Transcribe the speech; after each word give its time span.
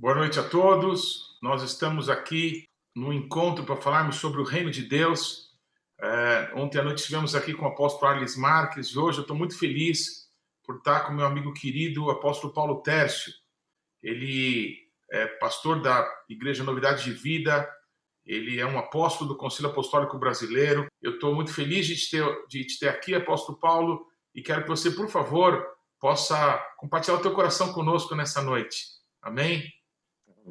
Boa 0.00 0.14
noite 0.14 0.38
a 0.38 0.48
todos. 0.48 1.36
Nós 1.42 1.60
estamos 1.60 2.08
aqui 2.08 2.62
no 2.94 3.12
encontro 3.12 3.64
para 3.64 3.74
falarmos 3.74 4.14
sobre 4.14 4.40
o 4.40 4.44
reino 4.44 4.70
de 4.70 4.84
Deus. 4.84 5.48
É, 6.00 6.52
ontem 6.54 6.78
à 6.78 6.84
noite 6.84 6.98
estivemos 6.98 7.34
aqui 7.34 7.52
com 7.52 7.64
o 7.64 7.68
apóstolo 7.68 8.12
Arles 8.12 8.36
Marques 8.36 8.90
e 8.90 8.98
hoje 8.98 9.18
eu 9.18 9.22
estou 9.22 9.36
muito 9.36 9.58
feliz 9.58 10.28
por 10.64 10.76
estar 10.76 11.00
com 11.00 11.12
meu 11.12 11.26
amigo 11.26 11.52
querido, 11.52 12.04
o 12.04 12.10
apóstolo 12.12 12.52
Paulo 12.52 12.80
Tércio. 12.80 13.32
Ele 14.00 14.78
é 15.10 15.26
pastor 15.26 15.82
da 15.82 16.08
Igreja 16.28 16.62
Novidade 16.62 17.02
de 17.02 17.10
Vida, 17.10 17.68
ele 18.24 18.60
é 18.60 18.66
um 18.66 18.78
apóstolo 18.78 19.28
do 19.28 19.36
Conselho 19.36 19.70
Apostólico 19.70 20.16
Brasileiro. 20.16 20.86
Eu 21.02 21.14
estou 21.14 21.34
muito 21.34 21.52
feliz 21.52 21.88
de 21.88 21.96
te, 21.96 22.10
ter, 22.12 22.46
de 22.46 22.64
te 22.64 22.78
ter 22.78 22.88
aqui, 22.88 23.16
apóstolo 23.16 23.58
Paulo, 23.58 24.06
e 24.32 24.42
quero 24.42 24.62
que 24.62 24.68
você, 24.68 24.92
por 24.92 25.08
favor, 25.08 25.66
possa 25.98 26.56
compartilhar 26.76 27.16
o 27.16 27.20
teu 27.20 27.34
coração 27.34 27.72
conosco 27.72 28.14
nessa 28.14 28.40
noite. 28.40 28.84
Amém? 29.20 29.76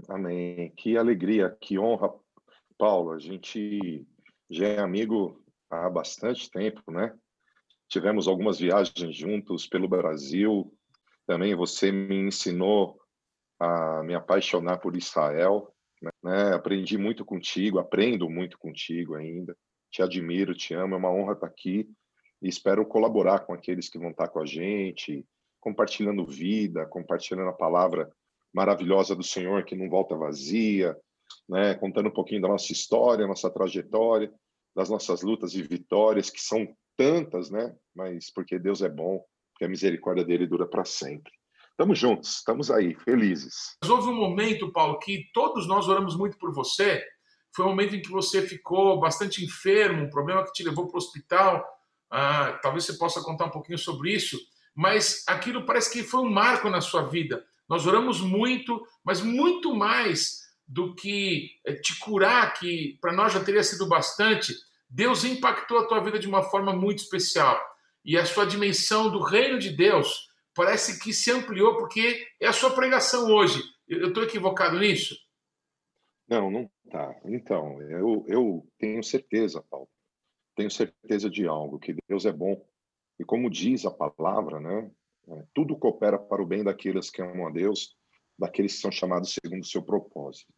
Amém. 0.08 0.72
Que 0.76 0.98
alegria, 0.98 1.56
que 1.60 1.80
honra, 1.80 2.14
Paulo. 2.78 3.12
A 3.12 3.20
gente 3.20 4.06
já 4.50 4.68
é 4.68 4.80
amigo 4.80 5.44
há 5.70 5.90
bastante 5.90 6.50
tempo, 6.52 6.82
né? 6.92 7.14
Tivemos 7.90 8.28
algumas 8.28 8.60
viagens 8.60 9.16
juntos 9.16 9.66
pelo 9.68 9.88
Brasil. 9.88 10.74
Também 11.26 11.56
você 11.56 11.92
me 11.92 12.16
ensinou 12.16 13.00
a 13.60 14.04
me 14.04 14.14
apaixonar 14.14 14.78
por 14.78 14.96
Israel. 14.96 15.74
Né? 16.24 16.54
Aprendi 16.54 16.98
muito 16.98 17.26
contigo, 17.26 17.80
aprendo 17.80 18.30
muito 18.30 18.58
contigo 18.60 19.16
ainda. 19.16 19.58
Te 19.90 20.02
admiro, 20.02 20.54
te 20.54 20.74
amo. 20.74 20.96
É 20.96 20.98
uma 20.98 21.12
honra 21.12 21.34
estar 21.34 21.48
aqui 21.48 21.90
e 22.42 22.48
espero 22.48 22.86
colaborar 22.86 23.40
com 23.40 23.54
aqueles 23.54 23.90
que 23.90 23.98
vão 23.98 24.12
estar 24.12 24.28
com 24.28 24.40
a 24.40 24.46
gente, 24.46 25.26
compartilhando 25.60 26.26
vida, 26.26 26.86
compartilhando 26.86 27.50
a 27.50 27.54
palavra 27.54 28.12
maravilhosa 28.58 29.16
do 29.16 29.24
Senhor 29.24 29.64
que 29.64 29.76
não 29.76 29.88
volta 29.88 30.18
vazia, 30.18 30.98
né? 31.48 31.76
contando 31.76 32.10
um 32.10 32.14
pouquinho 32.14 32.42
da 32.42 32.48
nossa 32.48 32.72
história, 32.72 33.28
nossa 33.28 33.52
trajetória, 33.52 34.34
das 34.76 34.90
nossas 34.90 35.22
lutas 35.22 35.54
e 35.54 35.62
vitórias, 35.62 36.32
que 36.32 36.42
são 36.42 36.68
tantas, 36.98 37.52
né? 37.52 37.76
mas 37.96 38.32
porque 38.34 38.58
Deus 38.58 38.82
é 38.82 38.90
bom, 38.90 39.24
porque 39.54 39.66
a 39.66 39.70
misericórdia 39.70 40.26
dele 40.26 40.48
dura 40.48 40.66
para 40.68 40.84
sempre. 40.84 41.32
Estamos 41.70 42.00
juntos, 42.00 42.38
estamos 42.38 42.72
aí, 42.72 42.96
felizes. 42.96 43.78
Mas 43.84 43.92
houve 43.92 44.10
um 44.10 44.16
momento, 44.16 44.72
Paulo, 44.72 44.98
que 44.98 45.30
todos 45.32 45.68
nós 45.68 45.88
oramos 45.88 46.18
muito 46.18 46.36
por 46.40 46.52
você. 46.52 47.06
Foi 47.56 47.64
um 47.64 47.70
momento 47.70 47.96
em 47.96 48.02
que 48.02 48.10
você 48.10 48.42
ficou 48.42 49.00
bastante 49.00 49.46
enfermo, 49.46 50.06
um 50.06 50.10
problema 50.10 50.44
que 50.44 50.52
te 50.52 50.64
levou 50.64 50.88
para 50.88 50.96
o 50.96 50.98
hospital. 50.98 51.64
Ah, 52.10 52.60
talvez 52.64 52.86
você 52.86 52.94
possa 52.98 53.22
contar 53.22 53.46
um 53.46 53.52
pouquinho 53.52 53.78
sobre 53.78 54.12
isso. 54.12 54.40
Mas 54.74 55.24
aquilo 55.28 55.68
parece 55.68 55.94
que 55.94 56.02
foi 56.02 56.22
um 56.22 56.32
marco 56.32 56.68
na 56.68 56.82
sua 56.82 57.04
vida. 57.04 57.46
Nós 57.68 57.86
oramos 57.86 58.22
muito, 58.22 58.86
mas 59.04 59.22
muito 59.22 59.76
mais 59.76 60.48
do 60.68 60.94
que 60.96 61.52
eh, 61.66 61.74
te 61.74 61.98
curar, 62.00 62.54
que 62.54 62.98
para 63.02 63.14
nós 63.14 63.34
já 63.34 63.44
teria 63.44 63.64
sido 63.64 63.88
bastante. 63.88 64.54
Deus 64.90 65.24
impactou 65.24 65.80
a 65.80 65.86
tua 65.86 66.00
vida 66.00 66.20
de 66.20 66.28
uma 66.28 66.44
forma 66.44 66.74
muito 66.74 67.00
especial. 67.00 67.60
E 68.04 68.18
a 68.18 68.26
sua 68.26 68.46
dimensão 68.46 69.12
do 69.12 69.22
reino 69.22 69.60
de 69.60 69.70
Deus 69.70 70.30
parece 70.54 71.00
que 71.00 71.14
se 71.14 71.32
ampliou, 71.32 71.78
porque 71.78 72.26
é 72.40 72.48
a 72.48 72.54
sua 72.54 72.72
pregação 72.72 73.32
hoje. 73.32 73.62
Eu 73.88 74.10
estou 74.10 74.24
equivocado 74.24 74.80
nisso? 74.80 75.16
Não, 76.28 76.52
não 76.52 76.70
tá. 76.90 77.16
Então, 77.26 77.82
eu, 77.84 78.26
eu 78.28 78.68
tenho 78.78 79.04
certeza, 79.04 79.64
Paulo. 79.70 79.88
Tenho 80.56 80.72
certeza 80.72 81.30
de 81.30 81.48
algo, 81.48 81.80
que 81.80 81.96
Deus 82.08 82.26
é 82.26 82.32
bom. 82.32 82.66
E 83.20 83.24
como 83.24 83.50
diz 83.50 83.86
a 83.86 83.92
palavra, 83.92 84.60
né? 84.60 84.92
É, 85.30 85.44
tudo 85.54 85.78
coopera 85.78 86.18
para 86.18 86.42
o 86.42 86.46
bem 86.46 86.64
daqueles 86.64 87.10
que 87.10 87.22
amam 87.22 87.48
a 87.48 87.52
Deus, 87.52 87.96
daqueles 88.38 88.76
que 88.76 88.82
são 88.82 88.92
chamados 88.92 89.34
segundo 89.34 89.64
o 89.64 89.68
seu 89.68 89.82
propósito. 89.82 90.54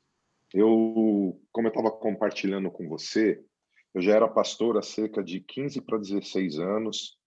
Eu, 0.54 1.40
como 1.52 1.68
eu 1.68 1.70
estava 1.70 1.92
compartilhando 1.92 2.72
com 2.72 2.88
você, 2.88 3.42
eu 3.94 4.02
já 4.02 4.16
era 4.16 4.28
pastor 4.28 4.78
há 4.78 4.82
cerca 4.82 5.24
de 5.24 5.40
15 5.40 5.82
para 5.82 5.98
16 5.98 6.60
anos. 6.60 7.18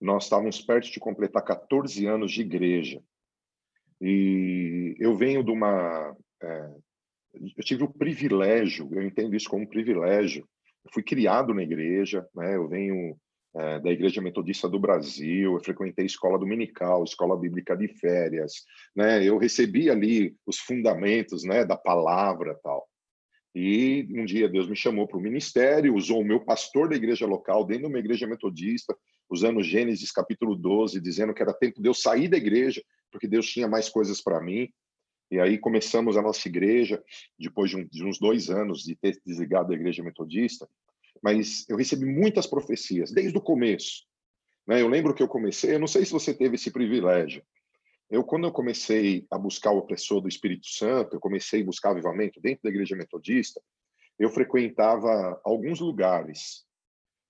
Nós 0.00 0.24
estávamos 0.24 0.60
perto 0.60 0.90
de 0.90 1.00
completar 1.00 1.44
14 1.44 2.06
anos 2.06 2.32
de 2.32 2.40
igreja. 2.40 3.02
E 4.00 4.94
eu 4.98 5.16
venho 5.16 5.42
de 5.42 5.50
uma. 5.50 6.16
É, 6.40 6.70
eu 7.34 7.64
tive 7.64 7.84
o 7.84 7.92
privilégio, 7.92 8.88
eu 8.92 9.02
entendo 9.02 9.34
isso 9.34 9.48
como 9.48 9.64
um 9.64 9.68
privilégio. 9.68 10.48
Eu 10.84 10.90
fui 10.92 11.02
criado 11.02 11.52
na 11.52 11.62
igreja, 11.62 12.26
né? 12.34 12.56
eu 12.56 12.68
venho 12.68 13.18
é, 13.58 13.80
da 13.80 13.90
Igreja 13.90 14.22
Metodista 14.22 14.68
do 14.68 14.78
Brasil, 14.78 15.54
eu 15.54 15.60
frequentei 15.60 16.06
escola 16.06 16.38
dominical, 16.38 17.02
escola 17.02 17.36
bíblica 17.36 17.76
de 17.76 17.88
férias, 17.88 18.64
né? 18.94 19.24
Eu 19.24 19.36
recebi 19.36 19.90
ali 19.90 20.36
os 20.46 20.58
fundamentos, 20.58 21.42
né, 21.42 21.64
da 21.64 21.76
palavra 21.76 22.56
tal. 22.62 22.88
E 23.52 24.06
um 24.12 24.24
dia 24.24 24.48
Deus 24.48 24.68
me 24.68 24.76
chamou 24.76 25.08
para 25.08 25.18
o 25.18 25.20
ministério, 25.20 25.96
usou 25.96 26.20
o 26.20 26.24
meu 26.24 26.38
pastor 26.38 26.88
da 26.88 26.94
igreja 26.94 27.26
local, 27.26 27.64
dentro 27.64 27.84
de 27.84 27.88
uma 27.88 27.98
igreja 27.98 28.28
metodista, 28.28 28.96
usando 29.28 29.60
Gênesis 29.60 30.12
capítulo 30.12 30.54
12, 30.54 31.00
dizendo 31.00 31.34
que 31.34 31.42
era 31.42 31.52
tempo 31.52 31.82
de 31.82 31.88
eu 31.88 31.94
sair 31.94 32.28
da 32.28 32.36
igreja, 32.36 32.80
porque 33.10 33.26
Deus 33.26 33.50
tinha 33.50 33.66
mais 33.66 33.88
coisas 33.88 34.22
para 34.22 34.40
mim. 34.40 34.68
E 35.32 35.40
aí 35.40 35.58
começamos 35.58 36.16
a 36.16 36.22
nossa 36.22 36.46
igreja, 36.46 37.02
depois 37.36 37.70
de, 37.70 37.76
um, 37.76 37.84
de 37.88 38.04
uns 38.04 38.20
dois 38.20 38.50
anos 38.50 38.84
de 38.84 38.94
ter 38.94 39.20
desligado 39.26 39.70
da 39.70 39.74
igreja 39.74 40.02
metodista, 40.02 40.68
mas 41.22 41.68
eu 41.68 41.76
recebi 41.76 42.04
muitas 42.04 42.46
profecias 42.46 43.10
desde 43.10 43.36
o 43.36 43.42
começo. 43.42 44.04
Né? 44.66 44.82
Eu 44.82 44.88
lembro 44.88 45.14
que 45.14 45.22
eu 45.22 45.28
comecei, 45.28 45.74
eu 45.74 45.78
não 45.78 45.86
sei 45.86 46.04
se 46.04 46.12
você 46.12 46.34
teve 46.34 46.56
esse 46.56 46.70
privilégio. 46.70 47.42
Eu, 48.10 48.24
quando 48.24 48.46
eu 48.46 48.52
comecei 48.52 49.26
a 49.30 49.38
buscar 49.38 49.70
o 49.70 49.78
opressor 49.78 50.20
do 50.20 50.28
Espírito 50.28 50.66
Santo, 50.66 51.16
eu 51.16 51.20
comecei 51.20 51.62
a 51.62 51.64
buscar 51.64 51.90
avivamento 51.90 52.40
dentro 52.40 52.62
da 52.62 52.70
igreja 52.70 52.96
metodista, 52.96 53.60
eu 54.18 54.30
frequentava 54.30 55.40
alguns 55.44 55.80
lugares. 55.80 56.64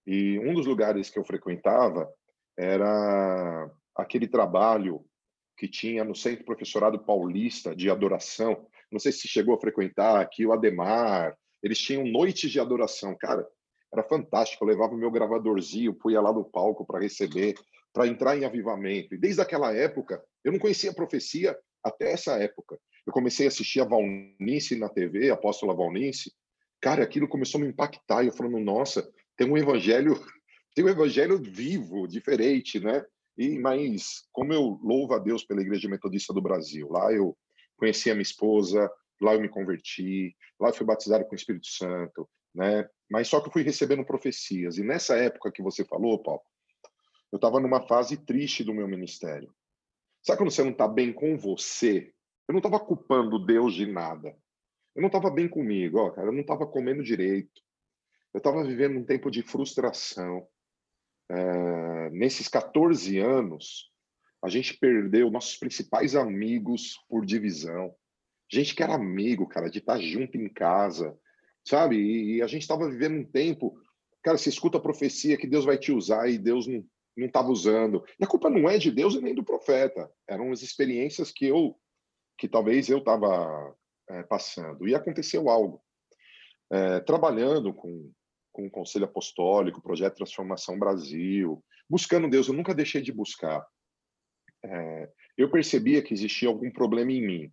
E 0.07 0.39
um 0.39 0.55
dos 0.55 0.67
lugares 0.67 1.11
que 1.11 1.19
eu 1.19 1.25
frequentava 1.25 2.09
era 2.57 3.71
aquele 3.95 4.27
trabalho 4.27 5.05
que 5.57 5.69
tinha 5.69 6.05
no 6.05 6.15
Centro 6.15 6.45
Professorado 6.45 6.99
Paulista 6.99 7.75
de 7.75 7.91
Adoração. 7.91 8.67
Não 8.91 8.99
sei 8.99 9.13
se 9.13 9.29
chegou 9.29 9.55
a 9.55 9.61
frequentar 9.61 10.21
aqui 10.21 10.47
o 10.47 10.53
Ademar. 10.53 11.37
Eles 11.63 11.79
tinham 11.79 12.07
noites 12.07 12.51
de 12.51 12.61
adoração. 12.61 13.17
Cara, 13.19 13.47
era 13.93 14.03
fantástico. 14.03 14.65
Eu 14.65 14.69
levava 14.69 14.95
o 14.95 14.99
meu 14.99 15.11
gravadorzinho, 15.11 15.95
punha 15.95 16.21
lá 16.21 16.33
no 16.33 16.45
palco 16.45 16.87
para 16.87 17.01
receber, 17.01 17.55
para 17.93 18.07
entrar 18.07 18.37
em 18.37 18.45
avivamento. 18.45 19.15
E 19.15 19.19
desde 19.19 19.41
aquela 19.41 19.75
época, 19.75 20.23
eu 20.45 20.53
não 20.53 20.59
conhecia 20.59 20.91
a 20.91 20.95
profecia 20.95 21.59
até 21.83 22.13
essa 22.13 22.33
época. 22.39 22.79
Eu 23.07 23.13
comecei 23.13 23.47
a 23.47 23.49
assistir 23.49 23.81
a 23.81 23.85
Valnice 23.85 24.77
na 24.77 24.89
TV, 24.89 25.31
a 25.31 25.35
apóstola 25.35 25.75
Valnice. 25.75 26.33
Cara, 26.81 27.03
aquilo 27.03 27.29
começou 27.29 27.61
a 27.61 27.65
me 27.65 27.71
impactar. 27.71 28.25
Eu 28.25 28.33
falando, 28.33 28.59
nossa, 28.59 29.09
tem 29.37 29.51
um 29.51 29.57
evangelho, 29.57 30.15
tem 30.75 30.85
um 30.85 30.89
evangelho 30.89 31.39
vivo, 31.39 32.07
diferente, 32.07 32.79
né? 32.79 33.05
E 33.37 33.59
mas 33.59 34.25
como 34.33 34.53
eu 34.53 34.79
louvo 34.83 35.15
a 35.15 35.19
Deus 35.19 35.45
pela 35.45 35.61
Igreja 35.61 35.89
Metodista 35.89 36.35
do 36.35 36.43
Brasil, 36.43 36.89
lá 36.91 37.13
eu 37.13 37.37
conheci 37.77 38.11
a 38.11 38.15
minha 38.15 38.23
esposa, 38.23 38.91
lá 39.21 39.35
eu 39.35 39.41
me 39.41 39.49
converti, 39.49 40.35
lá 40.61 40.71
eu 40.71 40.75
fui 40.75 40.85
batizado 40.85 41.25
com 41.25 41.33
o 41.33 41.37
Espírito 41.37 41.69
Santo, 41.69 42.29
né? 42.59 42.91
Mas 43.09 43.29
só 43.29 43.41
que 43.41 43.49
eu 43.49 43.53
fui 43.53 43.63
recebendo 43.63 44.05
profecias. 44.05 44.77
E 44.79 44.83
nessa 44.83 45.17
época 45.17 45.53
que 45.53 45.63
você 45.63 45.85
falou, 45.85 46.21
Paulo, 46.21 46.43
eu 47.31 47.37
estava 47.37 47.61
numa 47.61 47.87
fase 47.87 48.17
triste 48.17 48.65
do 48.65 48.75
meu 48.75 48.89
ministério. 48.89 49.55
Sabe 50.23 50.39
quando 50.39 50.51
você 50.51 50.65
não 50.65 50.73
está 50.73 50.89
bem 50.89 51.13
com 51.13 51.39
você? 51.39 52.13
Eu 52.49 52.53
não 52.53 52.59
estava 52.59 52.81
culpando 52.81 53.47
Deus 53.47 53.75
de 53.75 53.87
nada. 53.87 54.37
Eu 54.95 55.01
não 55.01 55.07
estava 55.07 55.31
bem 55.31 55.49
comigo, 55.49 55.99
ó, 55.99 56.11
cara. 56.11 56.27
Eu 56.27 56.33
não 56.33 56.41
estava 56.41 56.67
comendo 56.67 57.05
direito. 57.05 57.63
Eu 58.35 58.39
estava 58.39 58.65
vivendo 58.65 58.99
um 58.99 59.05
tempo 59.05 59.31
de 59.31 59.41
frustração. 59.43 60.47
É, 61.31 62.11
nesses 62.11 62.49
14 62.49 63.19
anos, 63.19 63.93
a 64.43 64.49
gente 64.49 64.77
perdeu 64.77 65.31
nossos 65.31 65.57
principais 65.57 66.17
amigos 66.17 66.99
por 67.09 67.25
divisão. 67.25 67.95
Gente 68.51 68.75
que 68.75 68.83
era 68.83 68.95
amigo, 68.95 69.47
cara, 69.47 69.71
de 69.71 69.79
estar 69.79 70.01
junto 70.01 70.37
em 70.37 70.49
casa, 70.49 71.17
sabe? 71.69 71.97
E, 71.97 72.43
a 72.43 72.47
gente 72.47 72.63
estava 72.63 72.89
vivendo 72.89 73.19
um 73.19 73.25
tempo, 73.25 73.81
cara, 74.23 74.39
você 74.39 74.49
escuta 74.49 74.79
a 74.79 74.81
profecia 74.81 75.37
que 75.37 75.47
Deus 75.47 75.65
vai 75.65 75.79
te 75.79 75.93
usar 75.93 76.29
e 76.29 76.39
Deus 76.39 76.67
não 76.67 76.85
não 77.19 77.27
estava 77.27 77.49
usando. 77.49 78.05
E 78.19 78.25
a 78.25 78.27
culpa 78.27 78.49
não 78.49 78.69
é 78.69 78.79
de 78.79 78.91
Deus 78.91 79.15
e 79.15 79.21
nem 79.21 79.35
do 79.35 79.45
profeta. 79.45 80.09
Eram 80.27 80.53
as 80.53 80.63
experiências 80.63 81.33
que 81.33 81.47
eu, 81.47 81.77
que 82.39 82.49
talvez 82.49 82.89
eu 82.89 82.99
estava 82.99 83.75
é, 84.09 84.23
passando. 84.23 84.87
E 84.87 84.95
aconteceu 84.95 85.49
algo. 85.49 85.83
É, 86.71 87.01
trabalhando 87.01 87.75
com, 87.75 88.13
com 88.53 88.67
o 88.67 88.71
Conselho 88.71 89.07
Apostólico, 89.07 89.83
Projeto 89.83 90.17
Transformação 90.17 90.79
Brasil, 90.79 91.65
buscando 91.89 92.31
Deus, 92.31 92.47
eu 92.47 92.55
nunca 92.55 92.75
deixei 92.75 93.01
de 93.01 93.11
buscar. 93.11 93.67
É, 94.65 95.11
eu 95.37 95.51
percebia 95.51 96.03
que 96.03 96.15
existia 96.15 96.49
algum 96.49 96.71
problema 96.71 97.11
em 97.11 97.27
mim. 97.27 97.53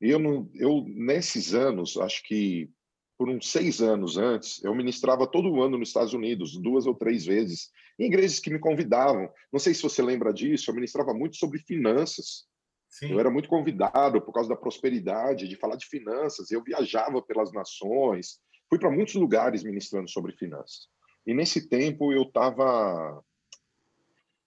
E 0.00 0.08
eu, 0.08 0.18
não, 0.18 0.50
eu, 0.54 0.84
nesses 0.86 1.52
anos, 1.52 1.98
acho 1.98 2.22
que 2.22 2.70
por 3.20 3.28
uns 3.28 3.50
seis 3.50 3.82
anos 3.82 4.16
antes, 4.16 4.64
eu 4.64 4.74
ministrava 4.74 5.26
todo 5.26 5.60
ano 5.60 5.76
nos 5.76 5.90
Estados 5.90 6.14
Unidos, 6.14 6.56
duas 6.56 6.86
ou 6.86 6.94
três 6.94 7.26
vezes, 7.26 7.70
em 7.98 8.06
igrejas 8.06 8.40
que 8.40 8.48
me 8.48 8.58
convidavam. 8.58 9.30
Não 9.52 9.60
sei 9.60 9.74
se 9.74 9.82
você 9.82 10.00
lembra 10.00 10.32
disso, 10.32 10.70
eu 10.70 10.74
ministrava 10.74 11.12
muito 11.12 11.36
sobre 11.36 11.58
finanças. 11.58 12.48
Sim. 12.88 13.12
Eu 13.12 13.20
era 13.20 13.30
muito 13.30 13.46
convidado 13.46 14.22
por 14.22 14.32
causa 14.32 14.48
da 14.48 14.56
prosperidade, 14.56 15.48
de 15.48 15.54
falar 15.54 15.76
de 15.76 15.84
finanças. 15.84 16.50
Eu 16.50 16.62
viajava 16.64 17.20
pelas 17.20 17.52
nações, 17.52 18.40
fui 18.70 18.78
para 18.78 18.90
muitos 18.90 19.16
lugares 19.16 19.62
ministrando 19.62 20.08
sobre 20.08 20.32
finanças. 20.32 20.88
E 21.26 21.34
nesse 21.34 21.68
tempo 21.68 22.14
eu 22.14 22.22
estava 22.22 23.22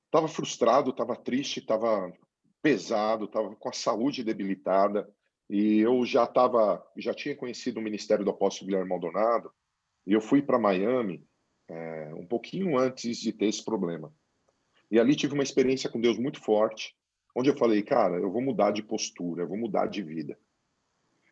tava 0.10 0.28
frustrado, 0.28 0.90
estava 0.90 1.16
triste, 1.16 1.60
estava 1.60 2.12
pesado, 2.60 3.26
estava 3.26 3.56
com 3.56 3.70
a 3.70 3.74
saúde 3.74 4.24
debilitada. 4.24 5.08
E 5.50 5.80
eu 5.80 6.06
já 6.06 6.24
estava, 6.24 6.86
já 6.98 7.14
tinha 7.14 7.36
conhecido 7.36 7.80
o 7.80 7.84
ministério 7.84 8.26
do 8.26 8.32
apóstolo 8.32 8.68
Guilherme 8.68 8.90
Maldonado. 8.90 9.52
E 10.06 10.14
eu 10.14 10.22
fui 10.22 10.42
para 10.42 10.60
Miami 10.60 11.26
é, 11.68 12.14
um 12.16 12.26
pouquinho 12.26 12.78
antes 12.78 13.18
de 13.18 13.32
ter 13.32 13.46
esse 13.46 13.64
problema. 13.64 14.14
E 14.90 15.00
ali 15.00 15.16
tive 15.16 15.34
uma 15.34 15.44
experiência 15.44 15.90
com 15.90 16.02
Deus 16.02 16.18
muito 16.18 16.42
forte 16.42 16.96
onde 17.36 17.50
eu 17.50 17.58
falei, 17.58 17.82
cara, 17.82 18.18
eu 18.18 18.32
vou 18.32 18.42
mudar 18.42 18.72
de 18.72 18.84
postura, 18.84 19.44
eu 19.44 19.48
vou 19.48 19.58
mudar 19.58 19.88
de 19.88 20.02
vida. 20.02 20.38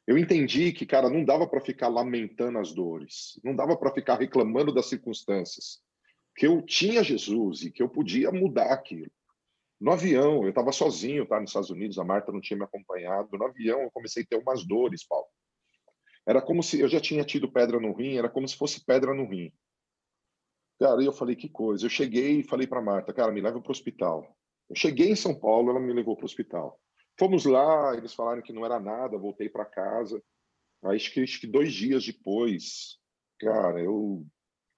Eu 0.08 0.18
entendi 0.18 0.72
que, 0.72 0.86
cara, 0.86 1.10
não 1.10 1.24
dava 1.24 1.48
para 1.48 1.62
ficar 1.62 1.88
lamentando 1.88 2.58
as 2.58 2.74
dores, 2.74 3.40
não 3.44 3.56
dava 3.56 3.78
para 3.78 3.94
ficar 3.94 4.20
reclamando 4.20 4.74
das 4.74 4.88
circunstâncias, 4.88 5.80
que 6.36 6.48
eu 6.48 6.62
tinha 6.62 7.04
Jesus 7.04 7.62
e 7.62 7.72
que 7.72 7.84
eu 7.84 7.90
podia 7.90 8.32
mudar 8.32 8.74
aquilo. 8.74 9.12
No 9.82 9.94
avião, 9.94 10.44
eu 10.44 10.50
estava 10.50 10.72
sozinho, 10.72 11.26
tá, 11.26 11.40
nos 11.40 11.50
Estados 11.50 11.72
Unidos, 11.72 11.98
a 11.98 12.04
Marta 12.04 12.32
não 12.32 12.40
tinha 12.40 12.56
me 12.56 12.64
acompanhado. 12.64 13.36
No 13.36 13.46
avião, 13.46 13.82
eu 13.82 13.90
comecei 13.90 14.22
a 14.22 14.26
ter 14.28 14.36
umas 14.38 14.64
dores, 14.64 15.04
Paulo. 15.04 15.26
Era 16.24 16.40
como 16.40 16.62
se 16.62 16.80
eu 16.80 16.88
já 16.88 17.02
tinha 17.02 17.26
tido 17.26 17.52
pedra 17.52 17.80
no 17.80 17.92
rim, 17.92 18.16
era 18.16 18.30
como 18.30 18.48
se 18.48 18.56
fosse 18.56 18.86
pedra 18.86 19.12
no 19.12 19.28
rim. 19.28 19.52
Cara, 20.80 21.02
e 21.02 21.08
eu 21.08 21.12
falei, 21.12 21.36
que 21.36 21.50
coisa. 21.50 21.88
Eu 21.88 21.90
cheguei 21.90 22.42
e 22.42 22.44
falei 22.44 22.68
para 22.68 22.80
Marta, 22.80 23.12
cara, 23.12 23.32
me 23.32 23.42
leva 23.42 23.60
para 23.60 23.70
o 23.70 23.72
hospital. 23.72 24.38
Eu 24.70 24.76
cheguei 24.76 25.10
em 25.10 25.16
São 25.16 25.34
Paulo, 25.34 25.72
ela 25.72 25.80
me 25.80 25.92
levou 25.94 26.16
para 26.16 26.24
o 26.24 26.26
hospital. 26.26 26.80
Fomos 27.18 27.46
lá, 27.46 27.98
eles 27.98 28.14
falaram 28.14 28.44
que 28.44 28.54
não 28.54 28.64
era 28.64 28.80
nada, 28.80 29.18
voltei 29.18 29.50
para 29.50 29.66
casa. 29.66 30.22
Aí, 30.84 30.96
acho 30.96 31.12
que, 31.12 31.24
acho 31.24 31.40
que 31.40 31.48
dois 31.48 31.74
dias 31.74 32.06
depois, 32.06 33.00
cara, 33.40 33.82
eu, 33.82 34.24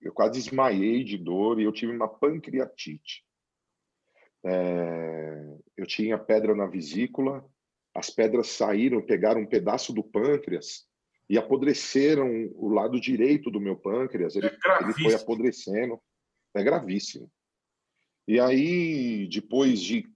eu 0.01 0.13
quase 0.13 0.39
desmaiei 0.39 1.03
de 1.03 1.17
dor 1.17 1.59
e 1.59 1.63
eu 1.63 1.73
tive 1.73 1.93
uma 1.93 2.07
pancreatite. 2.07 3.25
É, 4.45 5.57
eu 5.77 5.85
tinha 5.85 6.17
pedra 6.17 6.55
na 6.55 6.65
vesícula, 6.65 7.45
as 7.93 8.09
pedras 8.09 8.47
saíram, 8.47 9.01
pegaram 9.01 9.41
um 9.41 9.47
pedaço 9.47 9.93
do 9.93 10.03
pâncreas 10.03 10.85
e 11.29 11.37
apodreceram 11.37 12.51
o 12.55 12.69
lado 12.69 12.99
direito 12.99 13.49
do 13.49 13.61
meu 13.61 13.75
pâncreas. 13.75 14.35
Ele, 14.35 14.47
é 14.47 14.83
ele 14.83 14.93
foi 14.93 15.13
apodrecendo. 15.13 15.99
É 16.53 16.63
gravíssimo. 16.63 17.31
E 18.27 18.39
aí, 18.39 19.27
depois 19.27 19.81
de 19.81 20.07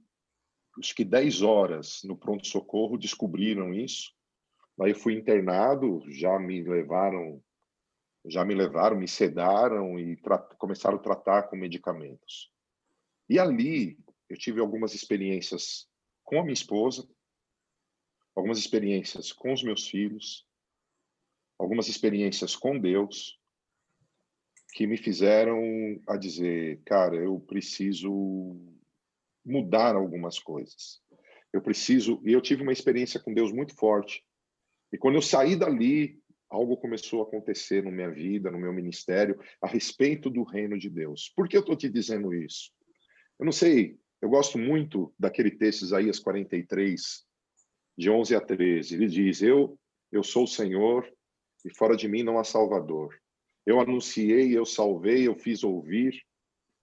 acho 0.79 0.95
que 0.95 1.03
10 1.03 1.41
horas 1.41 2.01
no 2.03 2.15
pronto-socorro, 2.15 2.97
descobriram 2.97 3.73
isso. 3.73 4.13
Aí 4.79 4.93
fui 4.93 5.13
internado, 5.15 6.03
já 6.07 6.37
me 6.37 6.61
levaram, 6.61 7.41
já 8.25 8.45
me 8.45 8.53
levaram, 8.53 8.95
me 8.95 9.07
sedaram 9.07 9.99
e 9.99 10.15
começaram 10.57 10.97
a 10.97 11.01
tratar 11.01 11.43
com 11.43 11.55
medicamentos. 11.55 12.51
E 13.27 13.39
ali 13.39 13.97
eu 14.29 14.37
tive 14.37 14.59
algumas 14.59 14.93
experiências 14.93 15.87
com 16.23 16.39
a 16.39 16.43
minha 16.43 16.53
esposa, 16.53 17.07
algumas 18.35 18.57
experiências 18.57 19.31
com 19.31 19.53
os 19.53 19.63
meus 19.63 19.87
filhos, 19.87 20.45
algumas 21.57 21.87
experiências 21.87 22.55
com 22.55 22.77
Deus, 22.77 23.39
que 24.73 24.85
me 24.85 24.97
fizeram 24.97 25.59
a 26.07 26.17
dizer, 26.17 26.81
cara, 26.85 27.15
eu 27.15 27.39
preciso 27.39 28.55
mudar 29.43 29.95
algumas 29.95 30.37
coisas. 30.37 31.01
Eu 31.51 31.61
preciso, 31.61 32.21
e 32.23 32.33
eu 32.33 32.41
tive 32.41 32.61
uma 32.61 32.73
experiência 32.73 33.19
com 33.19 33.33
Deus 33.33 33.51
muito 33.51 33.73
forte. 33.75 34.23
E 34.91 34.97
quando 34.97 35.15
eu 35.15 35.21
saí 35.21 35.55
dali, 35.55 36.21
algo 36.49 36.77
começou 36.77 37.21
a 37.21 37.23
acontecer 37.23 37.83
na 37.83 37.91
minha 37.91 38.11
vida, 38.11 38.51
no 38.51 38.59
meu 38.59 38.71
ministério, 38.71 39.39
a 39.61 39.67
respeito 39.67 40.29
do 40.29 40.43
reino 40.43 40.77
de 40.77 40.89
Deus. 40.89 41.31
Por 41.35 41.47
que 41.47 41.57
eu 41.57 41.61
estou 41.61 41.75
te 41.75 41.89
dizendo 41.89 42.33
isso? 42.33 42.71
Eu 43.39 43.45
não 43.45 43.51
sei, 43.51 43.97
eu 44.21 44.29
gosto 44.29 44.57
muito 44.57 45.13
daquele 45.17 45.51
texto, 45.51 45.83
Isaías 45.83 46.19
43, 46.19 47.25
de 47.97 48.09
11 48.09 48.35
a 48.35 48.41
13. 48.41 48.95
Ele 48.95 49.07
diz: 49.07 49.41
Eu, 49.41 49.79
eu 50.11 50.23
sou 50.23 50.43
o 50.43 50.47
Senhor, 50.47 51.07
e 51.63 51.73
fora 51.73 51.95
de 51.95 52.07
mim 52.07 52.23
não 52.23 52.39
há 52.39 52.43
Salvador. 52.43 53.15
Eu 53.65 53.79
anunciei, 53.79 54.57
eu 54.57 54.65
salvei, 54.65 55.27
eu 55.27 55.35
fiz 55.35 55.63
ouvir, 55.63 56.23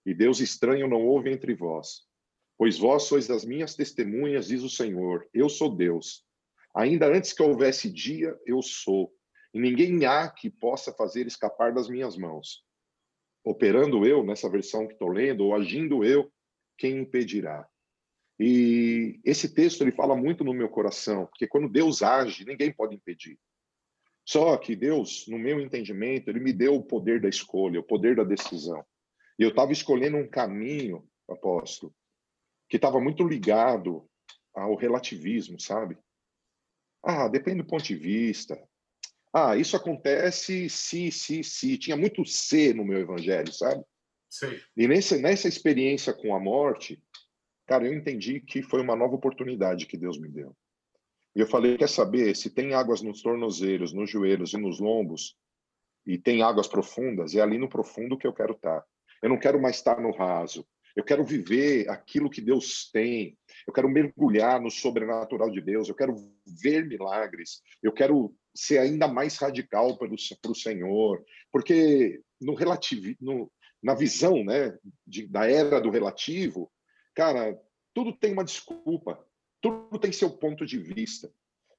e 0.05 0.15
Deus 0.15 0.41
estranho 0.41 0.87
não 0.87 1.05
houve 1.05 1.31
entre 1.31 1.55
vós. 1.55 2.03
Pois 2.57 2.79
vós 2.79 3.05
sois 3.05 3.31
as 3.31 3.45
minhas 3.45 3.75
testemunhas, 3.75 4.49
diz 4.49 4.63
o 4.63 4.71
Senhor. 4.71 5.27
Eu 5.33 5.49
sou 5.49 5.75
Deus. 5.75 6.25
Ainda 6.75 7.07
antes 7.07 7.33
que 7.33 7.43
houvesse 7.43 7.91
dia, 7.91 8.39
eu 8.47 8.63
sou. 8.63 9.13
E 9.53 9.59
ninguém 9.59 10.05
há 10.05 10.29
que 10.29 10.51
possa 10.51 10.93
fazer 10.93 11.27
escapar 11.27 11.73
das 11.73 11.89
minhas 11.89 12.17
mãos. 12.17 12.63
Operando 13.45 14.07
eu, 14.07 14.25
nessa 14.25 14.49
versão 14.49 14.87
que 14.87 14.93
estou 14.93 15.09
lendo, 15.09 15.45
ou 15.45 15.55
agindo 15.55 16.05
eu, 16.05 16.31
quem 16.77 16.99
impedirá? 16.99 17.69
E 18.39 19.21
esse 19.25 19.49
texto 19.55 19.83
ele 19.83 19.93
fala 19.93 20.17
muito 20.17 20.43
no 20.43 20.53
meu 20.53 20.69
coração, 20.69 21.27
porque 21.27 21.47
quando 21.47 21.69
Deus 21.69 22.03
age, 22.03 22.45
ninguém 22.45 22.73
pode 22.73 22.95
impedir. 22.95 23.39
Só 24.27 24.57
que 24.57 24.75
Deus, 24.75 25.27
no 25.29 25.39
meu 25.39 25.61
entendimento, 25.61 26.31
ele 26.31 26.41
me 26.41 26.53
deu 26.53 26.75
o 26.75 26.83
poder 26.83 27.21
da 27.21 27.29
escolha, 27.29 27.81
o 27.81 27.85
poder 27.85 28.17
da 28.17 28.25
decisão. 28.25 28.85
E 29.39 29.43
eu 29.43 29.51
estava 29.51 29.73
escolhendo 29.73 30.17
um 30.17 30.29
caminho, 30.29 31.07
apóstolo, 31.29 31.95
que 32.69 32.77
estava 32.77 33.01
muito 33.01 33.27
ligado 33.27 34.09
ao 34.55 34.75
relativismo, 34.75 35.61
sabe? 35.61 35.99
Ah, 37.03 37.29
depende 37.29 37.63
do 37.63 37.69
ponto 37.69 37.85
de 37.85 37.95
vista. 37.95 38.59
Ah, 39.33 39.57
isso 39.57 39.77
acontece 39.77 40.71
se, 40.71 41.11
se, 41.11 41.45
se. 41.45 41.77
Tinha 41.77 41.97
muito 41.97 42.25
se 42.25 42.73
no 42.73 42.85
meu 42.85 42.99
evangelho, 42.99 43.53
sabe? 43.53 43.85
Sim. 44.35 44.59
E 44.77 44.89
nessa, 44.89 45.17
nessa 45.17 45.47
experiência 45.47 46.13
com 46.13 46.35
a 46.35 46.41
morte, 46.41 47.01
cara, 47.69 47.87
eu 47.87 47.95
entendi 47.95 48.41
que 48.41 48.63
foi 48.63 48.81
uma 48.81 48.97
nova 48.97 49.15
oportunidade 49.15 49.87
que 49.87 49.97
Deus 49.97 50.19
me 50.19 50.29
deu. 50.29 50.57
E 51.37 51.41
eu 51.41 51.47
falei, 51.47 51.79
quer 51.79 51.89
saber, 51.89 52.35
se 52.35 52.51
tem 52.51 52.75
águas 52.75 53.01
nos 53.01 53.23
tornozelos, 53.23 53.93
nos 53.93 54.11
joelhos 54.11 54.53
e 54.53 54.57
nos 54.57 54.81
lombos, 54.81 55.37
e 56.05 56.19
tem 56.19 56.43
águas 56.43 56.67
profundas, 56.67 57.37
é 57.37 57.41
ali 57.41 57.59
no 57.59 57.69
profundo 57.69 58.19
que 58.19 58.27
eu 58.27 58.33
quero 58.33 58.55
estar. 58.55 58.85
Eu 59.23 59.29
não 59.29 59.39
quero 59.39 59.63
mais 59.63 59.77
estar 59.77 60.01
no 60.01 60.11
raso. 60.11 60.67
Eu 60.97 61.05
quero 61.05 61.25
viver 61.25 61.89
aquilo 61.89 62.29
que 62.29 62.41
Deus 62.41 62.91
tem. 62.91 63.39
Eu 63.67 63.73
quero 63.73 63.89
mergulhar 63.89 64.61
no 64.61 64.71
sobrenatural 64.71 65.49
de 65.49 65.61
Deus. 65.61 65.89
Eu 65.89 65.95
quero 65.95 66.17
ver 66.61 66.85
milagres. 66.87 67.63
Eu 67.81 67.93
quero 67.93 68.35
ser 68.55 68.79
ainda 68.79 69.07
mais 69.07 69.37
radical 69.37 69.97
para 69.97 70.13
o 70.13 70.55
Senhor. 70.55 71.25
Porque 71.53 72.21
no 72.41 72.55
relativo, 72.55 73.15
no, 73.21 73.51
na 73.85 73.95
visão 73.95 74.43
né, 74.43 74.77
de, 75.07 75.29
da 75.29 75.49
era 75.49 75.81
do 75.81 75.91
relativo, 75.91 76.73
cara, 77.15 77.57
tudo 77.93 78.13
tem 78.13 78.33
uma 78.33 78.45
desculpa 78.45 79.25
tudo 79.65 79.99
tem 79.99 80.13
seu 80.13 80.29
ponto 80.29 80.67
de 80.67 80.79
vista. 80.79 81.33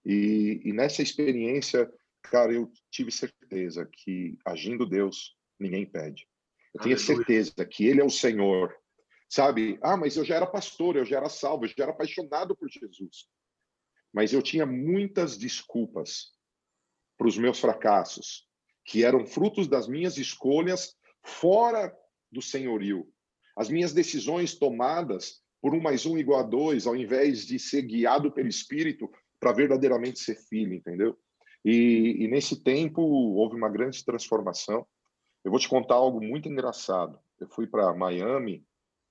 E, 0.03 0.59
e 0.65 0.73
nessa 0.73 1.03
experiência, 1.03 1.87
cara, 2.23 2.51
eu 2.51 2.71
tive 2.89 3.11
certeza 3.11 3.85
que 3.85 4.35
agindo 4.43 4.87
Deus, 4.87 5.37
ninguém 5.59 5.85
pede. 5.85 6.27
Eu 6.73 6.81
tinha 6.81 6.97
certeza 6.97 7.63
que 7.63 7.85
Ele 7.85 8.01
é 8.01 8.03
o 8.03 8.09
Senhor. 8.09 8.75
Sabe? 9.29 9.77
Ah, 9.83 9.95
mas 9.95 10.17
eu 10.17 10.25
já 10.25 10.35
era 10.35 10.47
pastor, 10.47 10.95
eu 10.95 11.05
já 11.05 11.17
era 11.17 11.29
salvo, 11.29 11.65
eu 11.65 11.69
já 11.69 11.83
era 11.83 11.91
apaixonado 11.91 12.55
por 12.55 12.67
Jesus. 12.67 13.27
Mas 14.11 14.33
eu 14.33 14.41
tinha 14.41 14.65
muitas 14.65 15.37
desculpas 15.37 16.33
para 17.15 17.27
os 17.27 17.37
meus 17.37 17.59
fracassos, 17.59 18.47
que 18.83 19.03
eram 19.03 19.27
frutos 19.27 19.67
das 19.67 19.87
minhas 19.87 20.17
escolhas 20.17 20.95
fora 21.25 21.93
do 22.31 22.41
senhorio. 22.41 23.07
As 23.57 23.69
minhas 23.69 23.93
decisões 23.93 24.55
tomadas 24.55 25.43
por 25.61 25.73
um 25.73 25.81
mais 25.81 26.05
um 26.05 26.15
igual 26.15 26.41
a 26.41 26.43
dois, 26.43 26.85
ao 26.85 26.95
invés 26.95 27.43
de 27.45 27.57
ser 27.57 27.81
guiado 27.81 28.31
pelo 28.31 28.47
Espírito 28.47 29.09
para 29.39 29.51
verdadeiramente 29.51 30.19
ser 30.19 30.35
filho, 30.35 30.75
entendeu? 30.75 31.17
E, 31.63 32.17
e, 32.19 32.27
nesse 32.27 32.61
tempo 32.61 33.01
houve 33.01 33.55
uma 33.55 33.67
grande 33.67 34.05
transformação. 34.05 34.85
Eu 35.43 35.49
vou 35.49 35.59
te 35.59 35.67
contar 35.67 35.95
algo 35.95 36.21
muito 36.21 36.47
engraçado. 36.47 37.17
Eu 37.39 37.47
fui 37.47 37.65
para 37.65 37.95
Miami, 37.95 38.63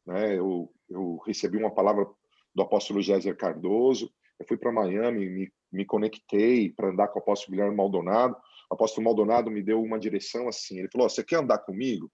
né? 0.07 0.39
Eu, 0.39 0.73
eu, 0.89 1.17
recebi 1.27 1.59
uma 1.59 1.75
palavra 1.75 2.07
do 2.55 2.63
apóstolo 2.63 3.03
Géser 3.03 3.37
Cardoso. 3.37 4.09
Eu 4.39 4.47
fui 4.47 4.57
para 4.57 4.71
Miami, 4.71 5.29
me, 5.29 5.53
me 5.73 5.85
conectei 5.85 6.71
para 6.71 6.91
andar 6.91 7.09
com 7.09 7.19
o 7.19 7.23
apóstolo 7.23 7.51
Guilherme 7.51 7.77
Maldonado. 7.77 8.37
O 8.71 8.75
apóstolo 8.75 9.05
Maldonado 9.05 9.51
me 9.51 9.63
deu 9.63 9.83
uma 9.83 9.99
direção 9.99 10.49
assim. 10.49 10.79
Ele 10.79 10.89
falou: 10.91 11.07
oh, 11.07 11.11
"Você 11.11 11.23
quer 11.25 11.37
andar 11.37 11.59
comigo?" 11.59 12.11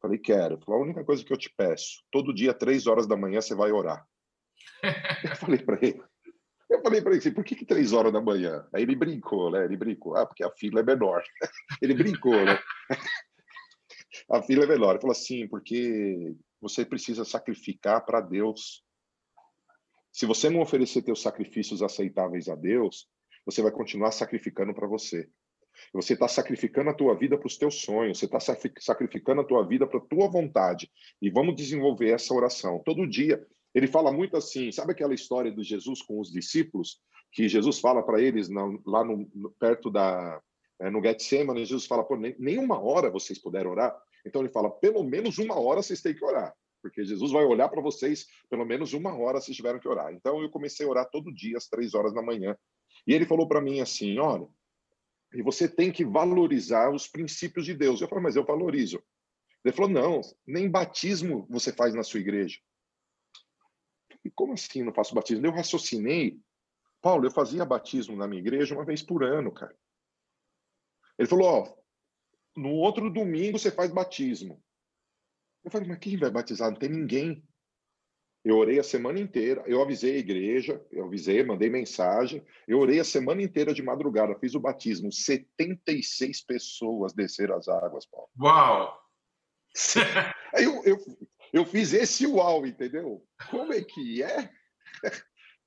Falei, 0.00 0.18
quero. 0.18 0.58
Falei, 0.60 0.80
a 0.80 0.84
única 0.84 1.04
coisa 1.04 1.22
que 1.22 1.32
eu 1.32 1.36
te 1.36 1.52
peço, 1.54 2.02
todo 2.10 2.34
dia, 2.34 2.54
três 2.54 2.86
horas 2.86 3.06
da 3.06 3.16
manhã, 3.16 3.40
você 3.40 3.54
vai 3.54 3.70
orar. 3.70 4.06
eu 5.24 5.36
falei 5.36 5.58
para 5.58 5.78
ele, 5.82 6.02
eu 6.70 6.80
falei 6.82 7.02
para 7.02 7.10
ele 7.10 7.18
assim, 7.18 7.32
por 7.32 7.44
que, 7.44 7.54
que 7.54 7.66
três 7.66 7.92
horas 7.92 8.12
da 8.12 8.20
manhã? 8.20 8.66
Aí 8.72 8.82
ele 8.82 8.96
brincou, 8.96 9.50
né? 9.50 9.64
Ele 9.64 9.76
brincou, 9.76 10.16
ah, 10.16 10.24
porque 10.24 10.44
a 10.44 10.50
fila 10.52 10.80
é 10.80 10.82
menor. 10.82 11.22
ele 11.82 11.94
brincou, 11.94 12.44
né? 12.44 12.58
a 14.30 14.42
fila 14.42 14.64
é 14.64 14.66
menor. 14.68 14.92
Ele 14.92 15.00
falou 15.00 15.12
assim, 15.12 15.46
porque 15.48 16.34
você 16.60 16.84
precisa 16.84 17.24
sacrificar 17.24 18.04
para 18.04 18.20
Deus 18.20 18.84
Se 20.12 20.26
você 20.26 20.48
não 20.48 20.60
oferecer 20.60 21.02
teus 21.02 21.22
sacrifícios 21.22 21.82
aceitáveis 21.82 22.48
a 22.48 22.54
Deus, 22.54 23.08
você 23.44 23.62
vai 23.62 23.72
continuar 23.72 24.12
sacrificando 24.12 24.72
para 24.72 24.86
você. 24.86 25.28
Você 25.92 26.14
está 26.14 26.28
sacrificando 26.28 26.90
a 26.90 26.94
tua 26.94 27.14
vida 27.14 27.36
para 27.36 27.46
os 27.46 27.56
teus 27.56 27.82
sonhos, 27.82 28.18
você 28.18 28.26
está 28.26 28.38
sacrificando 28.78 29.40
a 29.40 29.44
tua 29.44 29.66
vida 29.66 29.86
para 29.86 29.98
a 29.98 30.02
tua 30.02 30.28
vontade. 30.28 30.90
E 31.20 31.30
vamos 31.30 31.56
desenvolver 31.56 32.10
essa 32.10 32.34
oração. 32.34 32.82
Todo 32.84 33.08
dia, 33.08 33.44
ele 33.74 33.86
fala 33.86 34.12
muito 34.12 34.36
assim, 34.36 34.70
sabe 34.70 34.92
aquela 34.92 35.14
história 35.14 35.50
de 35.50 35.62
Jesus 35.62 36.02
com 36.02 36.20
os 36.20 36.30
discípulos? 36.30 37.00
Que 37.32 37.48
Jesus 37.48 37.78
fala 37.78 38.02
para 38.02 38.20
eles 38.20 38.48
lá 38.86 39.04
no, 39.04 39.50
perto 39.58 39.90
da, 39.90 40.40
é, 40.80 40.90
no 40.90 41.02
Getsemane, 41.02 41.64
Jesus 41.64 41.86
fala, 41.86 42.04
pô, 42.04 42.16
nem, 42.16 42.34
nem 42.38 42.58
uma 42.58 42.80
hora 42.80 43.10
vocês 43.10 43.40
puderam 43.40 43.70
orar. 43.70 43.96
Então 44.26 44.42
ele 44.42 44.50
fala, 44.50 44.70
pelo 44.70 45.02
menos 45.02 45.38
uma 45.38 45.58
hora 45.58 45.82
vocês 45.82 46.02
têm 46.02 46.14
que 46.14 46.24
orar 46.24 46.54
porque 46.82 47.04
Jesus 47.04 47.30
vai 47.30 47.44
olhar 47.44 47.68
para 47.68 47.82
vocês 47.82 48.26
pelo 48.48 48.64
menos 48.64 48.92
uma 48.92 49.14
hora 49.16 49.40
se 49.40 49.52
tiveram 49.52 49.78
que 49.78 49.88
orar. 49.88 50.12
Então 50.12 50.42
eu 50.42 50.50
comecei 50.50 50.86
a 50.86 50.88
orar 50.88 51.08
todo 51.10 51.32
dia 51.32 51.56
às 51.56 51.68
três 51.68 51.94
horas 51.94 52.14
da 52.14 52.22
manhã. 52.22 52.56
E 53.06 53.14
ele 53.14 53.26
falou 53.26 53.46
para 53.46 53.60
mim 53.60 53.80
assim, 53.80 54.18
olha, 54.18 54.46
e 55.32 55.42
você 55.42 55.68
tem 55.68 55.92
que 55.92 56.04
valorizar 56.04 56.90
os 56.90 57.06
princípios 57.06 57.64
de 57.64 57.74
Deus. 57.74 58.00
Eu 58.00 58.08
falei, 58.08 58.24
mas 58.24 58.36
eu 58.36 58.44
valorizo. 58.44 59.02
Ele 59.64 59.74
falou, 59.74 59.90
não, 59.90 60.20
nem 60.46 60.70
batismo 60.70 61.46
você 61.48 61.72
faz 61.72 61.94
na 61.94 62.02
sua 62.02 62.20
igreja. 62.20 62.58
E 64.24 64.30
como 64.30 64.54
assim 64.54 64.82
não 64.82 64.92
faço 64.92 65.14
batismo? 65.14 65.46
Eu 65.46 65.52
raciocinei. 65.52 66.40
Paulo, 67.00 67.26
eu 67.26 67.30
fazia 67.30 67.64
batismo 67.64 68.16
na 68.16 68.26
minha 68.26 68.40
igreja 68.40 68.74
uma 68.74 68.84
vez 68.84 69.02
por 69.02 69.22
ano, 69.24 69.52
cara. 69.52 69.74
Ele 71.18 71.28
falou, 71.28 71.46
ó, 71.46 71.76
no 72.56 72.70
outro 72.70 73.10
domingo 73.10 73.58
você 73.58 73.70
faz 73.70 73.90
batismo. 73.90 74.62
Eu 75.62 75.70
falei, 75.70 75.88
mas 75.88 75.98
quem 75.98 76.16
vai 76.16 76.30
batizar? 76.30 76.70
Não 76.70 76.78
tem 76.78 76.88
ninguém. 76.88 77.42
Eu 78.42 78.56
orei 78.56 78.78
a 78.78 78.82
semana 78.82 79.20
inteira, 79.20 79.62
eu 79.66 79.82
avisei 79.82 80.16
a 80.16 80.18
igreja, 80.18 80.82
eu 80.90 81.04
avisei, 81.04 81.42
mandei 81.42 81.68
mensagem, 81.68 82.42
eu 82.66 82.78
orei 82.78 82.98
a 82.98 83.04
semana 83.04 83.42
inteira 83.42 83.74
de 83.74 83.82
madrugada, 83.82 84.38
fiz 84.38 84.54
o 84.54 84.60
batismo. 84.60 85.12
76 85.12 86.40
pessoas 86.42 87.12
desceram 87.12 87.56
as 87.56 87.68
águas, 87.68 88.06
Paulo. 88.06 88.28
Uau! 88.40 88.98
Eu, 90.52 90.82
eu, 90.84 90.98
eu 91.52 91.64
fiz 91.64 91.92
esse 91.92 92.26
uau, 92.26 92.66
entendeu? 92.66 93.24
Como 93.48 93.72
é 93.72 93.80
que 93.80 94.20
é? 94.20 94.50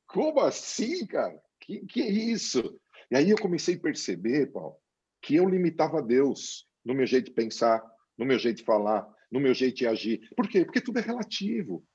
Como 0.05 0.41
assim, 0.41 1.07
cara? 1.07 1.41
Que, 1.61 1.85
que 1.85 2.01
é 2.01 2.11
isso? 2.11 2.77
E 3.09 3.15
aí 3.15 3.29
eu 3.29 3.37
comecei 3.37 3.75
a 3.75 3.79
perceber, 3.79 4.51
Paulo, 4.51 4.75
que 5.21 5.35
eu 5.35 5.47
limitava 5.47 6.01
Deus 6.01 6.67
no 6.83 6.93
meu 6.93 7.07
jeito 7.07 7.27
de 7.27 7.31
pensar, 7.31 7.81
no 8.17 8.25
meu 8.25 8.37
jeito 8.37 8.57
de 8.57 8.65
falar, 8.65 9.07
no 9.31 9.39
meu 9.39 9.53
jeito 9.53 9.77
de 9.77 9.87
agir. 9.87 10.29
Por 10.35 10.49
quê? 10.49 10.65
Porque 10.65 10.81
tudo 10.81 10.99
é 10.99 11.01
relativo. 11.01 11.85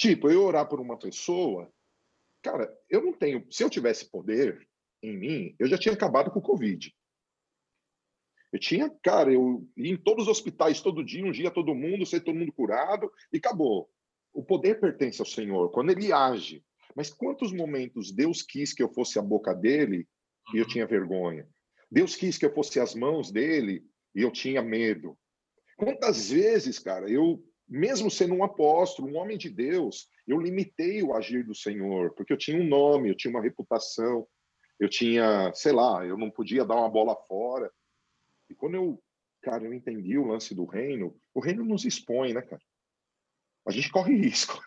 Tipo, 0.00 0.30
eu 0.30 0.42
orar 0.44 0.66
por 0.66 0.80
uma 0.80 0.98
pessoa, 0.98 1.70
cara, 2.40 2.74
eu 2.88 3.02
não 3.02 3.12
tenho. 3.12 3.46
Se 3.50 3.62
eu 3.62 3.68
tivesse 3.68 4.10
poder 4.10 4.66
em 5.02 5.14
mim, 5.14 5.54
eu 5.58 5.66
já 5.66 5.76
tinha 5.76 5.92
acabado 5.92 6.30
com 6.30 6.38
o 6.38 6.42
Covid. 6.42 6.90
Eu 8.50 8.58
tinha, 8.58 8.88
cara, 9.02 9.30
eu 9.30 9.62
ia 9.76 9.92
em 9.92 9.98
todos 9.98 10.24
os 10.24 10.30
hospitais 10.30 10.80
todo 10.80 11.04
dia, 11.04 11.22
um 11.22 11.30
dia 11.30 11.50
todo 11.50 11.74
mundo, 11.74 12.06
ser 12.06 12.20
todo 12.20 12.38
mundo 12.38 12.50
curado 12.50 13.12
e 13.30 13.36
acabou. 13.36 13.90
O 14.32 14.42
poder 14.42 14.80
pertence 14.80 15.20
ao 15.20 15.26
Senhor, 15.26 15.70
quando 15.70 15.90
ele 15.90 16.10
age. 16.10 16.64
Mas 16.96 17.10
quantos 17.10 17.52
momentos 17.52 18.10
Deus 18.10 18.40
quis 18.40 18.72
que 18.72 18.82
eu 18.82 18.88
fosse 18.88 19.18
a 19.18 19.22
boca 19.22 19.52
dele 19.52 20.08
e 20.54 20.56
eu 20.56 20.62
uhum. 20.62 20.68
tinha 20.70 20.86
vergonha? 20.86 21.46
Deus 21.90 22.16
quis 22.16 22.38
que 22.38 22.46
eu 22.46 22.54
fosse 22.54 22.80
as 22.80 22.94
mãos 22.94 23.30
dele 23.30 23.84
e 24.14 24.22
eu 24.22 24.30
tinha 24.30 24.62
medo. 24.62 25.14
Quantas 25.76 26.30
vezes, 26.30 26.78
cara, 26.78 27.06
eu 27.10 27.44
mesmo 27.70 28.10
sendo 28.10 28.34
um 28.34 28.42
apóstolo, 28.42 29.08
um 29.08 29.16
homem 29.16 29.38
de 29.38 29.48
Deus, 29.48 30.08
eu 30.26 30.40
limitei 30.40 31.02
o 31.04 31.14
agir 31.14 31.44
do 31.44 31.54
Senhor, 31.54 32.12
porque 32.14 32.32
eu 32.32 32.36
tinha 32.36 32.60
um 32.60 32.66
nome, 32.66 33.08
eu 33.08 33.14
tinha 33.14 33.30
uma 33.30 33.42
reputação, 33.42 34.26
eu 34.80 34.88
tinha, 34.88 35.52
sei 35.54 35.70
lá, 35.70 36.04
eu 36.04 36.18
não 36.18 36.30
podia 36.30 36.64
dar 36.64 36.74
uma 36.74 36.90
bola 36.90 37.14
fora. 37.28 37.70
E 38.48 38.54
quando 38.54 38.74
eu, 38.74 39.02
cara, 39.40 39.64
eu 39.64 39.72
entendi 39.72 40.18
o 40.18 40.26
lance 40.26 40.52
do 40.52 40.64
reino, 40.64 41.16
o 41.32 41.38
reino 41.38 41.64
nos 41.64 41.84
expõe, 41.84 42.32
né, 42.32 42.42
cara? 42.42 42.62
A 43.64 43.70
gente 43.70 43.90
corre 43.90 44.16
risco. 44.18 44.60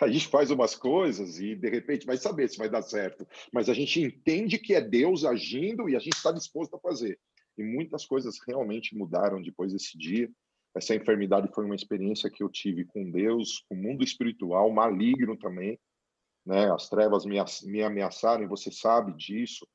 A 0.00 0.08
gente 0.08 0.28
faz 0.28 0.50
umas 0.50 0.74
coisas 0.74 1.38
e 1.38 1.54
de 1.54 1.68
repente 1.68 2.06
vai 2.06 2.16
saber 2.16 2.48
se 2.48 2.56
vai 2.56 2.70
dar 2.70 2.80
certo, 2.80 3.26
mas 3.52 3.68
a 3.68 3.74
gente 3.74 4.00
entende 4.00 4.58
que 4.58 4.74
é 4.74 4.80
Deus 4.80 5.26
agindo 5.26 5.88
e 5.88 5.96
a 5.96 5.98
gente 5.98 6.16
está 6.16 6.32
disposto 6.32 6.74
a 6.74 6.80
fazer. 6.80 7.18
E 7.56 7.62
muitas 7.62 8.06
coisas 8.06 8.38
realmente 8.46 8.96
mudaram 8.96 9.42
depois 9.42 9.72
desse 9.72 9.98
dia. 9.98 10.30
Essa 10.74 10.94
enfermidade 10.94 11.52
foi 11.52 11.64
uma 11.64 11.74
experiência 11.74 12.30
que 12.30 12.42
eu 12.42 12.48
tive 12.48 12.84
com 12.84 13.10
Deus, 13.10 13.64
com 13.68 13.74
o 13.74 13.78
mundo 13.78 14.04
espiritual, 14.04 14.70
maligno 14.70 15.36
também. 15.36 15.78
Né? 16.46 16.70
As 16.72 16.88
trevas 16.88 17.24
me, 17.24 17.36
me 17.64 17.82
ameaçaram, 17.82 18.44
e 18.44 18.48
você 18.48 18.70
sabe 18.70 19.12
disso. 19.14 19.66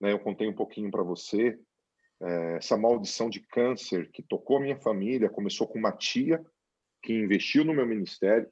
Né? 0.00 0.12
Eu 0.12 0.18
contei 0.18 0.48
um 0.48 0.54
pouquinho 0.54 0.90
para 0.90 1.02
você. 1.02 1.58
É, 2.20 2.56
essa 2.56 2.76
maldição 2.76 3.28
de 3.28 3.40
câncer 3.40 4.10
que 4.10 4.22
tocou 4.22 4.56
a 4.56 4.60
minha 4.60 4.76
família 4.80 5.28
começou 5.28 5.66
com 5.66 5.78
uma 5.78 5.92
tia 5.92 6.44
que 7.02 7.12
investiu 7.12 7.64
no 7.64 7.74
meu 7.74 7.86
ministério. 7.86 8.50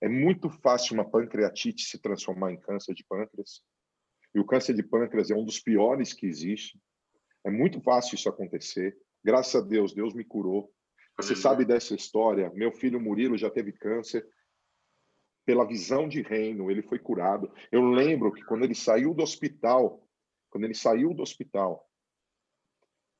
É 0.00 0.08
muito 0.08 0.50
fácil 0.50 0.94
uma 0.94 1.08
pancreatite 1.08 1.84
se 1.84 1.98
transformar 2.00 2.52
em 2.52 2.58
câncer 2.58 2.94
de 2.94 3.04
pâncreas. 3.04 3.62
E 4.34 4.40
o 4.40 4.44
câncer 4.44 4.74
de 4.74 4.82
pâncreas 4.82 5.30
é 5.30 5.34
um 5.36 5.44
dos 5.44 5.60
piores 5.60 6.12
que 6.12 6.26
existe. 6.26 6.80
É 7.44 7.50
muito 7.50 7.80
fácil 7.80 8.16
isso 8.16 8.28
acontecer. 8.28 8.96
Graças 9.22 9.54
a 9.54 9.64
Deus, 9.64 9.94
Deus 9.94 10.14
me 10.14 10.24
curou. 10.24 10.72
Você 11.22 11.36
sabe 11.36 11.64
dessa 11.64 11.94
história? 11.94 12.50
Meu 12.54 12.72
filho 12.72 13.00
Murilo 13.00 13.38
já 13.38 13.48
teve 13.48 13.72
câncer. 13.72 14.26
Pela 15.44 15.66
visão 15.66 16.08
de 16.08 16.20
reino, 16.20 16.70
ele 16.70 16.82
foi 16.82 16.98
curado. 16.98 17.52
Eu 17.70 17.82
lembro 17.82 18.32
que 18.32 18.44
quando 18.44 18.64
ele 18.64 18.74
saiu 18.74 19.14
do 19.14 19.22
hospital, 19.22 20.04
quando 20.50 20.64
ele 20.64 20.74
saiu 20.74 21.14
do 21.14 21.22
hospital, 21.22 21.88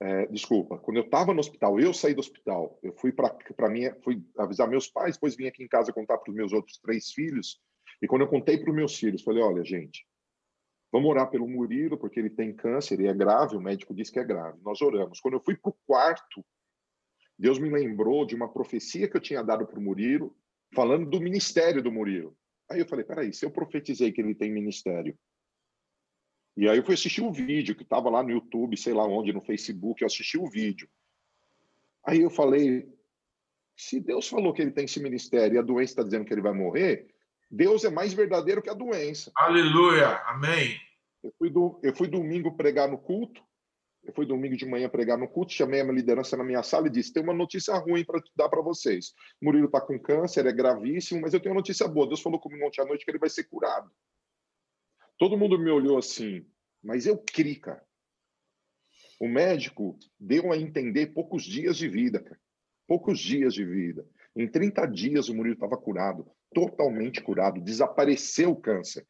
é, 0.01 0.27
desculpa, 0.27 0.79
quando 0.79 0.97
eu 0.97 1.05
estava 1.05 1.33
no 1.33 1.39
hospital, 1.39 1.79
eu 1.79 1.95
saí 1.95 2.13
do 2.13 2.19
hospital, 2.19 2.77
eu 2.83 2.93
fui 2.93 3.13
para 3.13 3.69
minha, 3.71 3.95
fui 4.03 4.21
avisar 4.37 4.69
meus 4.69 4.89
pais, 4.89 5.15
depois 5.15 5.37
vim 5.37 5.47
aqui 5.47 5.63
em 5.63 5.69
casa 5.69 5.93
contar 5.93 6.19
para 6.19 6.29
os 6.29 6.37
meus 6.37 6.53
outros 6.53 6.77
três 6.79 7.13
filhos. 7.13 7.61
E 8.01 8.09
quando 8.09 8.23
eu 8.23 8.29
contei 8.29 8.59
para 8.59 8.71
os 8.71 8.75
meus 8.75 8.99
filhos, 8.99 9.23
falei: 9.23 9.41
olha, 9.41 9.65
gente, 9.65 10.05
vamos 10.91 11.09
orar 11.09 11.31
pelo 11.31 11.49
Murilo, 11.49 11.97
porque 11.97 12.19
ele 12.19 12.31
tem 12.31 12.53
câncer 12.53 13.01
e 13.01 13.07
é 13.07 13.15
grave, 13.15 13.57
o 13.57 13.61
médico 13.61 13.95
disse 13.95 14.11
que 14.11 14.19
é 14.19 14.25
grave. 14.25 14.59
Nós 14.63 14.83
oramos. 14.83 15.21
Quando 15.21 15.35
eu 15.35 15.41
fui 15.41 15.57
para 15.57 15.71
o 15.71 15.77
quarto, 15.87 16.45
Deus 17.43 17.59
me 17.59 17.69
lembrou 17.69 18.25
de 18.25 18.37
uma 18.37 18.49
profecia 18.49 19.09
que 19.09 19.17
eu 19.17 19.21
tinha 19.21 19.43
dado 19.43 19.67
para 19.67 19.77
o 19.77 19.83
Murilo, 19.83 20.33
falando 20.73 21.11
do 21.11 21.21
ministério 21.21 21.83
do 21.83 21.91
Murilo. 21.91 22.37
Aí 22.71 22.79
eu 22.79 22.87
falei, 22.87 23.05
peraí, 23.05 23.35
se 23.35 23.45
eu 23.45 23.51
profetizei 23.51 24.13
que 24.13 24.21
ele 24.21 24.33
tem 24.33 24.49
ministério, 24.49 25.19
e 26.57 26.69
aí 26.69 26.79
eu 26.79 26.85
fui 26.85 26.95
assistir 26.95 27.21
o 27.21 27.33
vídeo 27.33 27.75
que 27.75 27.83
estava 27.83 28.09
lá 28.09 28.23
no 28.23 28.31
YouTube, 28.31 28.77
sei 28.77 28.95
lá 28.95 29.05
onde, 29.05 29.33
no 29.33 29.41
Facebook, 29.41 30.01
eu 30.01 30.07
assisti 30.07 30.39
o 30.39 30.49
vídeo. 30.49 30.89
Aí 32.07 32.21
eu 32.21 32.31
falei, 32.31 32.89
se 33.77 33.99
Deus 33.99 34.29
falou 34.29 34.53
que 34.53 34.63
ele 34.63 34.71
tem 34.71 34.85
esse 34.85 35.03
ministério 35.03 35.57
e 35.57 35.59
a 35.59 35.63
doença 35.63 35.95
está 35.95 36.03
dizendo 36.05 36.25
que 36.25 36.33
ele 36.33 36.43
vai 36.43 36.53
morrer, 36.53 37.09
Deus 37.51 37.83
é 37.83 37.91
mais 37.91 38.13
verdadeiro 38.13 38.63
que 38.63 38.71
a 38.71 38.75
doença. 38.75 39.33
Aleluia, 39.35 40.17
amém. 40.27 40.81
Eu 41.25 41.35
fui, 41.37 41.51
do, 41.51 41.81
eu 41.83 41.93
fui 41.93 42.07
domingo 42.07 42.57
pregar 42.57 42.89
no 42.89 42.99
culto, 42.99 43.43
eu 44.05 44.13
fui 44.13 44.27
domingo 44.27 44.57
de 44.57 44.67
manhã 44.67 44.89
pregar 44.89 45.17
no 45.17 45.29
culto, 45.29 45.53
chamei 45.53 45.81
a 45.81 45.85
minha 45.85 45.95
liderança 45.95 46.37
na 46.37 46.43
minha 46.43 46.63
sala 46.63 46.89
e 46.89 46.91
disse: 46.91 47.13
tem 47.13 47.23
uma 47.23 47.33
notícia 47.33 47.75
ruim 47.75 48.05
para 48.05 48.21
dar 48.35 48.49
para 48.49 48.61
vocês. 48.61 49.15
Murilo 49.41 49.67
está 49.67 49.81
com 49.81 49.99
câncer, 49.99 50.45
é 50.47 50.53
gravíssimo, 50.53 51.21
mas 51.21 51.33
eu 51.33 51.41
tenho 51.41 51.55
uma 51.55 51.61
notícia 51.61 51.87
boa. 51.87 52.07
Deus 52.07 52.21
falou 52.21 52.41
comigo 52.41 52.67
ontem 52.67 52.83
à 52.83 52.85
noite 52.85 53.05
que 53.05 53.11
ele 53.11 53.19
vai 53.19 53.31
ser 53.31 53.45
curado. 53.45 53.91
Todo 55.17 55.39
mundo 55.39 55.59
me 55.59 55.71
olhou 55.71 55.99
assim, 55.99 56.45
mas 56.83 57.07
eu 57.07 57.17
criei, 57.17 57.57
cara. 57.57 57.85
O 59.21 59.29
médico 59.29 59.97
deu 60.19 60.51
a 60.51 60.57
entender 60.57 61.09
poucos 61.09 61.45
dias 61.45 61.77
de 61.77 61.89
vida, 61.89 62.21
cara. 62.21 62.41
Poucos 62.89 63.21
dias 63.21 63.55
de 63.55 63.65
vida. 63.65 64.05
Em 64.35 64.49
30 64.49 64.85
dias 64.87 65.29
o 65.29 65.35
Murilo 65.35 65.55
estava 65.55 65.77
curado, 65.77 66.29
totalmente 66.53 67.23
curado, 67.23 67.61
desapareceu 67.61 68.51
o 68.51 68.61
câncer. 68.61 69.07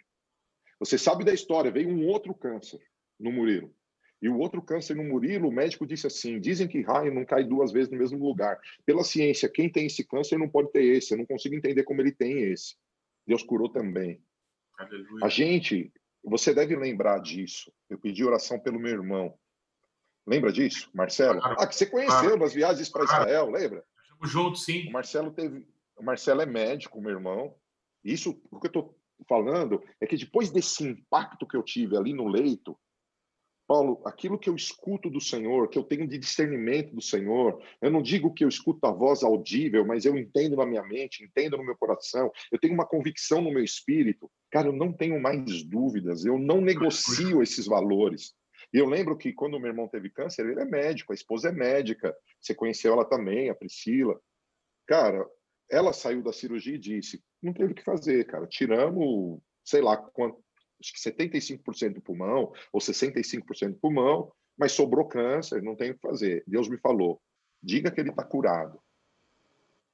Você 0.78 0.98
sabe 0.98 1.24
da 1.24 1.32
história, 1.32 1.70
veio 1.70 1.88
um 1.88 2.06
outro 2.06 2.34
câncer 2.34 2.80
no 3.18 3.32
Murilo. 3.32 3.74
E 4.22 4.28
o 4.28 4.38
outro 4.38 4.62
câncer 4.62 4.94
no 4.94 5.02
Murilo, 5.02 5.48
o 5.48 5.52
médico 5.52 5.84
disse 5.84 6.06
assim: 6.06 6.38
dizem 6.38 6.68
que 6.68 6.80
raio 6.80 7.12
não 7.12 7.24
cai 7.24 7.42
duas 7.42 7.72
vezes 7.72 7.90
no 7.90 7.98
mesmo 7.98 8.24
lugar. 8.24 8.56
Pela 8.86 9.02
ciência, 9.02 9.48
quem 9.48 9.68
tem 9.68 9.86
esse 9.86 10.04
câncer 10.04 10.38
não 10.38 10.48
pode 10.48 10.70
ter 10.70 10.84
esse. 10.84 11.12
Eu 11.12 11.18
não 11.18 11.26
consigo 11.26 11.56
entender 11.56 11.82
como 11.82 12.00
ele 12.00 12.12
tem 12.12 12.40
esse. 12.52 12.76
Deus 13.26 13.42
curou 13.42 13.68
também. 13.68 14.22
Aleluia. 14.78 15.24
A 15.24 15.28
gente, 15.28 15.92
você 16.22 16.54
deve 16.54 16.76
lembrar 16.76 17.18
disso. 17.18 17.72
Eu 17.90 17.98
pedi 17.98 18.24
oração 18.24 18.60
pelo 18.60 18.78
meu 18.78 18.92
irmão. 18.92 19.36
Lembra 20.24 20.52
disso, 20.52 20.88
Marcelo? 20.94 21.40
Claro. 21.40 21.56
Ah, 21.58 21.66
que 21.66 21.74
você 21.74 21.86
conheceu 21.86 22.20
claro. 22.20 22.38
nas 22.38 22.54
viagens 22.54 22.88
para 22.88 23.02
Israel, 23.02 23.50
lembra? 23.50 23.84
Estamos 24.04 24.30
juntos, 24.30 24.64
sim. 24.64 24.88
O 24.88 24.92
Marcelo 24.92 25.32
teve. 25.32 25.66
O 25.96 26.04
Marcelo 26.04 26.40
é 26.40 26.46
médico, 26.46 27.00
meu 27.00 27.10
irmão. 27.10 27.56
Isso, 28.04 28.40
o 28.52 28.60
que 28.60 28.66
eu 28.66 28.68
estou 28.68 28.98
falando 29.28 29.82
é 30.00 30.06
que 30.06 30.16
depois 30.16 30.50
desse 30.52 30.84
impacto 30.84 31.46
que 31.46 31.56
eu 31.56 31.62
tive 31.62 31.96
ali 31.96 32.12
no 32.12 32.28
leito, 32.28 32.78
Paulo, 33.66 34.02
aquilo 34.04 34.38
que 34.38 34.48
eu 34.48 34.54
escuto 34.54 35.08
do 35.08 35.20
Senhor, 35.20 35.68
que 35.68 35.78
eu 35.78 35.84
tenho 35.84 36.06
de 36.06 36.18
discernimento 36.18 36.94
do 36.94 37.00
Senhor, 37.00 37.62
eu 37.80 37.90
não 37.90 38.02
digo 38.02 38.32
que 38.32 38.44
eu 38.44 38.48
escuto 38.48 38.86
a 38.86 38.90
voz 38.90 39.22
audível, 39.22 39.84
mas 39.84 40.04
eu 40.04 40.16
entendo 40.16 40.56
na 40.56 40.66
minha 40.66 40.82
mente, 40.82 41.24
entendo 41.24 41.56
no 41.56 41.64
meu 41.64 41.76
coração, 41.76 42.30
eu 42.50 42.58
tenho 42.58 42.74
uma 42.74 42.86
convicção 42.86 43.40
no 43.40 43.52
meu 43.52 43.64
espírito. 43.64 44.30
Cara, 44.50 44.68
eu 44.68 44.72
não 44.72 44.92
tenho 44.92 45.20
mais 45.20 45.62
dúvidas, 45.62 46.24
eu 46.24 46.38
não 46.38 46.60
negocio 46.60 47.42
esses 47.42 47.66
valores. 47.66 48.34
E 48.72 48.78
eu 48.78 48.86
lembro 48.86 49.16
que 49.16 49.32
quando 49.32 49.60
meu 49.60 49.70
irmão 49.70 49.88
teve 49.88 50.10
câncer, 50.10 50.46
ele 50.46 50.60
é 50.60 50.64
médico, 50.64 51.12
a 51.12 51.14
esposa 51.14 51.48
é 51.48 51.52
médica. 51.52 52.14
Você 52.40 52.54
conheceu 52.54 52.92
ela 52.92 53.04
também, 53.04 53.50
a 53.50 53.54
Priscila. 53.54 54.18
Cara, 54.86 55.26
ela 55.70 55.92
saiu 55.92 56.22
da 56.22 56.32
cirurgia 56.32 56.74
e 56.74 56.78
disse: 56.78 57.22
não 57.42 57.52
teve 57.52 57.72
o 57.72 57.74
que 57.74 57.82
fazer, 57.84 58.26
cara. 58.26 58.46
Tiramos, 58.46 59.40
sei 59.64 59.80
lá 59.80 59.96
quanto, 59.96 60.42
acho 60.82 60.92
que 60.92 61.00
75% 61.00 61.94
do 61.94 62.02
pulmão 62.02 62.52
ou 62.72 62.80
65% 62.80 63.70
do 63.70 63.78
pulmão, 63.78 64.32
mas 64.58 64.72
sobrou 64.72 65.06
câncer, 65.06 65.62
não 65.62 65.76
tem 65.76 65.92
o 65.92 65.94
que 65.94 66.00
fazer. 66.00 66.42
Deus 66.46 66.68
me 66.68 66.78
falou: 66.78 67.20
diga 67.62 67.90
que 67.90 68.00
ele 68.00 68.10
está 68.10 68.24
curado. 68.24 68.80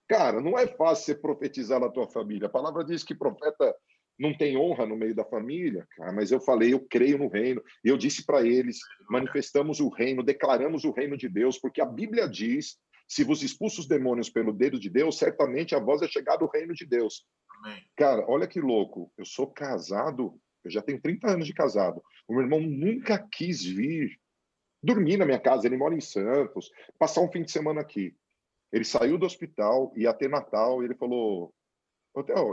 Cara, 0.09 0.41
não 0.41 0.59
é 0.59 0.67
fácil 0.67 1.05
você 1.05 1.15
profetizar 1.15 1.79
na 1.79 1.91
tua 1.91 2.09
família. 2.09 2.47
A 2.47 2.51
palavra 2.51 2.83
diz 2.83 3.05
que 3.05 3.15
profeta 3.15 3.75
não 4.19 4.37
tem 4.37 4.57
honra 4.57 4.85
no 4.87 4.97
meio 4.97 5.15
da 5.15 5.25
família, 5.25 5.87
cara, 5.97 6.13
mas 6.13 6.33
eu 6.33 6.41
falei, 6.41 6.73
eu 6.73 6.81
creio 6.81 7.19
no 7.19 7.29
reino, 7.29 7.63
e 7.85 7.89
eu 7.89 7.97
disse 7.97 8.27
para 8.27 8.45
eles, 8.45 8.79
manifestamos 9.09 9.79
o 9.79 9.89
reino, 9.89 10.25
declaramos 10.25 10.85
o 10.85 10.91
reino 10.91 11.17
de 11.17 11.29
Deus, 11.29 11.57
porque 11.57 11.81
a 11.81 11.87
Bíblia 11.87 12.29
diz, 12.29 12.79
se 13.07 13.23
vos 13.23 13.43
expulsa 13.43 13.81
os 13.81 13.87
demônios 13.87 14.29
pelo 14.29 14.53
dedo 14.53 14.79
de 14.81 14.91
Deus, 14.91 15.19
certamente 15.19 15.75
a 15.75 15.79
voz 15.79 16.03
é 16.03 16.09
chegar 16.09 16.37
do 16.37 16.47
reino 16.47 16.75
de 16.75 16.85
Deus. 16.85 17.25
Amém. 17.59 17.81
Cara, 17.97 18.25
olha 18.29 18.49
que 18.49 18.61
louco, 18.61 19.13
eu 19.17 19.25
sou 19.25 19.47
casado, 19.47 20.35
eu 20.65 20.71
já 20.71 20.83
tenho 20.83 21.01
30 21.01 21.31
anos 21.31 21.47
de 21.47 21.55
casado, 21.55 22.03
o 22.27 22.35
meu 22.35 22.43
irmão 22.43 22.61
nunca 22.61 23.19
quis 23.19 23.63
vir 23.65 24.19
dormir 24.83 25.17
na 25.17 25.27
minha 25.27 25.41
casa, 25.41 25.67
ele 25.67 25.77
mora 25.77 25.95
em 25.95 26.01
Santos, 26.01 26.71
passar 26.99 27.21
um 27.21 27.31
fim 27.31 27.43
de 27.43 27.51
semana 27.51 27.81
aqui. 27.81 28.17
Ele 28.73 28.85
saiu 28.85 29.19
do 29.19 29.27
hospital, 29.27 29.93
ia 29.97 30.13
ter 30.13 30.29
Natal, 30.29 30.83
e 30.83 30.87
ele 30.87 30.95
falou, 30.95 31.55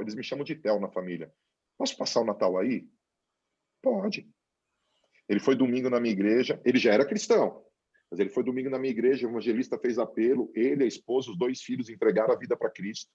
eles 0.02 0.16
me 0.16 0.24
chamam 0.24 0.44
de 0.44 0.56
Tel 0.56 0.80
na 0.80 0.90
família. 0.90 1.32
Posso 1.78 1.98
passar 1.98 2.22
o 2.22 2.26
Natal 2.26 2.58
aí? 2.58 2.88
Pode. 3.82 4.28
Ele 5.28 5.40
foi 5.40 5.56
domingo 5.56 5.90
na 5.90 6.00
minha 6.00 6.14
igreja, 6.14 6.62
ele 6.64 6.78
já 6.78 6.94
era 6.94 7.06
cristão, 7.06 7.64
mas 8.10 8.20
ele 8.20 8.30
foi 8.30 8.44
domingo 8.44 8.70
na 8.70 8.80
minha 8.80 8.92
igreja, 8.92 9.28
o 9.28 9.30
evangelista 9.30 9.78
fez 9.78 9.98
apelo, 9.98 10.52
ele, 10.56 10.84
a 10.84 10.88
esposa, 10.88 11.32
os 11.32 11.38
dois 11.38 11.62
filhos 11.62 11.90
entregaram 11.90 12.34
a 12.34 12.38
vida 12.38 12.56
para 12.56 12.70
Cristo. 12.70 13.12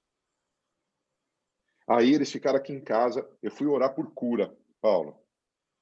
Aí 1.89 2.15
eles 2.15 2.31
ficaram 2.31 2.59
aqui 2.59 2.73
em 2.73 2.81
casa, 2.81 3.29
eu 3.43 3.51
fui 3.51 3.67
orar 3.67 3.95
por 3.95 4.13
cura, 4.13 4.57
Paulo. 4.81 5.17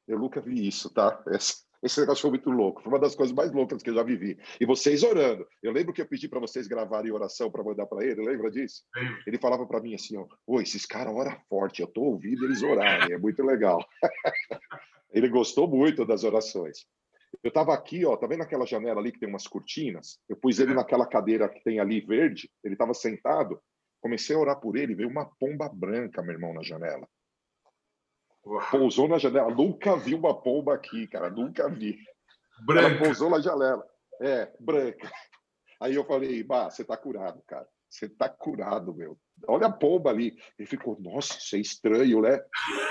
Eu 0.07 0.19
nunca 0.19 0.40
vi 0.40 0.67
isso, 0.67 0.90
tá? 0.90 1.23
Essa, 1.28 1.62
esse 1.83 2.00
negócio 2.00 2.23
foi 2.23 2.31
muito 2.31 2.50
louco. 2.50 2.83
Foi 2.83 2.93
uma 2.93 2.99
das 2.99 3.14
coisas 3.14 3.35
mais 3.35 3.52
loucas 3.52 3.83
que 3.83 3.90
eu 3.90 3.95
já 3.95 4.02
vivi. 4.02 4.38
E 4.61 4.67
vocês 4.67 5.02
orando. 5.02 5.47
Eu 5.62 5.73
lembro 5.73 5.93
que 5.93 6.00
eu 6.00 6.07
pedi 6.07 6.28
para 6.28 6.40
vocês 6.40 6.67
gravarem 6.67 7.12
oração 7.12 7.50
para 7.50 7.62
mandar 7.62 7.87
para 7.87 8.05
ele. 8.05 8.25
Lembra 8.25 8.50
disso? 8.50 8.83
Ele 9.26 9.38
falava 9.38 9.67
para 9.67 9.81
mim 9.81 9.95
assim: 9.95 10.17
ó, 10.17 10.26
Oi, 10.47 10.62
esses 10.62 10.85
caras 10.85 11.14
oram 11.14 11.38
forte. 11.49 11.81
Eu 11.81 11.87
tô 11.87 12.02
ouvindo 12.02 12.45
eles 12.45 12.62
orarem. 12.62 13.12
É 13.12 13.19
muito 13.19 13.43
legal. 13.45 13.78
ele 15.12 15.28
gostou 15.28 15.69
muito 15.69 16.05
das 16.05 16.25
orações. 16.25 16.87
Eu 17.43 17.49
estava 17.49 17.75
aqui, 17.75 18.05
ó, 18.07 18.17
tá 18.17 18.26
vendo 18.26 18.43
aquela 18.43 18.67
janela 18.67 19.00
ali 19.00 19.12
que 19.12 19.21
tem 19.21 19.28
umas 19.28 19.47
cortinas? 19.47 20.19
Eu 20.28 20.37
pus 20.37 20.59
ele 20.59 20.75
naquela 20.75 21.07
cadeira 21.07 21.49
que 21.49 21.62
tem 21.62 21.78
ali 21.78 22.00
verde. 22.00 22.50
Ele 22.64 22.75
estava 22.75 22.95
sentado. 22.95 23.61
Comecei 24.00 24.35
a 24.35 24.38
orar 24.38 24.59
por 24.59 24.76
ele. 24.76 24.95
Veio 24.95 25.09
uma 25.09 25.26
pomba 25.38 25.69
branca, 25.69 26.23
meu 26.23 26.33
irmão, 26.33 26.55
na 26.55 26.62
janela. 26.62 27.07
Pousou 28.71 29.09
na 29.09 29.19
janela. 29.19 29.55
Nunca 29.55 29.97
vi 29.97 30.14
uma 30.14 30.35
pomba 30.40 30.75
aqui, 30.75 31.07
cara. 31.07 31.31
Nunca 31.31 31.69
vi. 31.69 31.99
Branca. 32.64 32.88
Ela 32.88 32.99
pousou 32.99 33.31
na 33.31 33.40
janela. 33.40 33.85
É, 34.21 34.50
branca. 34.59 35.11
Aí 35.81 35.95
eu 35.95 36.05
falei, 36.05 36.43
bah, 36.43 36.71
você 36.71 36.85
tá 36.85 36.97
curado, 36.97 37.43
cara. 37.47 37.69
Você 37.88 38.08
tá 38.08 38.28
curado, 38.28 38.95
meu. 38.95 39.19
Olha 39.47 39.67
a 39.69 39.73
pomba 39.73 40.11
ali. 40.11 40.37
Ele 40.58 40.67
ficou, 40.67 40.99
nossa, 41.00 41.39
isso 41.39 41.56
é 41.56 41.58
estranho, 41.58 42.21
né? 42.21 42.41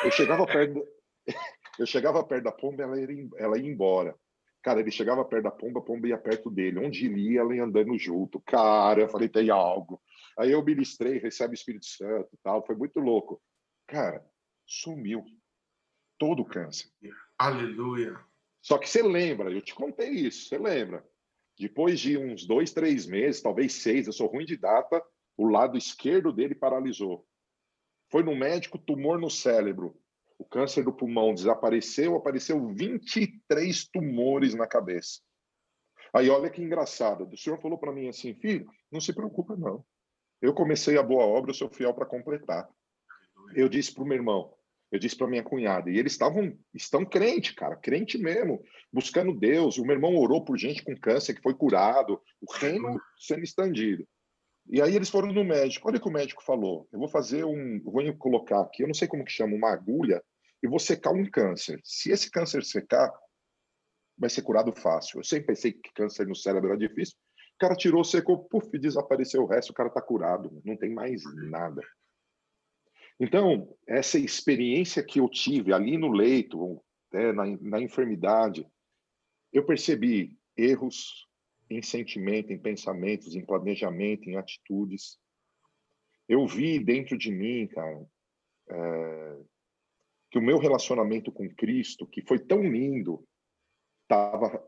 Eu 0.03 0.11
chegava 0.11 0.45
perto, 0.45 0.83
eu 1.79 1.85
chegava 1.85 2.23
perto 2.23 2.43
da 2.45 2.51
pomba, 2.51 2.83
ela 2.83 2.99
ia, 2.99 3.27
ela 3.37 3.57
ia 3.57 3.69
embora. 3.69 4.15
Cara, 4.63 4.79
ele 4.79 4.91
chegava 4.91 5.23
perto 5.23 5.43
da 5.43 5.51
pomba, 5.51 5.79
a 5.79 5.83
pomba 5.83 6.07
ia 6.07 6.17
perto 6.17 6.49
dele. 6.49 6.79
Onde 6.79 7.05
ele 7.05 7.33
ia, 7.33 7.41
ela 7.41 7.55
ia 7.55 7.63
andando 7.63 7.97
junto. 7.97 8.41
Cara, 8.41 9.01
eu 9.01 9.09
falei, 9.09 9.29
tem 9.29 9.49
algo. 9.49 10.01
Aí 10.37 10.51
eu 10.51 10.63
ministrei, 10.63 11.19
recebe 11.19 11.53
o 11.53 11.55
Espírito 11.55 11.85
Santo 11.85 12.37
tal. 12.43 12.65
Foi 12.65 12.75
muito 12.75 12.99
louco. 12.99 13.41
Cara, 13.87 14.25
sumiu 14.65 15.23
todo 16.17 16.41
o 16.41 16.45
câncer. 16.45 16.89
Aleluia. 17.37 18.19
Só 18.61 18.77
que 18.77 18.89
você 18.89 19.01
lembra, 19.01 19.51
eu 19.51 19.61
te 19.61 19.73
contei 19.73 20.09
isso, 20.09 20.49
você 20.49 20.57
lembra? 20.57 21.05
Depois 21.57 21.99
de 21.99 22.17
uns 22.17 22.45
dois, 22.45 22.71
três 22.71 23.05
meses, 23.05 23.41
talvez 23.41 23.73
seis, 23.73 24.07
eu 24.07 24.13
sou 24.13 24.27
ruim 24.27 24.45
de 24.45 24.57
data, 24.57 25.03
o 25.35 25.47
lado 25.47 25.77
esquerdo 25.77 26.31
dele 26.31 26.53
paralisou. 26.53 27.25
Foi 28.09 28.23
no 28.23 28.35
médico, 28.35 28.77
tumor 28.77 29.19
no 29.19 29.29
cérebro. 29.29 29.99
O 30.37 30.45
câncer 30.45 30.83
do 30.83 30.93
pulmão 30.93 31.33
desapareceu, 31.33 32.15
apareceu 32.15 32.67
23 32.73 33.87
tumores 33.87 34.53
na 34.53 34.67
cabeça. 34.67 35.21
Aí 36.13 36.29
olha 36.29 36.49
que 36.49 36.61
engraçado, 36.61 37.27
o 37.31 37.37
senhor 37.37 37.59
falou 37.59 37.77
para 37.77 37.91
mim 37.91 38.07
assim, 38.07 38.33
filho, 38.33 38.69
não 38.91 39.01
se 39.01 39.13
preocupa 39.13 39.55
não. 39.55 39.83
Eu 40.41 40.53
comecei 40.53 40.97
a 40.97 41.03
boa 41.03 41.25
obra, 41.25 41.51
eu 41.51 41.55
sou 41.55 41.69
fiel 41.69 41.93
para 41.93 42.05
completar. 42.05 42.69
Eu 43.55 43.67
disse 43.67 43.93
para 43.93 44.03
o 44.03 44.07
meu 44.07 44.17
irmão, 44.17 44.53
eu 44.91 44.99
disse 44.99 45.17
para 45.17 45.27
minha 45.27 45.43
cunhada, 45.43 45.89
e 45.89 45.97
eles 45.97 46.13
estavam, 46.13 46.57
estão 46.73 47.05
crente, 47.05 47.53
cara, 47.53 47.75
crente 47.75 48.17
mesmo, 48.17 48.63
buscando 48.91 49.37
Deus. 49.37 49.77
O 49.77 49.83
meu 49.83 49.95
irmão 49.95 50.15
orou 50.15 50.43
por 50.45 50.57
gente 50.57 50.83
com 50.83 50.95
câncer 50.95 51.33
que 51.33 51.41
foi 51.41 51.53
curado, 51.53 52.21
o 52.41 52.53
reino 52.53 52.99
sendo 53.19 53.43
estendido. 53.43 54.07
E 54.69 54.81
aí 54.81 54.95
eles 54.95 55.09
foram 55.09 55.31
no 55.31 55.43
médico. 55.43 55.87
Olha 55.87 55.97
o 55.97 56.01
que 56.01 56.07
o 56.07 56.11
médico 56.11 56.43
falou. 56.43 56.87
Eu 56.91 56.99
vou 56.99 57.07
fazer 57.07 57.45
um, 57.45 57.81
vou 57.83 58.01
colocar 58.17 58.61
aqui, 58.61 58.83
eu 58.83 58.87
não 58.87 58.93
sei 58.93 59.07
como 59.07 59.25
que 59.25 59.31
chama, 59.31 59.55
uma 59.55 59.71
agulha, 59.71 60.21
e 60.63 60.67
vou 60.67 60.79
secar 60.79 61.11
um 61.11 61.29
câncer. 61.29 61.79
Se 61.83 62.11
esse 62.11 62.31
câncer 62.31 62.63
secar, 62.63 63.11
vai 64.17 64.29
ser 64.29 64.41
curado 64.41 64.73
fácil. 64.73 65.19
Eu 65.19 65.23
sempre 65.23 65.47
pensei 65.47 65.73
que 65.73 65.93
câncer 65.93 66.25
no 66.25 66.35
cérebro 66.35 66.69
era 66.69 66.77
difícil. 66.77 67.15
O 67.55 67.59
cara 67.59 67.75
tirou, 67.75 68.03
secou, 68.03 68.45
puf, 68.45 68.77
desapareceu 68.77 69.43
o 69.43 69.47
resto, 69.47 69.71
o 69.71 69.73
cara 69.73 69.89
tá 69.89 70.01
curado, 70.01 70.61
não 70.63 70.77
tem 70.77 70.93
mais 70.93 71.23
nada. 71.49 71.81
Então, 73.19 73.75
essa 73.87 74.19
experiência 74.19 75.03
que 75.03 75.19
eu 75.19 75.27
tive 75.27 75.73
ali 75.73 75.97
no 75.97 76.11
leito, 76.11 76.81
né, 77.11 77.31
na, 77.31 77.45
na 77.61 77.81
enfermidade, 77.81 78.67
eu 79.51 79.65
percebi 79.65 80.37
erros 80.55 81.27
em 81.69 81.81
sentimento, 81.81 82.53
em 82.53 82.59
pensamentos, 82.59 83.35
em 83.35 83.45
planejamento, 83.45 84.29
em 84.29 84.37
atitudes. 84.37 85.17
Eu 86.27 86.45
vi 86.45 86.79
dentro 86.79 87.17
de 87.17 87.31
mim, 87.31 87.67
cara, 87.67 88.07
é, 88.69 89.39
que 90.29 90.37
o 90.37 90.41
meu 90.41 90.57
relacionamento 90.57 91.31
com 91.31 91.49
Cristo, 91.49 92.05
que 92.05 92.21
foi 92.21 92.39
tão 92.39 92.61
lindo, 92.61 93.25
estava 94.03 94.65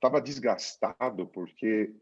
tava 0.00 0.20
desgastado 0.20 1.26
porque 1.28 1.94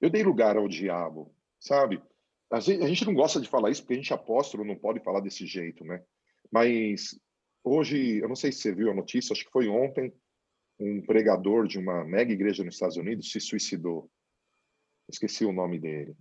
eu 0.00 0.08
dei 0.08 0.22
lugar 0.22 0.56
ao 0.56 0.66
diabo, 0.66 1.34
sabe? 1.60 2.02
A 2.50 2.60
gente, 2.60 2.82
a 2.82 2.86
gente 2.86 3.04
não 3.04 3.14
gosta 3.14 3.40
de 3.40 3.48
falar 3.48 3.70
isso 3.70 3.82
porque 3.82 3.94
a 3.94 3.96
gente 3.96 4.12
apóstolo, 4.12 4.64
não 4.64 4.76
pode 4.76 5.00
falar 5.00 5.20
desse 5.20 5.46
jeito, 5.46 5.84
né? 5.84 6.02
Mas 6.50 7.18
hoje, 7.62 8.18
eu 8.18 8.28
não 8.28 8.36
sei 8.36 8.50
se 8.50 8.60
você 8.60 8.74
viu 8.74 8.90
a 8.90 8.94
notícia, 8.94 9.32
acho 9.32 9.44
que 9.44 9.50
foi 9.50 9.68
ontem, 9.68 10.12
um 10.80 11.02
pregador 11.02 11.66
de 11.66 11.78
uma 11.78 12.04
mega 12.04 12.32
igreja 12.32 12.64
nos 12.64 12.74
Estados 12.74 12.96
Unidos 12.96 13.30
se 13.30 13.40
suicidou. 13.40 14.10
Esqueci 15.08 15.44
o 15.44 15.52
nome 15.52 15.78
dele. 15.78 16.16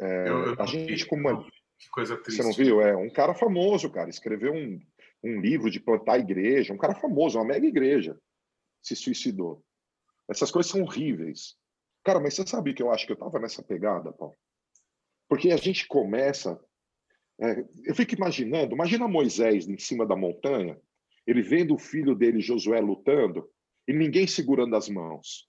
É, 0.00 0.28
eu, 0.28 0.46
eu 0.46 0.56
a 0.58 0.66
gente, 0.66 0.94
vi, 0.94 1.06
como 1.06 1.28
uma... 1.28 1.44
Que 1.78 1.88
coisa 1.90 2.16
triste. 2.16 2.42
Você 2.42 2.48
não 2.48 2.52
viu? 2.52 2.80
É 2.80 2.96
um 2.96 3.10
cara 3.10 3.34
famoso, 3.34 3.90
cara. 3.90 4.10
Escreveu 4.10 4.52
um, 4.52 4.80
um 5.22 5.40
livro 5.40 5.70
de 5.70 5.80
plantar 5.80 6.18
igreja. 6.18 6.72
Um 6.72 6.78
cara 6.78 6.94
famoso, 6.94 7.38
uma 7.38 7.44
mega 7.44 7.66
igreja. 7.66 8.18
Se 8.82 8.94
suicidou. 8.96 9.64
Essas 10.28 10.50
coisas 10.50 10.70
são 10.70 10.82
horríveis. 10.82 11.56
Cara, 12.04 12.20
mas 12.20 12.34
você 12.34 12.46
sabe 12.46 12.74
que 12.74 12.82
eu 12.82 12.90
acho 12.90 13.06
que 13.06 13.12
eu 13.12 13.14
estava 13.14 13.38
nessa 13.38 13.62
pegada, 13.62 14.12
Paulo? 14.12 14.36
Porque 15.30 15.52
a 15.52 15.56
gente 15.56 15.86
começa. 15.86 16.60
É, 17.40 17.64
eu 17.84 17.94
fico 17.94 18.16
imaginando, 18.16 18.74
imagina 18.74 19.06
Moisés 19.06 19.66
em 19.66 19.78
cima 19.78 20.04
da 20.04 20.16
montanha, 20.16 20.76
ele 21.24 21.40
vendo 21.40 21.72
o 21.72 21.78
filho 21.78 22.16
dele, 22.16 22.40
Josué, 22.40 22.80
lutando, 22.80 23.48
e 23.86 23.94
ninguém 23.94 24.26
segurando 24.26 24.74
as 24.74 24.88
mãos. 24.88 25.48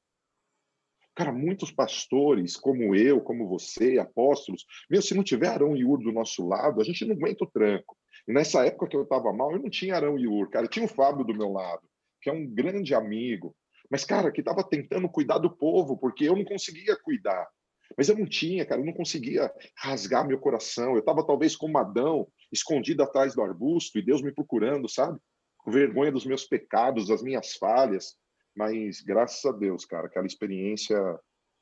Cara, 1.16 1.34
muitos 1.34 1.72
pastores, 1.72 2.56
como 2.56 2.96
eu, 2.96 3.20
como 3.20 3.50
você, 3.50 3.98
apóstolos, 3.98 4.66
mesmo 4.90 5.04
se 5.04 5.16
não 5.16 5.24
tiver 5.24 5.48
Arão 5.48 5.76
e 5.76 5.84
Ur 5.84 5.98
do 5.98 6.14
nosso 6.14 6.48
lado, 6.48 6.80
a 6.80 6.84
gente 6.84 7.04
não 7.04 7.16
aguenta 7.16 7.44
o 7.44 7.52
tranco. 7.52 7.98
E 8.28 8.32
nessa 8.32 8.66
época 8.66 8.88
que 8.88 8.96
eu 8.96 9.04
estava 9.04 9.34
mal, 9.34 9.52
eu 9.52 9.60
não 9.60 9.70
tinha 9.70 9.96
Arão 9.96 10.18
e 10.18 10.28
Ur, 10.28 10.50
cara. 10.50 10.66
Eu 10.66 10.70
tinha 10.70 10.86
o 10.86 10.88
Fábio 10.88 11.26
do 11.26 11.34
meu 11.34 11.52
lado, 11.52 11.82
que 12.22 12.30
é 12.30 12.34
um 12.34 12.48
grande 12.48 12.94
amigo, 12.94 13.54
mas, 13.90 14.06
cara, 14.06 14.32
que 14.32 14.40
estava 14.40 14.64
tentando 14.64 15.10
cuidar 15.10 15.40
do 15.40 15.50
povo, 15.50 15.98
porque 15.98 16.30
eu 16.30 16.36
não 16.36 16.46
conseguia 16.46 16.96
cuidar. 16.96 17.50
Mas 17.98 18.10
eu 18.10 18.18
não 18.18 18.26
tinha, 18.26 18.66
cara, 18.66 18.82
eu 18.82 18.86
não 18.86 18.94
conseguia 18.94 19.52
rasgar 19.78 20.28
meu 20.28 20.40
coração. 20.40 20.94
Eu 20.94 21.00
estava 21.00 21.26
talvez 21.26 21.56
como 21.56 21.78
Adão, 21.78 22.28
escondido 22.52 23.04
atrás 23.04 23.36
do 23.36 23.42
arbusto 23.42 23.98
e 23.98 24.06
Deus 24.06 24.22
me 24.22 24.34
procurando, 24.34 24.90
sabe? 24.90 25.20
Com 25.58 25.72
vergonha 25.72 26.12
dos 26.12 26.26
meus 26.26 26.46
pecados, 26.46 27.08
das 27.08 27.22
minhas 27.22 27.54
falhas. 27.56 28.16
mas 28.56 29.02
graças 29.02 29.44
a 29.46 29.52
Deus, 29.52 29.86
cara, 29.86 30.08
aquela 30.08 30.26
experiência 30.26 30.98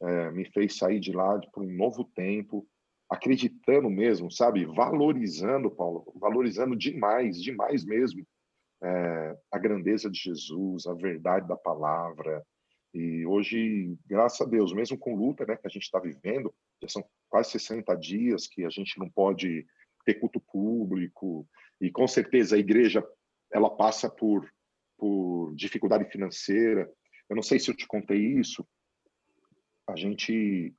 é, 0.02 0.32
me 0.32 0.46
fez 0.52 0.78
sair 0.78 1.00
de 1.00 1.12
lá 1.12 1.40
para 1.54 1.64
um 1.64 1.72
novo 1.72 2.04
tempo, 2.16 2.66
acreditando 3.10 3.90
mesmo, 3.90 4.32
sabe? 4.32 4.66
Valorizando, 4.66 5.70
Paulo, 5.70 6.12
valorizando 6.16 6.76
demais, 6.76 7.42
demais 7.42 7.84
mesmo 7.86 8.26
é, 8.82 9.38
a 9.52 9.58
grandeza 9.58 10.10
de 10.10 10.20
Jesus, 10.20 10.88
a 10.88 10.94
verdade 10.94 11.48
da 11.48 11.58
palavra. 11.58 12.44
E 12.94 13.26
hoje, 13.26 13.96
graças 14.08 14.42
a 14.42 14.50
Deus, 14.50 14.74
mesmo 14.74 14.98
com 14.98 15.16
luta 15.16 15.46
né, 15.46 15.56
que 15.56 15.68
a 15.68 15.70
gente 15.70 15.84
está 15.84 16.00
vivendo, 16.00 16.54
já 16.82 16.90
são 16.90 17.04
quase 17.30 17.52
60 17.52 17.94
dias 17.96 18.48
que 18.48 18.66
a 18.66 18.70
gente 18.70 18.98
não 18.98 19.10
pode 19.10 19.66
ter 20.06 20.16
culto 20.16 20.40
público, 20.40 21.48
e 21.80 21.92
com 21.92 22.08
certeza 22.08 22.56
a 22.56 22.60
igreja 22.60 23.06
ela 23.52 23.70
passa 23.70 24.10
por, 24.10 24.52
por 24.98 25.54
dificuldade 25.56 26.10
financeira. 26.10 26.92
Eu 27.30 27.36
não 27.36 27.44
sei 27.44 27.60
se 27.60 27.70
eu 27.70 27.76
te 27.76 27.88
contei 27.88 28.20
isso. 28.20 28.68
A 29.88 29.96
gente 29.96 30.74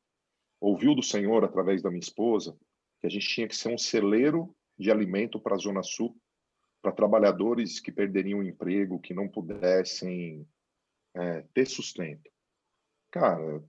ouviu 0.60 0.94
do 0.94 1.02
Senhor, 1.02 1.44
através 1.44 1.82
da 1.82 1.90
minha 1.90 2.00
esposa, 2.00 2.56
que 3.00 3.06
a 3.06 3.10
gente 3.10 3.26
tinha 3.26 3.48
que 3.48 3.56
ser 3.56 3.72
um 3.72 3.78
celeiro 3.78 4.54
de 4.78 4.90
alimento 4.90 5.40
para 5.40 5.54
a 5.54 5.58
Zona 5.58 5.82
Sul, 5.82 6.16
para 6.82 6.92
trabalhadores 6.92 7.80
que 7.80 7.92
perderiam 7.92 8.40
o 8.40 8.44
emprego, 8.44 9.00
que 9.00 9.14
não 9.14 9.28
pudessem 9.28 10.46
é, 11.14 11.42
ter 11.54 11.66
sustento. 11.66 12.30
Cara, 13.10 13.62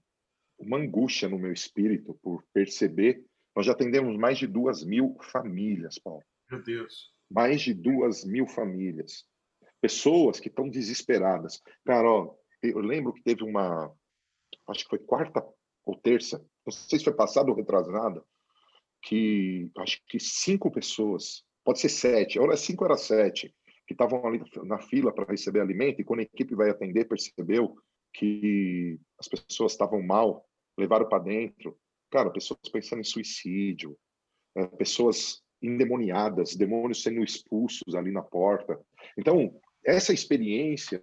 uma 0.59 0.77
angústia 0.77 1.27
no 1.27 1.39
meu 1.39 1.51
espírito 1.51 2.17
por 2.21 2.43
perceber. 2.53 3.23
Nós 3.55 3.65
já 3.65 3.71
atendemos 3.73 4.15
mais 4.17 4.37
de 4.37 4.47
duas 4.47 4.83
mil 4.83 5.17
famílias, 5.21 5.97
Paulo. 5.99 6.23
Meu 6.49 6.63
Deus. 6.63 7.13
Mais 7.29 7.61
de 7.61 7.73
duas 7.73 8.23
mil 8.23 8.47
famílias. 8.47 9.25
Pessoas 9.81 10.39
que 10.39 10.47
estão 10.47 10.69
desesperadas. 10.69 11.61
Cara, 11.83 12.07
ó, 12.07 12.35
eu 12.61 12.79
lembro 12.79 13.13
que 13.13 13.23
teve 13.23 13.43
uma. 13.43 13.91
Acho 14.67 14.83
que 14.83 14.89
foi 14.89 14.99
quarta 14.99 15.43
ou 15.83 15.95
terça, 15.95 16.45
não 16.65 16.71
sei 16.71 16.99
se 16.99 17.05
foi 17.05 17.13
passado 17.13 17.49
ou 17.49 17.55
retrasada, 17.55 18.23
que 19.01 19.69
acho 19.77 20.01
que 20.07 20.19
cinco 20.19 20.71
pessoas, 20.71 21.43
pode 21.63 21.79
ser 21.79 21.89
sete, 21.89 22.39
ou 22.39 22.45
era 22.45 22.55
cinco, 22.55 22.85
era 22.85 22.97
sete, 22.97 23.53
que 23.91 24.03
estavam 24.03 24.25
ali 24.25 24.41
na 24.63 24.79
fila 24.79 25.11
para 25.13 25.29
receber 25.29 25.59
alimento 25.59 26.01
e 26.01 26.03
quando 26.03 26.21
a 26.21 26.23
equipe 26.23 26.55
vai 26.55 26.69
atender 26.69 27.05
percebeu 27.05 27.75
que 28.13 28.99
as 29.19 29.27
pessoas 29.27 29.73
estavam 29.73 30.01
mal, 30.01 30.45
levaram 30.77 31.07
para 31.07 31.23
dentro. 31.23 31.77
Cara, 32.09 32.29
pessoas 32.29 32.59
pensando 32.71 32.99
em 32.99 33.05
suicídio, 33.05 33.97
é, 34.55 34.65
pessoas 34.65 35.41
endemoniadas, 35.61 36.55
demônios 36.55 37.03
sendo 37.03 37.23
expulsos 37.23 37.95
ali 37.95 38.11
na 38.11 38.21
porta. 38.21 38.79
Então, 39.17 39.53
essa 39.85 40.13
experiência, 40.13 40.99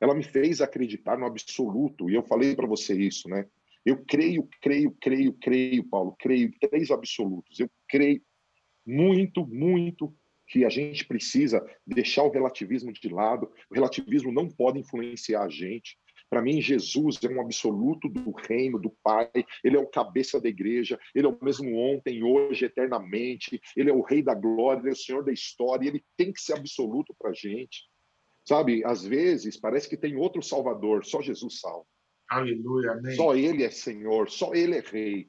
ela 0.00 0.14
me 0.14 0.22
fez 0.22 0.60
acreditar 0.60 1.18
no 1.18 1.26
absoluto, 1.26 2.08
e 2.10 2.14
eu 2.14 2.22
falei 2.22 2.54
para 2.54 2.66
você 2.66 2.94
isso, 2.94 3.28
né? 3.28 3.46
Eu 3.84 4.04
creio, 4.04 4.48
creio, 4.60 4.94
creio, 5.00 5.32
creio, 5.34 5.84
Paulo, 5.84 6.14
creio, 6.18 6.52
três 6.60 6.90
absolutos. 6.90 7.58
Eu 7.58 7.70
creio 7.88 8.20
muito, 8.84 9.46
muito 9.46 10.14
que 10.46 10.64
a 10.64 10.68
gente 10.68 11.04
precisa 11.06 11.64
deixar 11.86 12.22
o 12.22 12.30
relativismo 12.30 12.92
de 12.92 13.08
lado. 13.08 13.50
O 13.70 13.74
relativismo 13.74 14.32
não 14.32 14.48
pode 14.48 14.78
influenciar 14.78 15.42
a 15.42 15.48
gente. 15.48 15.98
Para 16.28 16.42
mim, 16.42 16.60
Jesus 16.60 17.18
é 17.22 17.28
um 17.28 17.40
absoluto 17.40 18.08
do 18.08 18.32
reino 18.32 18.80
do 18.80 18.90
Pai, 19.02 19.30
ele 19.62 19.76
é 19.76 19.78
o 19.78 19.86
cabeça 19.86 20.40
da 20.40 20.48
igreja, 20.48 20.98
ele 21.14 21.26
é 21.26 21.30
o 21.30 21.38
mesmo 21.40 21.76
ontem, 21.76 22.22
hoje, 22.22 22.64
eternamente, 22.64 23.60
ele 23.76 23.90
é 23.90 23.92
o 23.92 24.02
rei 24.02 24.22
da 24.22 24.34
glória, 24.34 24.80
ele 24.80 24.88
é 24.88 24.92
o 24.92 24.96
senhor 24.96 25.24
da 25.24 25.32
história, 25.32 25.86
ele 25.86 26.04
tem 26.16 26.32
que 26.32 26.40
ser 26.40 26.54
absoluto 26.54 27.14
para 27.18 27.30
a 27.30 27.34
gente. 27.34 27.84
Sabe, 28.44 28.84
às 28.84 29.04
vezes 29.04 29.58
parece 29.58 29.88
que 29.88 29.96
tem 29.96 30.16
outro 30.16 30.42
salvador, 30.42 31.04
só 31.04 31.20
Jesus 31.20 31.60
salva. 31.60 31.86
Aleluia, 32.28 32.92
amém. 32.92 33.14
Só 33.14 33.36
ele 33.36 33.62
é 33.62 33.70
senhor, 33.70 34.28
só 34.28 34.52
ele 34.52 34.76
é 34.76 34.80
rei. 34.80 35.28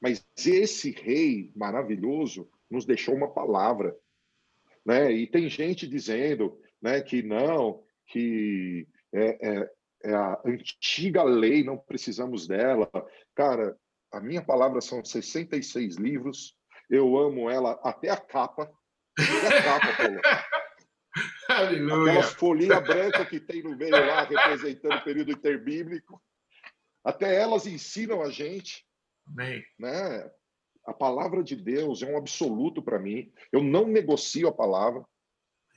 Mas 0.00 0.26
esse 0.46 0.90
rei 0.92 1.52
maravilhoso 1.54 2.48
nos 2.70 2.84
deixou 2.84 3.14
uma 3.14 3.32
palavra. 3.32 3.94
Né? 4.88 5.12
E 5.12 5.26
tem 5.26 5.50
gente 5.50 5.86
dizendo 5.86 6.58
né, 6.80 7.02
que 7.02 7.22
não, 7.22 7.84
que 8.06 8.88
é, 9.12 9.46
é, 9.46 9.70
é 10.04 10.14
a 10.14 10.40
antiga 10.46 11.22
lei, 11.22 11.62
não 11.62 11.76
precisamos 11.76 12.46
dela. 12.46 12.90
Cara, 13.34 13.76
a 14.10 14.18
minha 14.18 14.42
palavra 14.42 14.80
são 14.80 15.04
66 15.04 15.96
livros, 15.96 16.56
eu 16.88 17.18
amo 17.18 17.50
ela 17.50 17.78
até 17.84 18.08
a 18.08 18.16
capa. 18.16 18.72
Até 19.18 19.58
a 19.58 19.62
capa, 19.62 19.96
Paulo. 20.02 20.20
Aleluia. 21.50 22.12
Aquelas 22.12 22.32
folhinhas 22.32 22.82
brancas 22.82 23.28
que 23.28 23.40
tem 23.40 23.62
no 23.62 23.76
meio 23.76 23.90
lá, 23.90 24.22
representando 24.22 24.94
o 24.94 25.04
período 25.04 25.32
interbíblico. 25.32 26.18
Até 27.04 27.38
elas 27.38 27.66
ensinam 27.66 28.22
a 28.22 28.30
gente. 28.30 28.86
Amém. 29.26 29.62
Né? 29.78 30.30
A 30.84 30.94
palavra 30.94 31.42
de 31.42 31.54
Deus 31.54 32.02
é 32.02 32.06
um 32.06 32.16
absoluto 32.16 32.82
para 32.82 32.98
mim. 32.98 33.30
Eu 33.52 33.62
não 33.62 33.86
negocio 33.86 34.48
a 34.48 34.52
palavra. 34.52 35.04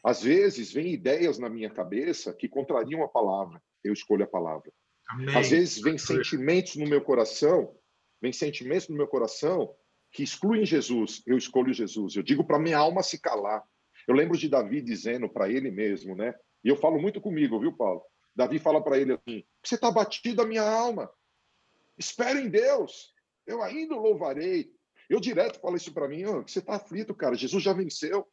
Às 0.04 0.24
vezes, 0.24 0.72
vem 0.72 0.94
ideias 0.94 1.38
na 1.38 1.50
minha 1.50 1.70
cabeça 1.70 2.34
que 2.34 2.48
contrariam 2.48 3.04
a 3.04 3.08
palavra 3.08 3.62
eu 3.84 3.94
escolho 3.94 4.24
a 4.24 4.28
palavra. 4.28 4.72
Amém. 5.10 5.36
Às 5.36 5.50
vezes 5.50 5.82
vem 5.82 5.98
sentimentos 5.98 6.76
no 6.76 6.88
meu 6.88 7.02
coração, 7.02 7.76
vem 8.22 8.32
sentimentos 8.32 8.88
no 8.88 8.96
meu 8.96 9.08
coração 9.08 9.76
que 10.12 10.24
excluem 10.24 10.66
Jesus, 10.66 11.22
eu 11.26 11.38
escolho 11.38 11.74
Jesus. 11.74 12.16
Eu 12.16 12.24
digo 12.24 12.44
para 12.44 12.60
minha 12.60 12.78
alma 12.78 13.02
se 13.02 13.20
calar. 13.20 13.64
Eu 14.08 14.14
lembro 14.14 14.38
de 14.38 14.50
Davi 14.50 14.82
dizendo 14.82 15.30
para 15.30 15.50
ele 15.50 15.72
mesmo, 15.72 16.16
né? 16.16 16.34
E 16.64 16.70
eu 16.70 16.76
falo 16.76 17.00
muito 17.00 17.22
comigo, 17.22 17.60
viu, 17.60 17.72
Paulo? 17.72 18.04
Davi 18.36 18.60
fala 18.60 18.84
para 18.84 18.98
ele 18.98 19.14
assim: 19.14 19.44
Você 19.64 19.76
está 19.76 19.90
batido 19.90 20.42
a 20.42 20.46
minha 20.46 20.64
alma. 20.64 21.10
Espera 21.98 22.40
em 22.40 22.50
Deus. 22.50 23.14
Eu 23.48 23.62
ainda 23.62 23.96
louvarei. 23.96 24.72
Eu 25.12 25.20
direto 25.20 25.60
falo 25.60 25.76
isso 25.76 25.94
para 25.94 26.08
mim: 26.08 26.24
oh, 26.24 26.42
Você 26.42 26.60
está 26.60 26.76
aflito, 26.76 27.14
cara. 27.14 27.36
Jesus 27.36 27.62
já 27.62 27.74
venceu. 27.74 28.26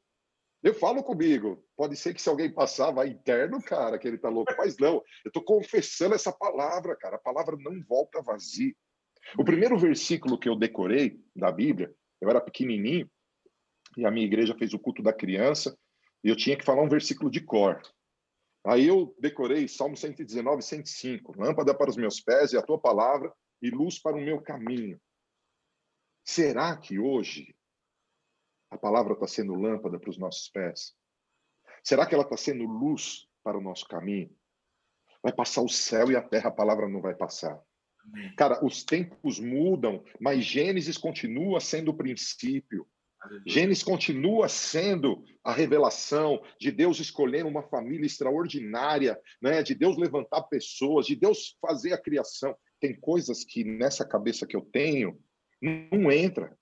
Eu 0.62 0.72
falo 0.72 1.02
comigo. 1.02 1.60
Pode 1.76 1.96
ser 1.96 2.14
que 2.14 2.22
se 2.22 2.28
alguém 2.28 2.52
passar, 2.52 2.92
vai 2.92 3.08
interno, 3.08 3.60
cara, 3.60 3.98
que 3.98 4.06
ele 4.06 4.16
tá 4.16 4.28
louco. 4.28 4.54
Mas 4.56 4.76
não, 4.78 5.02
eu 5.24 5.32
tô 5.32 5.42
confessando 5.42 6.14
essa 6.14 6.32
palavra, 6.32 6.94
cara. 6.94 7.16
A 7.16 7.20
palavra 7.20 7.56
não 7.58 7.82
volta 7.82 8.22
vazia. 8.22 8.72
O 9.36 9.44
primeiro 9.44 9.76
versículo 9.76 10.38
que 10.38 10.48
eu 10.48 10.54
decorei 10.54 11.20
da 11.34 11.50
Bíblia, 11.50 11.92
eu 12.20 12.30
era 12.30 12.40
pequenininho, 12.40 13.10
e 13.96 14.06
a 14.06 14.10
minha 14.10 14.26
igreja 14.26 14.54
fez 14.56 14.72
o 14.72 14.78
culto 14.78 15.02
da 15.02 15.12
criança, 15.12 15.76
e 16.22 16.28
eu 16.28 16.36
tinha 16.36 16.56
que 16.56 16.64
falar 16.64 16.82
um 16.82 16.88
versículo 16.88 17.28
de 17.28 17.40
cor. 17.40 17.82
Aí 18.64 18.86
eu 18.86 19.16
decorei 19.18 19.66
Salmo 19.66 19.96
119, 19.96 20.62
105. 20.62 21.40
Lâmpada 21.40 21.74
para 21.74 21.90
os 21.90 21.96
meus 21.96 22.20
pés 22.20 22.52
e 22.52 22.56
a 22.56 22.62
tua 22.62 22.78
palavra, 22.78 23.32
e 23.60 23.68
luz 23.68 24.00
para 24.00 24.16
o 24.16 24.20
meu 24.20 24.40
caminho. 24.40 25.00
Será 26.28 26.76
que 26.76 26.98
hoje 26.98 27.56
a 28.70 28.76
palavra 28.76 29.14
está 29.14 29.26
sendo 29.26 29.54
lâmpada 29.54 29.98
para 29.98 30.10
os 30.10 30.18
nossos 30.18 30.50
pés? 30.50 30.94
Será 31.82 32.04
que 32.04 32.14
ela 32.14 32.22
está 32.22 32.36
sendo 32.36 32.64
luz 32.64 33.26
para 33.42 33.56
o 33.56 33.62
nosso 33.62 33.88
caminho? 33.88 34.30
Vai 35.22 35.32
passar 35.32 35.62
o 35.62 35.70
céu 35.70 36.10
e 36.10 36.16
a 36.16 36.20
terra, 36.20 36.50
a 36.50 36.54
palavra 36.54 36.86
não 36.86 37.00
vai 37.00 37.14
passar. 37.14 37.58
Amém. 38.04 38.34
Cara, 38.36 38.62
os 38.62 38.84
tempos 38.84 39.40
mudam, 39.40 40.04
mas 40.20 40.44
Gênesis 40.44 40.98
continua 40.98 41.60
sendo 41.60 41.92
o 41.92 41.96
princípio. 41.96 42.86
Aleluia. 43.18 43.44
Gênesis 43.46 43.82
continua 43.82 44.50
sendo 44.50 45.24
a 45.42 45.54
revelação 45.54 46.42
de 46.60 46.70
Deus 46.70 47.00
escolher 47.00 47.46
uma 47.46 47.62
família 47.62 48.04
extraordinária, 48.04 49.18
né? 49.40 49.62
de 49.62 49.74
Deus 49.74 49.96
levantar 49.96 50.42
pessoas, 50.42 51.06
de 51.06 51.16
Deus 51.16 51.56
fazer 51.58 51.94
a 51.94 51.98
criação. 51.98 52.54
Tem 52.78 52.94
coisas 53.00 53.44
que 53.44 53.64
nessa 53.64 54.06
cabeça 54.06 54.46
que 54.46 54.54
eu 54.54 54.60
tenho 54.60 55.18
não 55.60 56.10
entra 56.10 56.56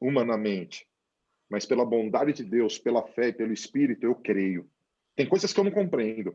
humanamente 0.00 0.86
mas 1.52 1.66
pela 1.66 1.84
bondade 1.84 2.32
de 2.32 2.44
Deus, 2.44 2.78
pela 2.78 3.06
fé 3.06 3.28
e 3.28 3.32
pelo 3.34 3.52
Espírito, 3.52 4.06
eu 4.06 4.14
creio. 4.14 4.66
Tem 5.14 5.28
coisas 5.28 5.52
que 5.52 5.60
eu 5.60 5.64
não 5.64 5.70
compreendo, 5.70 6.34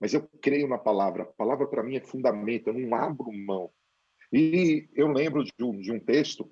mas 0.00 0.14
eu 0.14 0.22
creio 0.40 0.68
na 0.68 0.78
palavra. 0.78 1.24
A 1.24 1.26
palavra 1.26 1.66
para 1.66 1.82
mim 1.82 1.96
é 1.96 2.00
fundamento, 2.00 2.68
eu 2.68 2.74
não 2.74 2.94
abro 2.94 3.32
mão. 3.32 3.72
E 4.32 4.88
eu 4.94 5.08
lembro 5.08 5.42
de 5.42 5.52
um, 5.60 5.80
de 5.80 5.90
um 5.90 5.98
texto, 5.98 6.48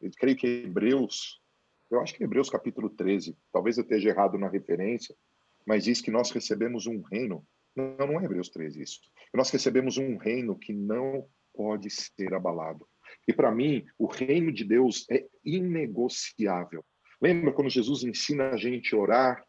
eu 0.00 0.08
creio 0.16 0.36
que 0.36 0.46
é 0.46 0.50
Hebreus, 0.66 1.42
eu 1.90 2.00
acho 2.00 2.14
que 2.14 2.22
é 2.22 2.26
Hebreus 2.26 2.48
capítulo 2.48 2.88
13, 2.90 3.36
talvez 3.52 3.76
eu 3.76 3.82
esteja 3.82 4.10
errado 4.10 4.38
na 4.38 4.48
referência, 4.48 5.12
mas 5.66 5.82
diz 5.82 6.00
que 6.00 6.12
nós 6.12 6.30
recebemos 6.30 6.86
um 6.86 7.02
reino. 7.02 7.44
Não, 7.74 7.96
não 7.96 8.20
é 8.20 8.24
Hebreus 8.24 8.50
13 8.50 8.80
isso. 8.80 9.00
Nós 9.34 9.50
recebemos 9.50 9.98
um 9.98 10.16
reino 10.16 10.56
que 10.56 10.72
não 10.72 11.28
pode 11.52 11.90
ser 11.90 12.32
abalado. 12.32 12.86
E 13.28 13.32
para 13.34 13.54
mim, 13.54 13.84
o 13.98 14.06
reino 14.06 14.50
de 14.50 14.64
Deus 14.64 15.04
é 15.10 15.26
inegociável. 15.44 16.82
Lembra 17.20 17.52
quando 17.52 17.68
Jesus 17.68 18.02
ensina 18.02 18.48
a 18.48 18.56
gente 18.56 18.94
a 18.94 18.98
orar? 18.98 19.44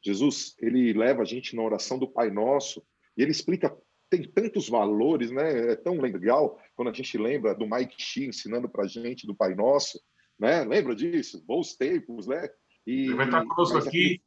Jesus, 0.00 0.54
ele 0.60 0.92
leva 0.92 1.22
a 1.22 1.24
gente 1.24 1.56
na 1.56 1.62
oração 1.62 1.98
do 1.98 2.08
Pai 2.08 2.30
Nosso 2.30 2.86
e 3.16 3.22
ele 3.22 3.32
explica 3.32 3.76
tem 4.10 4.22
tantos 4.30 4.68
valores, 4.68 5.32
né? 5.32 5.72
É 5.72 5.76
tão 5.76 6.00
legal 6.00 6.60
quando 6.76 6.90
a 6.90 6.92
gente 6.92 7.18
lembra 7.18 7.54
do 7.54 7.66
Mike 7.66 7.96
Shee 7.98 8.28
ensinando 8.28 8.68
para 8.68 8.84
a 8.84 8.86
gente 8.86 9.26
do 9.26 9.34
Pai 9.34 9.54
Nosso, 9.54 9.98
né? 10.38 10.62
Lembra 10.62 10.94
disso? 10.94 11.42
Bons 11.44 11.74
tempos, 11.74 12.28
né? 12.28 12.48
E, 12.86 13.06
ele 13.06 13.14
vai 13.14 13.26
estar 13.26 13.44
conosco 13.44 13.78
aqui 13.78 14.22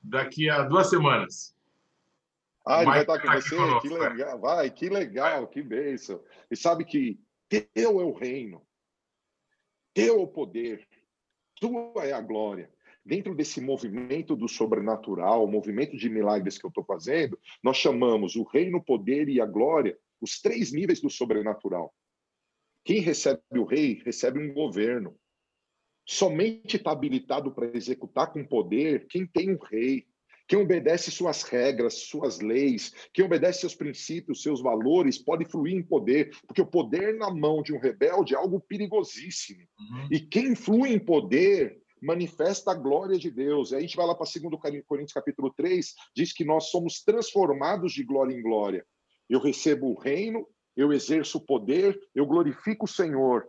daqui 0.00 0.50
a 0.50 0.62
duas 0.62 0.90
semanas. 0.90 1.54
Ah, 2.66 2.82
ele 2.82 2.90
vai 2.90 3.00
estar 3.02 3.20
com 3.20 3.28
você? 3.28 3.80
Que 3.80 3.88
legal, 3.88 4.40
vai, 4.40 4.70
que 4.70 4.88
legal, 4.88 5.46
que 5.46 5.62
bênção. 5.62 6.20
E 6.50 6.56
sabe 6.56 6.84
que 6.84 7.20
teu 7.60 8.00
é 8.00 8.04
o 8.04 8.12
reino, 8.12 8.62
teu 9.94 10.14
é 10.14 10.18
o 10.18 10.26
poder, 10.26 10.86
tua 11.56 12.06
é 12.06 12.12
a 12.12 12.20
glória. 12.20 12.72
Dentro 13.04 13.34
desse 13.34 13.60
movimento 13.60 14.36
do 14.36 14.48
sobrenatural, 14.48 15.46
movimento 15.46 15.96
de 15.96 16.08
milagres 16.08 16.56
que 16.56 16.64
eu 16.64 16.68
estou 16.68 16.84
fazendo, 16.84 17.38
nós 17.62 17.76
chamamos 17.76 18.36
o 18.36 18.44
reino, 18.44 18.78
o 18.78 18.84
poder 18.84 19.28
e 19.28 19.40
a 19.40 19.46
glória 19.46 19.98
os 20.22 20.40
três 20.40 20.72
níveis 20.72 21.00
do 21.00 21.10
sobrenatural. 21.10 21.92
Quem 22.84 23.00
recebe 23.00 23.42
o 23.54 23.64
rei 23.64 24.00
recebe 24.04 24.38
um 24.38 24.54
governo. 24.54 25.18
Somente 26.06 26.76
está 26.76 26.92
habilitado 26.92 27.52
para 27.52 27.76
executar 27.76 28.32
com 28.32 28.46
poder 28.46 29.06
quem 29.08 29.26
tem 29.26 29.52
um 29.52 29.58
rei, 29.58 30.06
quem 30.52 30.60
obedece 30.60 31.10
suas 31.10 31.44
regras, 31.44 31.94
suas 31.94 32.40
leis, 32.40 32.92
quem 33.14 33.24
obedece 33.24 33.60
seus 33.60 33.74
princípios, 33.74 34.42
seus 34.42 34.60
valores, 34.60 35.16
pode 35.16 35.46
fluir 35.46 35.74
em 35.74 35.82
poder, 35.82 36.36
porque 36.46 36.60
o 36.60 36.66
poder 36.66 37.14
na 37.14 37.30
mão 37.32 37.62
de 37.62 37.72
um 37.72 37.78
rebelde 37.78 38.34
é 38.34 38.36
algo 38.36 38.60
perigosíssimo. 38.60 39.66
Uhum. 39.80 40.08
E 40.10 40.20
quem 40.20 40.54
flui 40.54 40.90
em 40.90 40.98
poder 40.98 41.80
manifesta 42.02 42.72
a 42.72 42.74
glória 42.74 43.18
de 43.18 43.30
Deus. 43.30 43.70
E 43.70 43.76
a 43.76 43.80
gente 43.80 43.96
vai 43.96 44.06
lá 44.06 44.14
para 44.14 44.26
2 44.26 44.84
Coríntios 44.86 45.14
capítulo 45.14 45.50
3, 45.56 45.94
diz 46.14 46.34
que 46.34 46.44
nós 46.44 46.64
somos 46.64 47.02
transformados 47.02 47.94
de 47.94 48.04
glória 48.04 48.34
em 48.34 48.42
glória. 48.42 48.84
Eu 49.30 49.40
recebo 49.40 49.86
o 49.86 49.98
reino, 49.98 50.46
eu 50.76 50.92
exerço 50.92 51.38
o 51.38 51.46
poder, 51.46 51.98
eu 52.14 52.26
glorifico 52.26 52.84
o 52.84 52.88
Senhor. 52.88 53.46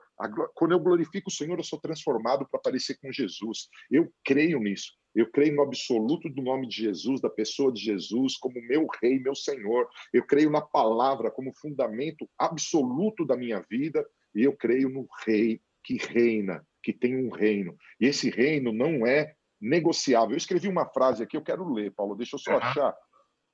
Quando 0.56 0.72
eu 0.72 0.80
glorifico 0.80 1.30
o 1.30 1.34
Senhor, 1.34 1.58
eu 1.58 1.66
sou 1.66 1.82
transformado 1.82 2.48
para 2.50 2.62
parecer 2.62 2.98
com 3.02 3.12
Jesus. 3.12 3.68
Eu 3.92 4.10
creio 4.24 4.58
nisso. 4.60 4.94
Eu 5.14 5.30
creio 5.30 5.56
no 5.56 5.62
absoluto 5.62 6.28
do 6.28 6.42
nome 6.42 6.68
de 6.68 6.78
Jesus, 6.78 7.22
da 7.22 7.30
pessoa 7.30 7.72
de 7.72 7.82
Jesus, 7.82 8.36
como 8.38 8.62
meu 8.62 8.88
rei, 9.02 9.20
meu 9.20 9.36
Senhor. 9.36 9.88
Eu 10.12 10.26
creio 10.26 10.50
na 10.50 10.62
palavra 10.62 11.30
como 11.30 11.54
fundamento 11.54 12.28
absoluto 12.38 13.26
da 13.26 13.38
minha 13.38 13.60
vida. 13.70 14.06
E 14.34 14.44
eu 14.44 14.56
creio 14.56 14.90
no 14.90 15.08
rei 15.26 15.62
que 15.84 15.98
reina, 15.98 16.66
que 16.82 16.92
tem 16.92 17.16
um 17.16 17.30
reino. 17.30 17.78
E 18.00 18.08
esse 18.08 18.30
reino 18.30 18.74
não 18.74 19.06
é 19.06 19.36
negociável. 19.62 20.32
Eu 20.32 20.38
escrevi 20.38 20.68
uma 20.68 20.88
frase 20.90 21.22
aqui, 21.22 21.38
eu 21.38 21.44
quero 21.44 21.72
ler, 21.72 21.94
Paulo. 21.94 22.16
Deixa 22.16 22.36
eu 22.36 22.40
só 22.40 22.52
uhum. 22.52 22.58
achar. 22.58 22.98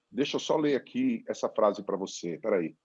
Deixa 0.09 0.37
eu 0.37 0.39
só 0.39 0.55
ler 0.55 0.75
aqui 0.75 1.23
essa 1.27 1.49
frase 1.49 1.83
para 1.83 1.97
você. 1.97 2.35
Espera 2.35 2.57
aí. 2.57 2.75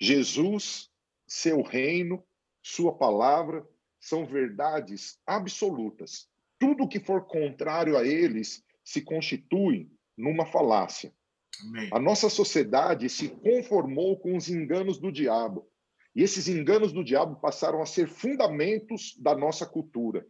Jesus, 0.00 0.90
seu 1.26 1.62
reino, 1.62 2.24
sua 2.62 2.96
palavra 2.96 3.66
são 4.02 4.26
verdades 4.26 5.16
absolutas. 5.24 6.28
Tudo 6.58 6.88
que 6.88 6.98
for 6.98 7.24
contrário 7.24 7.96
a 7.96 8.04
eles 8.04 8.62
se 8.84 9.00
constitui 9.00 9.88
numa 10.18 10.44
falácia. 10.44 11.14
Amém. 11.62 11.88
A 11.92 12.00
nossa 12.00 12.28
sociedade 12.28 13.08
se 13.08 13.28
conformou 13.28 14.18
com 14.18 14.36
os 14.36 14.48
enganos 14.48 14.98
do 14.98 15.12
diabo. 15.12 15.68
E 16.14 16.22
esses 16.22 16.48
enganos 16.48 16.92
do 16.92 17.04
diabo 17.04 17.36
passaram 17.36 17.80
a 17.80 17.86
ser 17.86 18.08
fundamentos 18.08 19.16
da 19.18 19.36
nossa 19.36 19.64
cultura. 19.64 20.26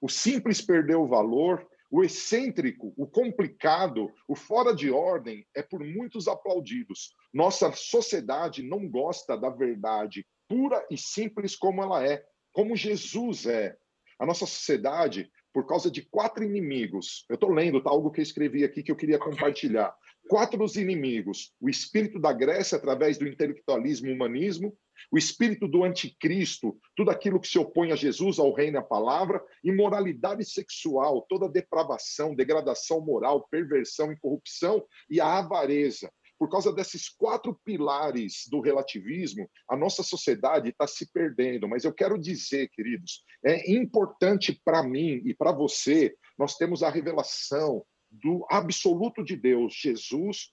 O 0.00 0.08
simples 0.08 0.62
perdeu 0.62 1.02
o 1.02 1.08
valor, 1.08 1.68
o 1.90 2.04
excêntrico, 2.04 2.94
o 2.96 3.06
complicado, 3.06 4.12
o 4.28 4.36
fora 4.36 4.74
de 4.74 4.90
ordem 4.90 5.44
é 5.54 5.62
por 5.62 5.80
muitos 5.80 6.28
aplaudidos. 6.28 7.12
Nossa 7.34 7.72
sociedade 7.72 8.62
não 8.62 8.88
gosta 8.88 9.36
da 9.36 9.50
verdade 9.50 10.24
pura 10.48 10.86
e 10.90 10.96
simples 10.96 11.54
como 11.54 11.82
ela 11.82 12.06
é, 12.06 12.24
como 12.52 12.76
Jesus 12.76 13.46
é. 13.46 13.76
A 14.18 14.26
nossa 14.26 14.46
sociedade, 14.46 15.30
por 15.52 15.66
causa 15.66 15.90
de 15.90 16.02
quatro 16.02 16.44
inimigos, 16.44 17.24
eu 17.28 17.34
estou 17.34 17.50
lendo, 17.50 17.80
tá? 17.80 17.90
Algo 17.90 18.10
que 18.10 18.20
eu 18.20 18.22
escrevi 18.22 18.64
aqui 18.64 18.82
que 18.82 18.90
eu 18.90 18.96
queria 18.96 19.18
compartilhar. 19.18 19.94
Quatro 20.28 20.62
inimigos: 20.76 21.52
o 21.60 21.68
espírito 21.68 22.18
da 22.18 22.32
Grécia, 22.32 22.76
através 22.76 23.16
do 23.16 23.26
intelectualismo 23.26 24.08
e 24.08 24.12
humanismo, 24.12 24.76
o 25.10 25.16
espírito 25.16 25.66
do 25.66 25.84
anticristo, 25.84 26.76
tudo 26.96 27.10
aquilo 27.10 27.40
que 27.40 27.48
se 27.48 27.58
opõe 27.58 27.92
a 27.92 27.96
Jesus, 27.96 28.38
ao 28.38 28.52
reino 28.52 28.76
e 28.76 28.80
à 28.80 28.82
palavra, 28.82 29.42
imoralidade 29.64 30.44
sexual, 30.44 31.24
toda 31.28 31.48
depravação, 31.48 32.34
degradação 32.34 33.00
moral, 33.00 33.46
perversão 33.48 34.12
e 34.12 34.18
corrupção, 34.18 34.84
e 35.08 35.20
a 35.20 35.38
avareza. 35.38 36.12
Por 36.38 36.48
causa 36.48 36.72
desses 36.72 37.08
quatro 37.08 37.58
pilares 37.64 38.44
do 38.48 38.60
relativismo, 38.60 39.50
a 39.68 39.76
nossa 39.76 40.02
sociedade 40.02 40.70
está 40.70 40.86
se 40.86 41.10
perdendo. 41.12 41.68
Mas 41.68 41.84
eu 41.84 41.92
quero 41.92 42.16
dizer, 42.18 42.68
queridos, 42.68 43.24
é 43.44 43.72
importante 43.72 44.60
para 44.64 44.82
mim 44.82 45.20
e 45.24 45.34
para 45.34 45.50
você, 45.50 46.14
nós 46.38 46.56
temos 46.56 46.82
a 46.82 46.90
revelação 46.90 47.84
do 48.10 48.46
absoluto 48.48 49.24
de 49.24 49.36
Deus, 49.36 49.74
Jesus, 49.74 50.52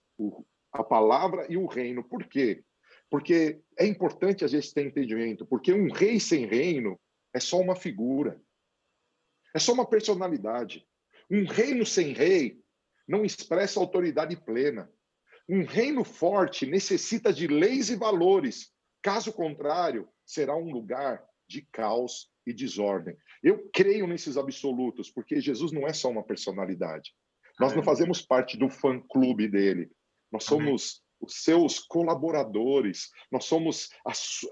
a 0.72 0.84
palavra 0.84 1.46
e 1.50 1.58
o 1.58 1.68
reino. 1.68 2.04
Por 2.04 2.26
quê? 2.28 2.64
Porque 3.10 3.62
é 3.78 3.86
importante 3.86 4.44
a 4.44 4.48
gente 4.48 4.74
ter 4.74 4.88
entendimento, 4.88 5.46
porque 5.46 5.72
um 5.72 5.92
rei 5.92 6.20
sem 6.20 6.46
reino 6.46 7.00
é 7.34 7.40
só 7.40 7.60
uma 7.60 7.76
figura, 7.76 8.42
é 9.54 9.60
só 9.60 9.74
uma 9.74 9.88
personalidade. 9.88 10.86
Um 11.30 11.46
reino 11.46 11.86
sem 11.86 12.14
rei 12.14 12.60
não 13.08 13.24
expressa 13.24 13.80
autoridade 13.80 14.36
plena. 14.36 14.92
Um 15.48 15.64
reino 15.64 16.04
forte 16.04 16.66
necessita 16.66 17.32
de 17.32 17.48
leis 17.48 17.90
e 17.90 17.96
valores. 17.96 18.72
Caso 19.02 19.32
contrário, 19.32 20.08
será 20.26 20.56
um 20.56 20.72
lugar 20.72 21.24
de 21.48 21.62
caos 21.72 22.30
e 22.46 22.54
desordem. 22.54 23.16
Eu 23.44 23.70
creio 23.72 24.08
nesses 24.08 24.38
absolutos, 24.38 25.12
porque 25.12 25.40
Jesus 25.40 25.72
não 25.72 25.88
é 25.88 25.94
só 25.94 26.10
uma 26.10 26.24
personalidade. 26.24 27.14
Nós 27.60 27.76
não 27.76 27.84
fazemos 27.84 28.22
parte 28.22 28.58
do 28.58 28.70
fã-clube 28.70 29.48
dele. 29.48 29.90
Nós 30.32 30.44
somos 30.44 31.04
os 31.22 31.44
seus 31.44 31.80
colaboradores, 31.80 33.10
nós 33.32 33.46
somos, 33.46 33.90
a, 34.06 34.12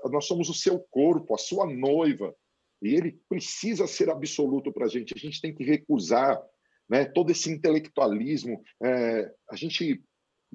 nós 0.10 0.25
somos 0.25 0.49
o 0.49 0.53
seu 0.53 0.79
corpo, 0.89 1.34
a 1.34 1.38
sua 1.38 1.65
noiva. 1.65 2.34
E 2.82 2.95
ele 2.95 3.19
precisa 3.27 3.88
ser 3.88 4.10
absoluto 4.10 4.71
para 4.71 4.86
a 4.86 4.89
gente. 4.89 5.13
A 5.15 5.19
gente 5.19 5.41
tem 5.41 5.53
que 5.53 5.63
recusar 5.63 6.41
né, 6.89 7.06
todo 7.06 7.32
esse 7.32 7.49
intelectualismo. 7.49 8.62
É, 8.82 9.32
a 9.49 9.56
gente 9.56 10.03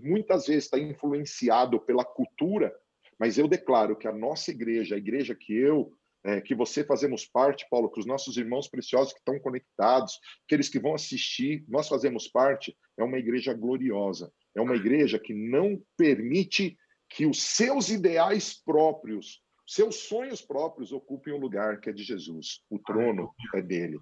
muitas 0.03 0.47
vezes 0.47 0.65
está 0.65 0.79
influenciado 0.79 1.81
pela 1.81 2.05
cultura, 2.05 2.75
mas 3.19 3.37
eu 3.37 3.49
declaro 3.49 3.97
que 3.97 4.07
a 4.07 4.13
nossa 4.13 4.51
igreja, 4.51 4.95
a 4.95 4.99
igreja 4.99 5.35
que 5.35 5.53
eu, 5.53 5.93
é, 6.25 6.41
que 6.41 6.55
você 6.55 6.85
fazemos 6.85 7.25
parte, 7.27 7.67
Paulo, 7.71 7.91
que 7.91 8.01
os 8.01 8.07
nossos 8.07 8.37
irmãos 8.37 8.69
preciosos 8.69 9.13
que 9.13 9.19
estão 9.19 9.39
conectados, 9.39 10.19
aqueles 10.47 10.69
que 10.69 10.79
vão 10.79 10.95
assistir, 10.95 11.65
nós 11.69 11.89
fazemos 11.89 12.29
parte, 12.29 12.77
é 12.99 13.05
uma 13.05 13.19
igreja 13.19 13.55
gloriosa. 13.55 14.33
É 14.55 14.61
uma 14.61 14.75
igreja 14.75 15.19
que 15.19 15.33
não 15.33 15.81
permite 15.97 16.77
que 17.09 17.27
os 17.27 17.41
seus 17.41 17.89
ideais 17.89 18.61
próprios, 18.63 19.41
seus 19.67 19.97
sonhos 19.97 20.43
próprios 20.43 20.93
ocupem 20.93 21.33
o 21.33 21.39
lugar 21.39 21.81
que 21.81 21.91
é 21.91 21.93
de 21.93 22.03
Jesus. 22.03 22.61
O 22.69 22.79
trono 22.79 23.33
é 23.55 23.63
dele. 23.63 23.99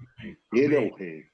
Ele 0.53 0.75
é 0.75 0.81
o 0.81 0.95
rei. 0.95 1.25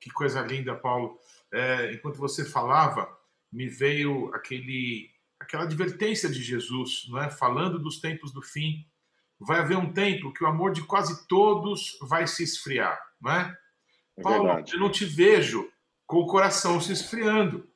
Que 0.00 0.10
coisa 0.10 0.40
linda, 0.42 0.74
Paulo. 0.74 1.18
É, 1.56 1.92
enquanto 1.94 2.18
você 2.18 2.44
falava, 2.44 3.08
me 3.50 3.66
veio 3.66 4.30
aquele, 4.34 5.10
aquela 5.40 5.62
advertência 5.64 6.28
de 6.28 6.42
Jesus, 6.42 7.06
não 7.08 7.22
é? 7.22 7.30
Falando 7.30 7.78
dos 7.78 7.98
tempos 7.98 8.32
do 8.32 8.42
fim. 8.42 8.86
Vai 9.38 9.60
haver 9.60 9.76
um 9.76 9.92
tempo 9.92 10.32
que 10.32 10.44
o 10.44 10.46
amor 10.46 10.72
de 10.72 10.82
quase 10.82 11.26
todos 11.26 11.98
vai 12.02 12.26
se 12.26 12.42
esfriar, 12.42 12.98
não 13.20 13.32
é? 13.32 13.56
é 14.16 14.22
Paulo, 14.22 14.44
verdade. 14.44 14.74
eu 14.74 14.80
não 14.80 14.90
te 14.90 15.04
vejo 15.04 15.70
com 16.06 16.18
o 16.18 16.26
coração 16.26 16.80
se 16.80 16.92
esfriando. 16.92 17.68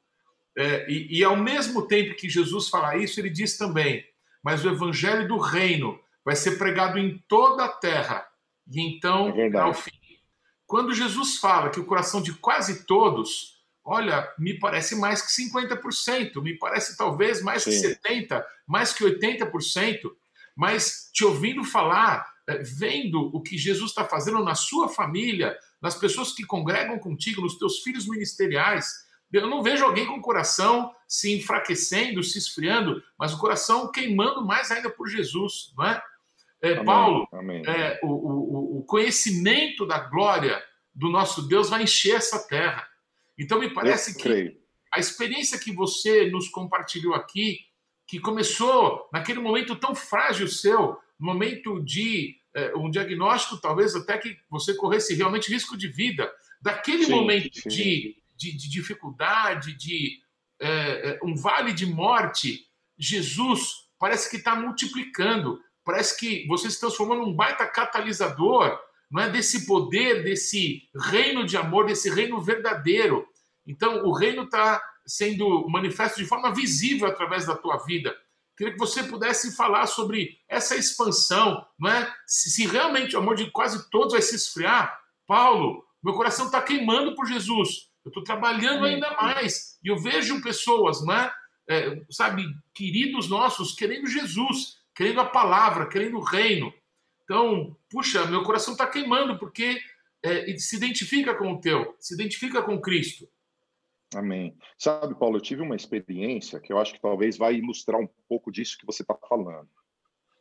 É, 0.56 0.90
e, 0.90 1.18
e, 1.18 1.24
ao 1.24 1.36
mesmo 1.36 1.86
tempo 1.86 2.16
que 2.16 2.28
Jesus 2.28 2.68
fala 2.68 2.96
isso, 2.96 3.20
ele 3.20 3.30
diz 3.30 3.56
também: 3.56 4.04
mas 4.42 4.64
o 4.64 4.68
evangelho 4.68 5.28
do 5.28 5.38
reino 5.38 5.98
vai 6.24 6.34
ser 6.34 6.58
pregado 6.58 6.98
em 6.98 7.18
toda 7.28 7.64
a 7.64 7.68
terra, 7.68 8.26
e 8.66 8.80
então 8.80 9.28
é 9.36 9.56
ao 9.58 9.74
fim. 9.74 9.92
Quando 10.66 10.94
Jesus 10.94 11.36
fala 11.38 11.70
que 11.70 11.80
o 11.80 11.84
coração 11.84 12.22
de 12.22 12.32
quase 12.34 12.84
todos, 12.84 13.59
olha, 13.84 14.32
me 14.38 14.58
parece 14.58 14.94
mais 14.94 15.22
que 15.22 15.50
50%, 15.50 16.42
me 16.42 16.56
parece 16.58 16.96
talvez 16.96 17.42
mais 17.42 17.62
Sim. 17.62 17.70
que 17.70 17.98
70%, 18.06 18.44
mais 18.66 18.92
que 18.92 19.04
80%, 19.04 20.10
mas 20.56 21.10
te 21.12 21.24
ouvindo 21.24 21.64
falar, 21.64 22.26
é, 22.46 22.58
vendo 22.58 23.30
o 23.34 23.40
que 23.40 23.56
Jesus 23.56 23.90
está 23.90 24.04
fazendo 24.04 24.42
na 24.44 24.54
sua 24.54 24.88
família, 24.88 25.56
nas 25.80 25.94
pessoas 25.94 26.32
que 26.32 26.44
congregam 26.44 26.98
contigo, 26.98 27.40
nos 27.40 27.56
teus 27.56 27.78
filhos 27.80 28.06
ministeriais. 28.06 29.08
Eu 29.32 29.48
não 29.48 29.62
vejo 29.62 29.84
alguém 29.84 30.06
com 30.06 30.14
o 30.14 30.20
coração 30.20 30.92
se 31.06 31.34
enfraquecendo, 31.34 32.22
se 32.22 32.38
esfriando, 32.38 33.02
mas 33.18 33.32
o 33.32 33.38
coração 33.38 33.90
queimando 33.90 34.44
mais 34.44 34.70
ainda 34.70 34.90
por 34.90 35.08
Jesus, 35.08 35.72
não 35.76 35.86
é? 35.86 36.02
é 36.62 36.72
Amém. 36.72 36.84
Paulo, 36.84 37.28
Amém. 37.32 37.62
É, 37.66 38.00
o, 38.02 38.08
o, 38.08 38.78
o, 38.78 38.84
conhecimento 38.84 39.86
da 39.86 39.98
glória 39.98 40.62
do 40.94 41.08
nosso 41.08 41.48
Deus 41.48 41.70
vai 41.70 41.84
encher 41.84 42.16
essa 42.16 42.46
terra. 42.46 42.86
Então 43.40 43.58
me 43.58 43.70
parece 43.70 44.16
que 44.16 44.56
a 44.92 45.00
experiência 45.00 45.58
que 45.58 45.72
você 45.72 46.30
nos 46.30 46.48
compartilhou 46.48 47.14
aqui, 47.14 47.58
que 48.06 48.20
começou 48.20 49.08
naquele 49.12 49.40
momento 49.40 49.74
tão 49.74 49.94
frágil 49.94 50.46
seu, 50.46 50.98
momento 51.18 51.82
de 51.82 52.36
é, 52.54 52.74
um 52.76 52.90
diagnóstico, 52.90 53.60
talvez 53.60 53.94
até 53.94 54.18
que 54.18 54.36
você 54.50 54.74
corresse 54.74 55.14
realmente 55.14 55.50
risco 55.50 55.76
de 55.76 55.88
vida, 55.88 56.30
Daquele 56.60 57.06
sim, 57.06 57.10
momento 57.10 57.58
sim. 57.58 57.68
De, 57.68 58.16
de, 58.36 58.52
de, 58.56 58.68
dificuldade, 58.68 59.72
de 59.72 60.20
é, 60.60 61.18
um 61.22 61.34
vale 61.34 61.72
de 61.72 61.86
morte, 61.86 62.66
Jesus 62.98 63.88
parece 63.98 64.28
que 64.28 64.36
está 64.36 64.54
multiplicando, 64.54 65.58
parece 65.82 66.18
que 66.18 66.46
você 66.46 66.70
se 66.70 66.78
transformou 66.78 67.16
num 67.16 67.34
baita 67.34 67.66
catalisador 67.66 68.78
não 69.10 69.24
é 69.24 69.28
desse 69.28 69.66
poder, 69.66 70.22
desse 70.22 70.88
reino 70.94 71.44
de 71.44 71.56
amor, 71.56 71.86
desse 71.86 72.08
reino 72.08 72.40
verdadeiro. 72.40 73.26
Então, 73.66 74.04
o 74.04 74.12
reino 74.12 74.44
está 74.44 74.82
sendo 75.06 75.68
manifesto 75.68 76.20
de 76.20 76.26
forma 76.26 76.54
visível 76.54 77.08
através 77.08 77.46
da 77.46 77.56
tua 77.56 77.76
vida. 77.78 78.16
Queria 78.56 78.74
que 78.74 78.78
você 78.78 79.02
pudesse 79.02 79.56
falar 79.56 79.86
sobre 79.86 80.38
essa 80.48 80.76
expansão, 80.76 81.66
não 81.78 81.90
é? 81.90 82.14
Se, 82.26 82.50
se 82.50 82.66
realmente 82.66 83.16
o 83.16 83.18
amor 83.18 83.34
de 83.34 83.50
quase 83.50 83.88
todos 83.90 84.12
vai 84.12 84.22
se 84.22 84.36
esfriar, 84.36 85.00
Paulo, 85.26 85.84
meu 86.02 86.14
coração 86.14 86.46
está 86.46 86.60
queimando 86.60 87.14
por 87.14 87.26
Jesus. 87.26 87.88
Eu 88.04 88.10
estou 88.10 88.22
trabalhando 88.22 88.84
ainda 88.84 89.10
mais 89.16 89.78
e 89.82 89.88
eu 89.88 89.96
vejo 89.96 90.42
pessoas, 90.42 91.04
não 91.04 91.14
é? 91.14 91.32
é? 91.68 92.02
Sabe, 92.10 92.44
queridos 92.74 93.28
nossos, 93.28 93.74
querendo 93.74 94.06
Jesus, 94.06 94.78
querendo 94.94 95.20
a 95.20 95.26
palavra, 95.26 95.86
querendo 95.86 96.18
o 96.18 96.24
reino. 96.24 96.72
Então, 97.24 97.76
puxa, 97.90 98.26
meu 98.26 98.42
coração 98.42 98.74
está 98.74 98.86
queimando 98.86 99.38
porque 99.38 99.80
é, 100.22 100.56
se 100.58 100.76
identifica 100.76 101.34
com 101.34 101.52
o 101.52 101.60
teu, 101.60 101.94
se 101.98 102.14
identifica 102.14 102.62
com 102.62 102.80
Cristo. 102.80 103.28
Amém. 104.14 104.56
Sabe, 104.76 105.14
Paulo, 105.14 105.36
eu 105.36 105.40
tive 105.40 105.62
uma 105.62 105.76
experiência 105.76 106.58
que 106.58 106.72
eu 106.72 106.78
acho 106.78 106.94
que 106.94 107.00
talvez 107.00 107.36
vai 107.36 107.54
ilustrar 107.54 108.00
um 108.00 108.08
pouco 108.28 108.50
disso 108.50 108.76
que 108.78 108.86
você 108.86 109.02
está 109.02 109.14
falando. 109.14 109.68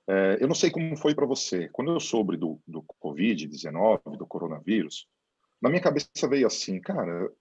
É, 0.07 0.37
eu 0.41 0.47
não 0.47 0.55
sei 0.55 0.71
como 0.71 0.97
foi 0.97 1.13
para 1.13 1.25
você. 1.25 1.69
Quando 1.69 1.91
eu 1.91 1.99
soube 1.99 2.35
do, 2.35 2.59
do 2.67 2.83
Covid-19, 3.03 4.17
do 4.17 4.25
coronavírus, 4.25 5.07
na 5.61 5.69
minha 5.69 5.81
cabeça 5.81 6.27
veio 6.27 6.47
assim, 6.47 6.81
cara, 6.81 7.31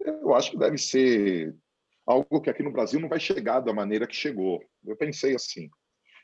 eu 0.00 0.34
acho 0.34 0.50
que 0.50 0.58
deve 0.58 0.76
ser 0.76 1.56
algo 2.06 2.42
que 2.42 2.50
aqui 2.50 2.62
no 2.62 2.72
Brasil 2.72 3.00
não 3.00 3.08
vai 3.08 3.18
chegar 3.18 3.60
da 3.60 3.72
maneira 3.72 4.06
que 4.06 4.14
chegou. 4.14 4.62
Eu 4.84 4.96
pensei 4.96 5.34
assim. 5.34 5.70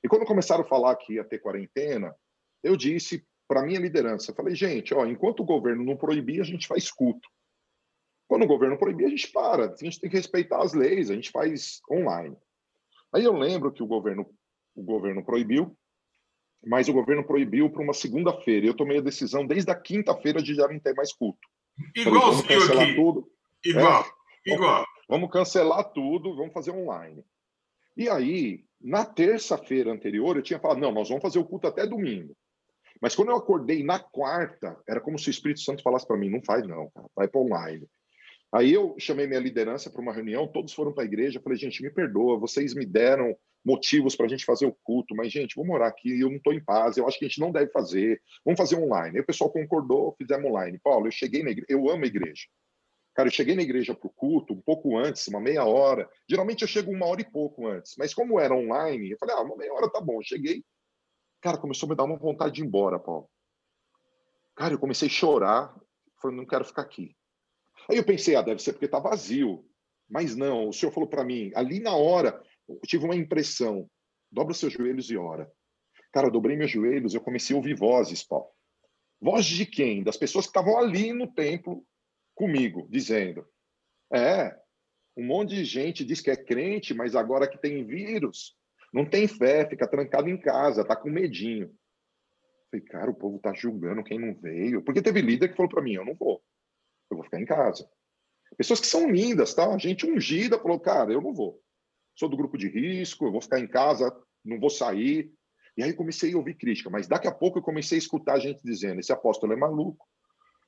E 0.05 0.09
quando 0.09 0.26
começaram 0.26 0.64
a 0.64 0.68
falar 0.68 0.96
que 0.96 1.14
ia 1.14 1.24
ter 1.24 1.38
quarentena, 1.38 2.14
eu 2.62 2.76
disse 2.76 3.24
para 3.48 3.62
minha 3.62 3.81
liderança, 3.81 4.35
falei, 4.35 4.55
gente, 4.55 4.94
ó, 4.94 5.07
enquanto 5.07 5.40
o 5.40 5.46
governo 5.46 5.85
não 5.85 5.96
proibir, 5.96 6.40
a 6.40 6.44
gente 6.44 6.66
faz 6.66 6.90
culto. 6.90 7.29
Quando 8.30 8.44
o 8.44 8.46
governo 8.46 8.78
proibir, 8.78 9.06
a 9.06 9.08
gente 9.08 9.26
para. 9.32 9.64
A 9.64 9.76
gente 9.76 9.98
tem 9.98 10.08
que 10.08 10.16
respeitar 10.16 10.62
as 10.62 10.72
leis, 10.72 11.10
a 11.10 11.14
gente 11.16 11.32
faz 11.32 11.80
online. 11.90 12.36
Aí 13.12 13.24
eu 13.24 13.32
lembro 13.32 13.72
que 13.72 13.82
o 13.82 13.86
governo, 13.88 14.24
o 14.72 14.84
governo 14.84 15.24
proibiu, 15.24 15.76
mas 16.64 16.88
o 16.88 16.92
governo 16.92 17.26
proibiu 17.26 17.68
para 17.68 17.82
uma 17.82 17.92
segunda-feira. 17.92 18.64
Eu 18.64 18.76
tomei 18.76 18.98
a 18.98 19.02
decisão 19.02 19.44
desde 19.44 19.68
a 19.72 19.74
quinta-feira 19.74 20.40
de 20.40 20.54
já 20.54 20.68
não 20.68 20.78
ter 20.78 20.94
mais 20.94 21.12
culto. 21.12 21.40
Igual 21.96 22.34
Falei, 22.34 22.58
vamos 22.58 22.70
aqui. 22.70 22.94
Tudo. 22.94 23.32
Igual, 23.64 24.04
é, 24.46 24.54
igual. 24.54 24.74
Vamos, 24.74 24.88
vamos 25.08 25.30
cancelar 25.32 25.92
tudo, 25.92 26.36
vamos 26.36 26.52
fazer 26.52 26.70
online. 26.70 27.24
E 27.96 28.08
aí, 28.08 28.64
na 28.80 29.04
terça-feira 29.04 29.90
anterior, 29.90 30.36
eu 30.36 30.42
tinha 30.42 30.60
falado, 30.60 30.78
não, 30.78 30.92
nós 30.92 31.08
vamos 31.08 31.22
fazer 31.22 31.40
o 31.40 31.44
culto 31.44 31.66
até 31.66 31.84
domingo. 31.84 32.32
Mas 33.02 33.16
quando 33.16 33.30
eu 33.30 33.36
acordei 33.36 33.82
na 33.82 33.98
quarta, 33.98 34.80
era 34.88 35.00
como 35.00 35.18
se 35.18 35.28
o 35.28 35.32
Espírito 35.32 35.62
Santo 35.62 35.82
falasse 35.82 36.06
para 36.06 36.16
mim, 36.16 36.30
não 36.30 36.40
faz 36.44 36.64
não, 36.64 36.88
cara, 36.90 37.08
vai 37.16 37.26
para 37.26 37.40
online. 37.40 37.88
Aí 38.52 38.72
eu 38.72 38.96
chamei 38.98 39.26
minha 39.26 39.38
liderança 39.38 39.90
para 39.90 40.00
uma 40.00 40.12
reunião, 40.12 40.48
todos 40.48 40.72
foram 40.72 40.92
para 40.92 41.04
a 41.04 41.06
igreja. 41.06 41.40
Falei, 41.40 41.56
gente, 41.56 41.82
me 41.82 41.90
perdoa, 41.90 42.38
vocês 42.38 42.74
me 42.74 42.84
deram 42.84 43.36
motivos 43.64 44.16
para 44.16 44.26
a 44.26 44.28
gente 44.28 44.44
fazer 44.44 44.66
o 44.66 44.76
culto, 44.82 45.14
mas, 45.14 45.30
gente, 45.30 45.54
vou 45.54 45.66
morar 45.66 45.88
aqui, 45.88 46.18
eu 46.20 46.28
não 46.28 46.36
estou 46.36 46.52
em 46.52 46.64
paz, 46.64 46.96
eu 46.96 47.06
acho 47.06 47.18
que 47.18 47.26
a 47.26 47.28
gente 47.28 47.40
não 47.40 47.52
deve 47.52 47.70
fazer, 47.70 48.20
vamos 48.44 48.58
fazer 48.58 48.76
online. 48.76 49.16
Aí 49.16 49.22
o 49.22 49.26
pessoal 49.26 49.50
concordou, 49.50 50.14
fizemos 50.16 50.50
online. 50.50 50.80
Paulo, 50.82 51.06
eu 51.06 51.12
cheguei 51.12 51.42
na 51.42 51.50
igreja, 51.50 51.66
eu 51.68 51.88
amo 51.90 52.04
a 52.04 52.06
igreja. 52.06 52.46
Cara, 53.14 53.28
eu 53.28 53.32
cheguei 53.32 53.54
na 53.54 53.62
igreja 53.62 53.94
para 53.94 54.06
o 54.06 54.10
culto 54.10 54.54
um 54.54 54.60
pouco 54.60 54.96
antes, 54.96 55.26
uma 55.28 55.40
meia 55.40 55.64
hora. 55.64 56.08
Geralmente 56.28 56.62
eu 56.62 56.68
chego 56.68 56.90
uma 56.90 57.06
hora 57.06 57.20
e 57.20 57.30
pouco 57.30 57.66
antes, 57.66 57.94
mas 57.98 58.14
como 58.14 58.40
era 58.40 58.54
online, 58.54 59.10
eu 59.10 59.18
falei, 59.18 59.34
ah, 59.36 59.42
uma 59.42 59.56
meia 59.56 59.72
hora 59.74 59.90
tá 59.90 60.00
bom. 60.00 60.20
Eu 60.20 60.24
cheguei, 60.24 60.64
cara, 61.40 61.58
começou 61.58 61.86
a 61.86 61.90
me 61.90 61.96
dar 61.96 62.04
uma 62.04 62.16
vontade 62.16 62.54
de 62.54 62.62
ir 62.62 62.66
embora, 62.66 62.98
Paulo. 62.98 63.28
Cara, 64.56 64.74
eu 64.74 64.78
comecei 64.78 65.08
a 65.08 65.10
chorar, 65.10 65.74
falei, 66.20 66.36
não 66.36 66.46
quero 66.46 66.64
ficar 66.64 66.82
aqui. 66.82 67.14
Aí 67.90 67.96
eu 67.96 68.05
pensei, 68.05 68.37
ah, 68.37 68.42
deve 68.42 68.62
ser 68.62 68.72
porque 68.72 68.85
está 68.85 69.00
vazio. 69.00 69.64
Mas 70.09 70.37
não, 70.37 70.68
o 70.68 70.72
senhor 70.72 70.92
falou 70.92 71.09
para 71.09 71.24
mim, 71.24 71.50
ali 71.57 71.81
na 71.81 71.96
hora, 71.96 72.40
eu 72.68 72.81
tive 72.87 73.05
uma 73.05 73.16
impressão: 73.16 73.90
dobra 74.31 74.55
seus 74.55 74.72
joelhos 74.72 75.11
e 75.11 75.16
ora. 75.16 75.50
Cara, 76.12 76.29
eu 76.29 76.31
dobrei 76.31 76.57
meus 76.57 76.70
joelhos, 76.70 77.14
eu 77.14 77.20
comecei 77.20 77.55
a 77.55 77.57
ouvir 77.57 77.74
vozes, 77.74 78.22
Paulo. 78.22 78.46
Vozes 79.20 79.50
de 79.50 79.66
quem? 79.66 80.05
Das 80.05 80.16
pessoas 80.16 80.46
que 80.46 80.50
estavam 80.50 80.79
ali 80.79 81.12
no 81.12 81.33
templo 81.33 81.85
comigo, 82.33 82.87
dizendo: 82.88 83.44
É, 84.12 84.57
um 85.16 85.24
monte 85.24 85.57
de 85.57 85.64
gente 85.64 86.05
diz 86.05 86.20
que 86.20 86.31
é 86.31 86.37
crente, 86.37 86.94
mas 86.94 87.16
agora 87.16 87.48
que 87.48 87.59
tem 87.59 87.85
vírus, 87.85 88.57
não 88.92 89.05
tem 89.05 89.26
fé, 89.26 89.68
fica 89.68 89.87
trancado 89.87 90.29
em 90.29 90.38
casa, 90.38 90.85
tá 90.85 90.94
com 90.94 91.11
medinho. 91.11 91.74
Falei, 92.70 92.87
cara, 92.87 93.11
o 93.11 93.14
povo 93.14 93.40
tá 93.40 93.53
julgando 93.53 94.05
quem 94.05 94.16
não 94.16 94.33
veio. 94.33 94.81
Porque 94.81 95.03
teve 95.03 95.20
líder 95.20 95.48
que 95.48 95.57
falou 95.57 95.68
para 95.68 95.83
mim: 95.83 95.94
eu 95.94 96.05
não 96.05 96.14
vou 96.14 96.40
eu 97.12 97.16
vou 97.16 97.25
ficar 97.25 97.40
em 97.40 97.44
casa. 97.44 97.88
Pessoas 98.57 98.81
que 98.81 98.87
são 98.87 99.11
lindas, 99.11 99.55
tá? 99.55 99.77
Gente 99.79 100.07
ungida 100.07 100.59
falou, 100.59 100.81
cara, 100.81 101.12
eu 101.12 101.20
não 101.20 101.33
vou. 101.33 101.61
Sou 102.16 102.29
do 102.29 102.37
grupo 102.37 102.59
de 102.59 102.68
risco, 102.68 103.27
eu 103.27 103.33
vou 103.33 103.40
ficar 103.40 103.61
em 103.61 103.66
casa, 103.66 104.14
não 104.44 104.59
vou 104.59 104.70
sair. 104.70 105.33
E 105.77 105.83
aí 105.83 105.92
comecei 105.92 106.35
a 106.35 106.37
ouvir 106.37 106.55
crítica, 106.55 106.90
mas 106.90 107.07
daqui 107.07 107.29
a 107.29 107.33
pouco 107.33 107.59
eu 107.59 107.62
comecei 107.62 107.96
a 107.96 108.01
escutar 108.01 108.38
gente 108.38 108.61
dizendo: 108.62 109.01
esse 109.01 109.12
apóstolo 109.12 109.53
é 109.53 109.57
maluco. 109.57 110.07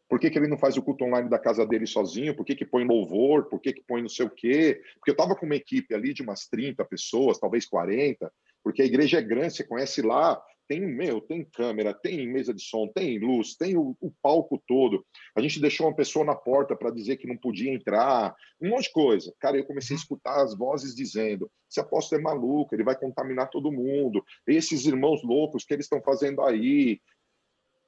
Por 0.09 0.21
que, 0.21 0.31
que 0.31 0.39
ele 0.39 0.49
não 0.49 0.59
faz 0.59 0.77
o 0.77 0.83
culto 0.83 1.05
online 1.05 1.29
da 1.29 1.39
casa 1.39 1.67
dele 1.67 1.87
sozinho? 1.87 2.37
Por 2.37 2.45
que, 2.45 2.55
que 2.55 2.67
põe 2.67 2.85
louvor? 2.85 3.49
Por 3.49 3.59
que, 3.61 3.73
que 3.73 3.83
põe 3.83 4.03
não 4.03 4.11
sei 4.11 4.27
o 4.27 4.31
quê? 4.31 4.83
Porque 4.97 5.11
eu 5.11 5.15
estava 5.15 5.35
com 5.35 5.47
uma 5.47 5.57
equipe 5.57 5.95
ali 5.95 6.13
de 6.13 6.23
umas 6.23 6.47
30 6.49 6.85
pessoas, 6.85 7.39
talvez 7.39 7.65
40, 7.65 8.31
porque 8.63 8.83
a 8.83 8.85
igreja 8.85 9.19
é 9.19 9.23
grande, 9.23 9.55
você 9.55 9.65
conhece 9.65 10.03
lá, 10.03 10.39
tem 10.73 10.81
meu, 10.81 11.21
tem 11.21 11.45
câmera, 11.45 11.93
tem 11.93 12.27
mesa 12.27 12.55
de 12.55 12.63
som, 12.63 12.89
tem 12.89 13.19
luz, 13.19 13.55
tem 13.55 13.77
o, 13.77 13.95
o 14.01 14.11
palco 14.23 14.63
todo. 14.67 15.05
A 15.37 15.43
gente 15.43 15.61
deixou 15.61 15.87
uma 15.87 15.95
pessoa 15.95 16.25
na 16.25 16.35
porta 16.35 16.75
para 16.75 16.91
dizer 16.91 17.19
que 17.19 17.27
não 17.27 17.37
podia 17.37 17.71
entrar, 17.71 18.35
um 18.59 18.71
monte 18.71 18.85
de 18.85 18.93
coisa. 18.93 19.35
Cara, 19.39 19.59
eu 19.59 19.67
comecei 19.67 19.95
a 19.95 19.99
escutar 19.99 20.43
as 20.43 20.57
vozes 20.57 20.95
dizendo: 20.95 21.51
esse 21.71 21.79
apóstolo 21.79 22.23
é 22.23 22.25
maluco, 22.25 22.75
ele 22.75 22.85
vai 22.85 22.99
contaminar 22.99 23.51
todo 23.51 23.71
mundo. 23.71 24.25
Esses 24.47 24.87
irmãos 24.87 25.23
loucos 25.23 25.63
que 25.63 25.75
eles 25.75 25.85
estão 25.85 26.01
fazendo 26.01 26.41
aí. 26.41 26.99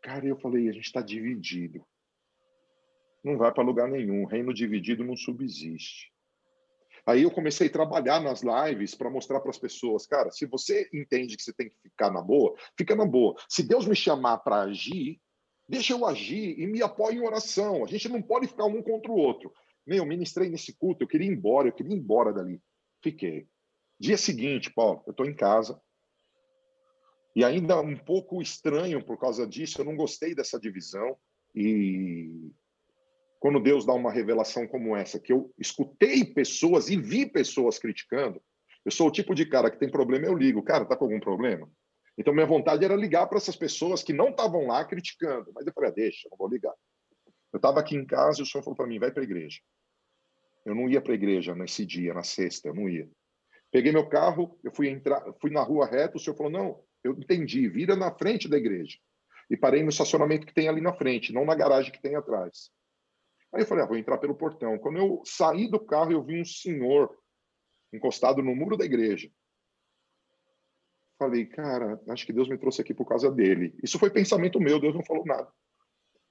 Cara, 0.02 0.26
eu 0.26 0.38
falei: 0.38 0.68
a 0.68 0.72
gente 0.72 0.84
está 0.84 1.00
dividido. 1.00 1.82
Não 3.24 3.38
vai 3.38 3.50
para 3.50 3.64
lugar 3.64 3.88
nenhum. 3.88 4.26
Reino 4.26 4.52
dividido 4.52 5.02
não 5.02 5.16
subsiste. 5.16 6.12
Aí 7.06 7.22
eu 7.22 7.30
comecei 7.30 7.66
a 7.66 7.72
trabalhar 7.72 8.20
nas 8.20 8.42
lives 8.42 8.94
para 8.94 9.10
mostrar 9.10 9.40
para 9.40 9.50
as 9.50 9.58
pessoas, 9.58 10.06
cara, 10.06 10.30
se 10.30 10.46
você 10.46 10.88
entende 10.92 11.36
que 11.36 11.42
você 11.42 11.52
tem 11.52 11.68
que 11.68 11.76
ficar 11.82 12.10
na 12.10 12.22
boa, 12.22 12.56
fica 12.78 12.96
na 12.96 13.04
boa. 13.04 13.34
Se 13.48 13.62
Deus 13.62 13.86
me 13.86 13.94
chamar 13.94 14.38
para 14.38 14.62
agir, 14.62 15.20
deixa 15.68 15.92
eu 15.92 16.06
agir 16.06 16.58
e 16.58 16.66
me 16.66 16.82
apoie 16.82 17.16
em 17.16 17.20
oração. 17.20 17.84
A 17.84 17.86
gente 17.86 18.08
não 18.08 18.22
pode 18.22 18.46
ficar 18.46 18.64
um 18.64 18.82
contra 18.82 19.12
o 19.12 19.16
outro. 19.16 19.52
Meu, 19.86 20.06
ministrei 20.06 20.48
nesse 20.48 20.72
culto, 20.72 21.04
eu 21.04 21.08
queria 21.08 21.28
ir 21.28 21.32
embora, 21.32 21.68
eu 21.68 21.72
queria 21.72 21.94
ir 21.94 21.98
embora 21.98 22.32
dali. 22.32 22.62
Fiquei. 23.02 23.46
Dia 24.00 24.16
seguinte, 24.16 24.72
Paulo, 24.72 25.02
eu 25.06 25.10
estou 25.10 25.26
em 25.26 25.34
casa. 25.34 25.78
E 27.36 27.44
ainda 27.44 27.80
um 27.80 27.96
pouco 27.96 28.40
estranho 28.40 29.04
por 29.04 29.18
causa 29.18 29.46
disso, 29.46 29.80
eu 29.80 29.84
não 29.84 29.96
gostei 29.96 30.34
dessa 30.34 30.58
divisão. 30.58 31.18
E 31.54 32.50
quando 33.44 33.60
Deus 33.60 33.84
dá 33.84 33.92
uma 33.92 34.10
revelação 34.10 34.66
como 34.66 34.96
essa, 34.96 35.20
que 35.20 35.30
eu 35.30 35.52
escutei 35.58 36.24
pessoas 36.24 36.88
e 36.88 36.96
vi 36.96 37.26
pessoas 37.26 37.78
criticando, 37.78 38.42
eu 38.82 38.90
sou 38.90 39.08
o 39.08 39.10
tipo 39.10 39.34
de 39.34 39.44
cara 39.44 39.70
que 39.70 39.78
tem 39.78 39.90
problema, 39.90 40.24
eu 40.24 40.34
ligo. 40.34 40.62
Cara, 40.62 40.86
tá 40.86 40.96
com 40.96 41.04
algum 41.04 41.20
problema? 41.20 41.70
Então, 42.16 42.32
minha 42.32 42.46
vontade 42.46 42.82
era 42.86 42.96
ligar 42.96 43.26
para 43.26 43.36
essas 43.36 43.54
pessoas 43.54 44.02
que 44.02 44.14
não 44.14 44.30
estavam 44.30 44.68
lá 44.68 44.82
criticando. 44.82 45.52
Mas 45.54 45.66
eu 45.66 45.74
falei, 45.74 45.90
ah, 45.90 45.92
deixa, 45.94 46.26
não 46.30 46.38
vou 46.38 46.48
ligar. 46.48 46.72
Eu 47.52 47.58
estava 47.58 47.80
aqui 47.80 47.94
em 47.94 48.06
casa 48.06 48.40
e 48.40 48.42
o 48.42 48.46
senhor 48.46 48.64
falou 48.64 48.78
para 48.78 48.86
mim, 48.86 48.98
vai 48.98 49.10
para 49.10 49.20
a 49.22 49.24
igreja. 49.24 49.60
Eu 50.64 50.74
não 50.74 50.88
ia 50.88 51.02
para 51.02 51.12
a 51.12 51.14
igreja 51.14 51.54
nesse 51.54 51.84
dia, 51.84 52.14
na 52.14 52.22
sexta, 52.22 52.68
eu 52.68 52.74
não 52.74 52.88
ia. 52.88 53.06
Peguei 53.70 53.92
meu 53.92 54.08
carro, 54.08 54.58
eu 54.64 54.72
fui 54.72 54.88
entrar, 54.88 55.22
fui 55.38 55.50
na 55.50 55.60
rua 55.62 55.84
reta, 55.84 56.16
o 56.16 56.18
senhor 56.18 56.34
falou, 56.34 56.50
não, 56.50 56.82
eu 57.04 57.12
entendi, 57.12 57.68
vira 57.68 57.94
na 57.94 58.10
frente 58.10 58.48
da 58.48 58.56
igreja. 58.56 58.96
E 59.50 59.54
parei 59.54 59.82
no 59.82 59.90
estacionamento 59.90 60.46
que 60.46 60.54
tem 60.54 60.66
ali 60.66 60.80
na 60.80 60.94
frente, 60.94 61.30
não 61.30 61.44
na 61.44 61.54
garagem 61.54 61.92
que 61.92 62.00
tem 62.00 62.16
atrás. 62.16 62.72
Aí 63.54 63.62
eu 63.62 63.66
falei, 63.66 63.84
ah, 63.84 63.86
vou 63.86 63.96
entrar 63.96 64.18
pelo 64.18 64.34
portão. 64.34 64.76
Quando 64.78 64.98
eu 64.98 65.22
saí 65.24 65.70
do 65.70 65.78
carro, 65.78 66.10
eu 66.10 66.22
vi 66.24 66.40
um 66.40 66.44
senhor 66.44 67.16
encostado 67.92 68.42
no 68.42 68.54
muro 68.54 68.76
da 68.76 68.84
igreja. 68.84 69.30
Falei, 71.16 71.46
cara, 71.46 72.02
acho 72.08 72.26
que 72.26 72.32
Deus 72.32 72.48
me 72.48 72.58
trouxe 72.58 72.80
aqui 72.80 72.92
por 72.92 73.06
causa 73.06 73.30
dele. 73.30 73.72
Isso 73.80 73.96
foi 73.96 74.10
pensamento 74.10 74.58
meu, 74.58 74.80
Deus 74.80 74.92
não 74.92 75.04
falou 75.04 75.24
nada. 75.24 75.48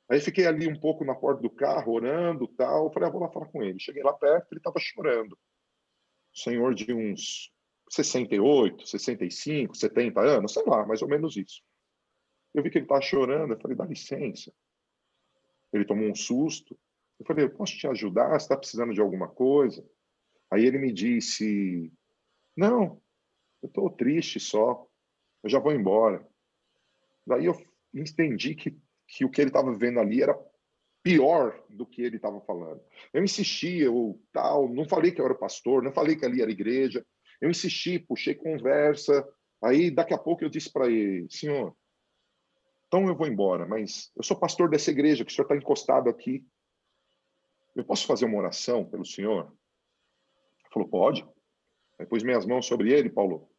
Aí 0.09 0.19
fiquei 0.19 0.45
ali 0.45 0.67
um 0.67 0.77
pouco 0.77 1.05
na 1.05 1.15
porta 1.15 1.41
do 1.41 1.49
carro, 1.49 1.93
orando 1.93 2.45
tal. 2.49 2.91
Falei, 2.91 3.07
ah, 3.07 3.11
vou 3.11 3.21
lá 3.21 3.31
falar 3.31 3.47
com 3.47 3.63
ele. 3.63 3.79
Cheguei 3.79 4.03
lá 4.03 4.11
perto, 4.11 4.51
ele 4.51 4.59
estava 4.59 4.77
chorando. 4.77 5.39
Senhor 6.33 6.75
de 6.75 6.93
uns 6.93 7.53
68, 7.89 8.85
65, 8.85 9.77
70 9.77 10.19
anos, 10.19 10.51
sei 10.51 10.63
lá, 10.65 10.85
mais 10.85 11.01
ou 11.01 11.07
menos 11.07 11.37
isso. 11.37 11.61
Eu 12.53 12.61
vi 12.61 12.69
que 12.69 12.79
ele 12.79 12.85
estava 12.85 13.01
chorando, 13.01 13.53
eu 13.53 13.61
falei, 13.61 13.77
dá 13.77 13.85
licença. 13.85 14.53
Ele 15.71 15.85
tomou 15.85 16.09
um 16.09 16.13
susto, 16.15 16.77
Eu 17.19 17.25
falei, 17.25 17.45
eu 17.45 17.49
posso 17.49 17.77
te 17.77 17.87
ajudar? 17.87 18.29
Você 18.29 18.45
está 18.45 18.57
precisando 18.57 18.93
de 18.93 19.01
alguma 19.01 19.27
coisa? 19.27 19.85
Aí 20.51 20.65
ele 20.65 20.77
me 20.77 20.91
disse, 20.91 21.91
não, 22.55 23.01
eu 23.61 23.67
estou 23.67 23.89
triste 23.89 24.39
só, 24.39 24.87
eu 25.43 25.49
já 25.49 25.59
vou 25.59 25.71
embora. 25.71 26.27
Daí 27.25 27.45
eu 27.45 27.55
entendi 27.93 28.55
que, 28.55 28.77
que 29.07 29.25
o 29.25 29.29
que 29.29 29.41
ele 29.41 29.49
estava 29.49 29.73
vendo 29.73 29.99
ali 29.99 30.21
era 30.21 30.37
pior 31.01 31.61
do 31.69 31.85
que 31.85 32.01
ele 32.01 32.15
estava 32.15 32.39
falando. 32.41 32.81
Eu 33.13 33.23
insisti, 33.23 33.79
eu 33.79 34.21
tal, 34.31 34.69
não 34.69 34.87
falei 34.87 35.11
que 35.11 35.19
eu 35.19 35.25
era 35.25 35.35
pastor, 35.35 35.83
não 35.83 35.91
falei 35.91 36.15
que 36.15 36.25
ali 36.25 36.41
era 36.41 36.51
igreja. 36.51 37.05
Eu 37.41 37.49
insisti, 37.49 37.99
puxei 37.99 38.35
conversa. 38.35 39.27
Aí 39.61 39.91
daqui 39.91 40.13
a 40.13 40.17
pouco 40.17 40.43
eu 40.43 40.49
disse 40.49 40.71
para 40.71 40.87
ele, 40.87 41.27
senhor, 41.29 41.75
então 42.87 43.07
eu 43.07 43.15
vou 43.15 43.27
embora, 43.27 43.65
mas 43.65 44.11
eu 44.15 44.23
sou 44.23 44.37
pastor 44.37 44.69
dessa 44.69 44.91
igreja 44.91 45.25
que 45.25 45.31
o 45.31 45.35
senhor 45.35 45.45
está 45.45 45.55
encostado 45.55 46.09
aqui. 46.09 46.45
Eu 47.75 47.83
posso 47.83 48.05
fazer 48.05 48.25
uma 48.25 48.37
oração 48.37 48.85
pelo 48.85 49.05
senhor? 49.05 49.45
Ele 50.59 50.69
falou, 50.71 50.87
pode. 50.87 51.27
Aí 51.99 52.05
pus 52.05 52.23
minhas 52.23 52.45
mãos 52.45 52.65
sobre 52.65 52.91
ele, 52.91 53.09
Paulo. 53.09 53.49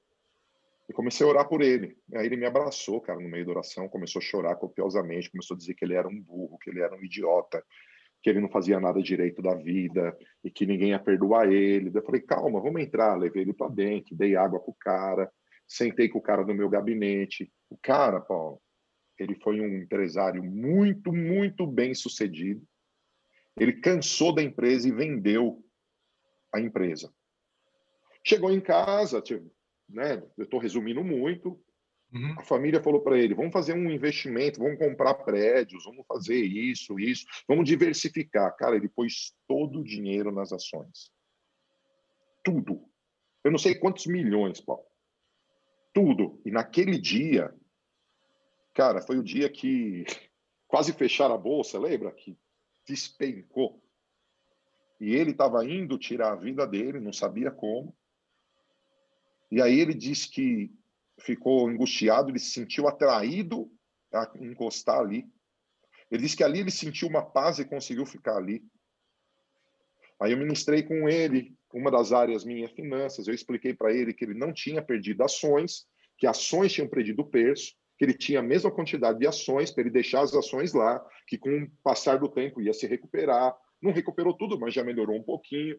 E 0.89 0.93
comecei 0.93 1.27
a 1.27 1.31
orar 1.31 1.49
por 1.49 1.63
ele. 1.63 1.97
Aí 2.15 2.27
ele 2.27 2.37
me 2.37 2.47
abraçou, 2.47 3.01
cara, 3.01 3.19
no 3.19 3.29
meio 3.29 3.45
da 3.47 3.53
oração, 3.53 3.89
começou 3.89 4.21
a 4.21 4.25
chorar 4.25 4.57
copiosamente, 4.57 5.31
começou 5.31 5.55
a 5.55 5.59
dizer 5.59 5.75
que 5.75 5.85
ele 5.85 5.95
era 5.95 6.07
um 6.07 6.21
burro, 6.21 6.59
que 6.59 6.71
ele 6.71 6.81
era 6.81 6.95
um 6.95 7.03
idiota, 7.03 7.65
que 8.23 8.31
ele 8.31 8.41
não 8.41 8.49
fazia 8.49 8.79
nada 8.79 9.03
direito 9.03 9.43
da 9.43 9.55
vida 9.55 10.17
e 10.43 10.51
que 10.51 10.67
ninguém 10.67 10.91
ia 10.91 10.99
perdoar 10.99 11.51
ele. 11.51 11.91
Eu 11.93 12.03
falei, 12.03 12.21
calma, 12.21 12.61
vamos 12.61 12.83
entrar. 12.83 13.17
Levei 13.17 13.43
ele 13.43 13.53
para 13.53 13.71
dentro, 13.71 14.15
dei 14.15 14.37
água 14.37 14.61
pro 14.61 14.75
cara, 14.75 15.31
sentei 15.67 16.09
com 16.09 16.19
o 16.19 16.23
cara 16.23 16.45
no 16.45 16.55
meu 16.55 16.69
gabinete. 16.69 17.51
O 17.71 17.77
cara, 17.77 18.21
Paulo, 18.21 18.61
ele 19.19 19.35
foi 19.37 19.61
um 19.61 19.79
empresário 19.79 20.43
muito, 20.43 21.13
muito 21.13 21.67
bem 21.67 21.95
sucedido. 21.95 22.63
Ele 23.57 23.81
cansou 23.81 24.35
da 24.35 24.43
empresa 24.43 24.89
e 24.89 24.93
vendeu 24.93 25.65
a 26.53 26.61
empresa. 26.61 27.13
Chegou 28.25 28.51
em 28.51 28.61
casa, 28.61 29.21
tipo, 29.21 29.51
né? 29.89 30.23
Eu 30.37 30.45
estou 30.45 30.59
resumindo 30.59 31.05
muito. 31.05 31.61
Uhum. 32.13 32.39
A 32.39 32.45
família 32.45 32.83
falou 32.83 33.03
para 33.03 33.19
ele: 33.19 33.35
vamos 33.35 33.53
fazer 33.53 33.75
um 33.75 33.91
investimento, 33.91 34.61
vamos 34.61 34.79
comprar 34.79 35.15
prédios, 35.15 35.85
vamos 35.85 36.07
fazer 36.07 36.43
isso, 36.43 36.99
isso, 36.99 37.27
vamos 37.47 37.67
diversificar. 37.67 38.57
Cara, 38.57 38.77
ele 38.77 38.89
pôs 38.89 39.35
todo 39.47 39.81
o 39.81 39.85
dinheiro 39.85 40.33
nas 40.33 40.53
ações. 40.53 41.13
Tudo. 42.43 42.89
Eu 43.43 43.51
não 43.51 43.59
sei 43.59 43.75
quantos 43.75 44.07
milhões, 44.07 44.61
Paulo. 44.61 44.85
Tudo. 45.93 46.41
E 46.45 46.51
naquele 46.51 46.99
dia, 46.99 47.55
cara, 48.75 49.03
foi 49.03 49.19
o 49.19 49.23
dia 49.23 49.51
que 49.51 50.05
quase 50.67 50.93
fecharam 50.93 51.35
a 51.35 51.39
bolsa, 51.39 51.79
lembra? 51.79 52.11
Que 52.13 52.39
despencou. 52.87 53.83
E 55.01 55.15
ele 55.15 55.33
estava 55.33 55.65
indo 55.65 55.99
tirar 55.99 56.33
a 56.33 56.37
vida 56.37 56.67
dele, 56.67 57.01
não 57.01 57.13
sabia 57.13 57.51
como. 57.51 57.95
E 59.51 59.61
aí 59.61 59.79
ele 59.79 59.95
disse 59.95 60.31
que 60.31 60.73
ficou 61.19 61.69
angustiado, 61.69 62.31
ele 62.31 62.39
se 62.39 62.51
sentiu 62.51 62.89
atraído 62.89 63.71
a 64.13 64.31
encostar 64.41 65.01
ali. 65.01 65.27
Ele 66.11 66.23
disse 66.23 66.37
que 66.37 66.45
ali 66.45 66.61
ele 66.61 66.71
sentiu 66.71 67.09
uma 67.09 67.25
paz 67.25 67.59
e 67.59 67.65
conseguiu 67.65 68.07
ficar 68.07 68.37
ali. 68.37 68.65
Aí 70.21 70.33
eu 70.33 70.39
ministrei 70.39 70.83
com 70.83 71.09
ele, 71.09 71.57
uma 71.73 71.91
das 71.91 72.13
áreas 72.13 72.45
minhas 72.45 72.71
finanças, 72.73 73.27
eu 73.27 73.35
expliquei 73.35 73.75
para 73.75 73.93
ele 73.93 74.15
que 74.15 74.25
ele 74.25 74.35
não 74.35 74.53
tinha 74.53 74.81
perdido 74.81 75.23
ações, 75.25 75.87
que 76.17 76.27
ações 76.27 76.73
tinham 76.73 76.89
perdido 76.89 77.23
o 77.23 77.29
preço, 77.29 77.75
que 77.97 78.05
ele 78.05 78.15
tinha 78.15 78.41
a 78.41 78.43
mesma 78.43 78.71
quantidade 78.71 79.19
de 79.19 79.27
ações 79.27 79.71
para 79.71 79.83
ele 79.83 79.91
deixar 79.91 80.23
as 80.23 80.35
ações 80.35 80.73
lá, 80.73 81.05
que 81.27 81.39
com 81.39 81.63
o 81.63 81.71
passar 81.83 82.19
do 82.19 82.29
tempo 82.29 82.61
ia 82.61 82.73
se 82.73 82.87
recuperar. 82.87 83.57
Não 83.81 83.93
recuperou 83.93 84.37
tudo, 84.37 84.59
mas 84.59 84.75
já 84.75 84.83
melhorou 84.83 85.17
um 85.17 85.23
pouquinho. 85.23 85.79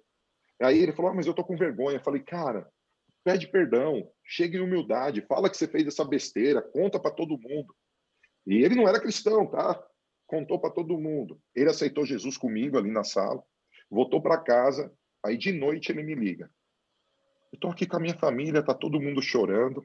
Aí 0.62 0.80
ele 0.80 0.94
falou: 0.94 1.12
ah, 1.12 1.14
mas 1.14 1.28
eu 1.28 1.34
tô 1.34 1.44
com 1.44 1.58
vergonha. 1.58 1.98
Eu 1.98 2.04
falei, 2.04 2.22
cara, 2.22 2.70
pede 3.24 3.48
perdão, 3.48 4.10
chega 4.24 4.58
em 4.58 4.62
humildade, 4.62 5.26
fala 5.28 5.50
que 5.50 5.58
você 5.58 5.68
fez 5.68 5.88
essa 5.88 6.06
besteira, 6.06 6.62
conta 6.62 7.00
para 7.00 7.12
todo 7.12 7.40
mundo. 7.40 7.76
E 8.46 8.64
ele 8.64 8.76
não 8.76 8.88
era 8.88 9.02
cristão, 9.02 9.48
tá? 9.48 9.84
Contou 10.28 10.60
para 10.60 10.70
todo 10.70 10.98
mundo. 10.98 11.42
Ele 11.56 11.70
aceitou 11.70 12.06
Jesus 12.06 12.38
comigo 12.38 12.78
ali 12.78 12.92
na 12.92 13.04
sala, 13.04 13.44
voltou 13.90 14.22
para 14.22 14.38
casa, 14.38 14.94
aí 15.24 15.38
de 15.38 15.52
noite 15.52 15.92
ele 15.92 16.04
me 16.04 16.14
liga. 16.14 16.50
Eu 17.52 17.60
tô 17.60 17.70
aqui 17.70 17.88
com 17.88 17.98
a 17.98 18.00
minha 18.00 18.18
família, 18.18 18.64
tá 18.64 18.74
todo 18.74 19.02
mundo 19.02 19.22
chorando. 19.22 19.84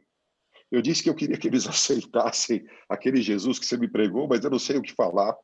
Eu 0.70 0.80
disse 0.80 1.02
que 1.02 1.10
eu 1.10 1.14
queria 1.14 1.36
que 1.36 1.48
eles 1.48 1.66
aceitassem 1.68 2.64
aquele 2.88 3.20
Jesus 3.20 3.58
que 3.58 3.66
você 3.66 3.76
me 3.76 3.88
pregou, 3.88 4.28
mas 4.28 4.44
eu 4.44 4.50
não 4.50 4.58
sei 4.58 4.76
o 4.76 4.82
que 4.82 4.92
falar. 4.92 5.36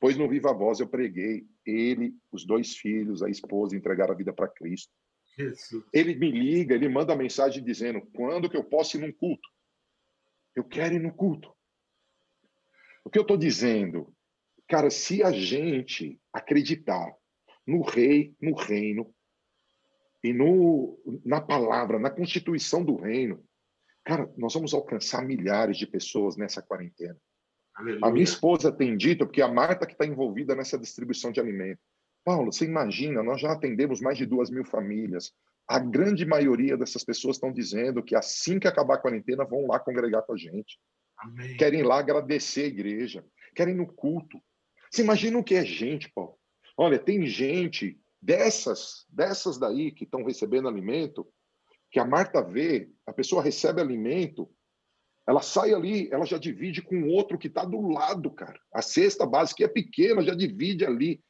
Pois 0.00 0.16
no 0.16 0.28
Viva 0.28 0.52
Voz 0.52 0.80
eu 0.80 0.88
preguei. 0.88 1.46
Ele, 1.64 2.14
os 2.32 2.44
dois 2.44 2.76
filhos, 2.76 3.22
a 3.22 3.30
esposa 3.30 3.76
entregaram 3.76 4.12
a 4.12 4.16
vida 4.16 4.32
para 4.32 4.48
Cristo. 4.48 4.92
Jesus. 5.38 5.84
Ele 5.92 6.14
me 6.14 6.30
liga, 6.30 6.74
ele 6.74 6.88
manda 6.88 7.14
mensagem 7.14 7.62
dizendo: 7.62 8.02
quando 8.12 8.50
que 8.50 8.56
eu 8.56 8.64
posso 8.64 8.96
ir 8.96 9.00
num 9.00 9.12
culto? 9.12 9.48
Eu 10.54 10.64
quero 10.64 10.94
ir 10.94 11.00
no 11.00 11.14
culto. 11.14 11.54
O 13.04 13.10
que 13.10 13.18
eu 13.18 13.22
estou 13.22 13.36
dizendo? 13.36 14.12
Cara, 14.68 14.90
se 14.90 15.22
a 15.22 15.32
gente 15.32 16.20
acreditar 16.32 17.14
no 17.66 17.82
rei, 17.82 18.34
no 18.40 18.54
reino, 18.54 19.14
e 20.22 20.32
no, 20.32 20.98
na 21.24 21.40
palavra, 21.40 21.98
na 21.98 22.10
constituição 22.10 22.84
do 22.84 22.96
reino, 22.96 23.42
cara, 24.04 24.30
nós 24.36 24.54
vamos 24.54 24.74
alcançar 24.74 25.24
milhares 25.24 25.76
de 25.76 25.86
pessoas 25.86 26.36
nessa 26.36 26.62
quarentena. 26.62 27.16
Aleluia. 27.74 28.00
A 28.04 28.10
minha 28.10 28.24
esposa 28.24 28.70
tem 28.70 28.96
dito, 28.96 29.24
porque 29.26 29.40
a 29.42 29.48
Marta 29.48 29.86
que 29.86 29.92
está 29.92 30.04
envolvida 30.04 30.54
nessa 30.54 30.78
distribuição 30.78 31.32
de 31.32 31.40
alimentos, 31.40 31.82
Paulo, 32.24 32.52
você 32.52 32.64
imagina, 32.64 33.22
nós 33.22 33.40
já 33.40 33.52
atendemos 33.52 34.00
mais 34.00 34.16
de 34.16 34.26
duas 34.26 34.50
mil 34.50 34.64
famílias. 34.64 35.32
A 35.66 35.78
grande 35.78 36.24
maioria 36.24 36.76
dessas 36.76 37.04
pessoas 37.04 37.36
estão 37.36 37.52
dizendo 37.52 38.02
que 38.02 38.14
assim 38.14 38.58
que 38.58 38.68
acabar 38.68 38.94
a 38.94 38.98
quarentena 38.98 39.44
vão 39.44 39.66
lá 39.66 39.78
congregar 39.80 40.22
com 40.22 40.34
a 40.34 40.36
gente. 40.36 40.78
Amém. 41.18 41.56
Querem 41.56 41.80
ir 41.80 41.84
lá 41.84 41.98
agradecer 41.98 42.64
a 42.64 42.68
igreja, 42.68 43.24
querem 43.54 43.74
ir 43.74 43.76
no 43.76 43.86
culto. 43.86 44.40
Você 44.90 45.02
imagina 45.02 45.38
o 45.38 45.44
que 45.44 45.54
é 45.54 45.64
gente, 45.64 46.10
Paulo? 46.12 46.36
Olha, 46.76 46.98
tem 46.98 47.26
gente 47.26 47.98
dessas, 48.20 49.04
dessas 49.08 49.58
daí 49.58 49.90
que 49.90 50.04
estão 50.04 50.24
recebendo 50.24 50.68
alimento, 50.68 51.26
que 51.92 52.00
a 52.00 52.04
Marta 52.04 52.42
vê, 52.42 52.90
a 53.06 53.12
pessoa 53.12 53.42
recebe 53.42 53.80
alimento, 53.80 54.50
ela 55.28 55.42
sai 55.42 55.72
ali, 55.72 56.08
ela 56.10 56.26
já 56.26 56.38
divide 56.38 56.82
com 56.82 57.08
outro 57.08 57.38
que 57.38 57.46
está 57.46 57.64
do 57.64 57.80
lado, 57.82 58.30
cara. 58.32 58.58
A 58.72 58.82
cesta 58.82 59.24
básica 59.24 59.64
é 59.64 59.68
pequena, 59.68 60.24
já 60.24 60.34
divide 60.34 60.84
ali 60.84 61.22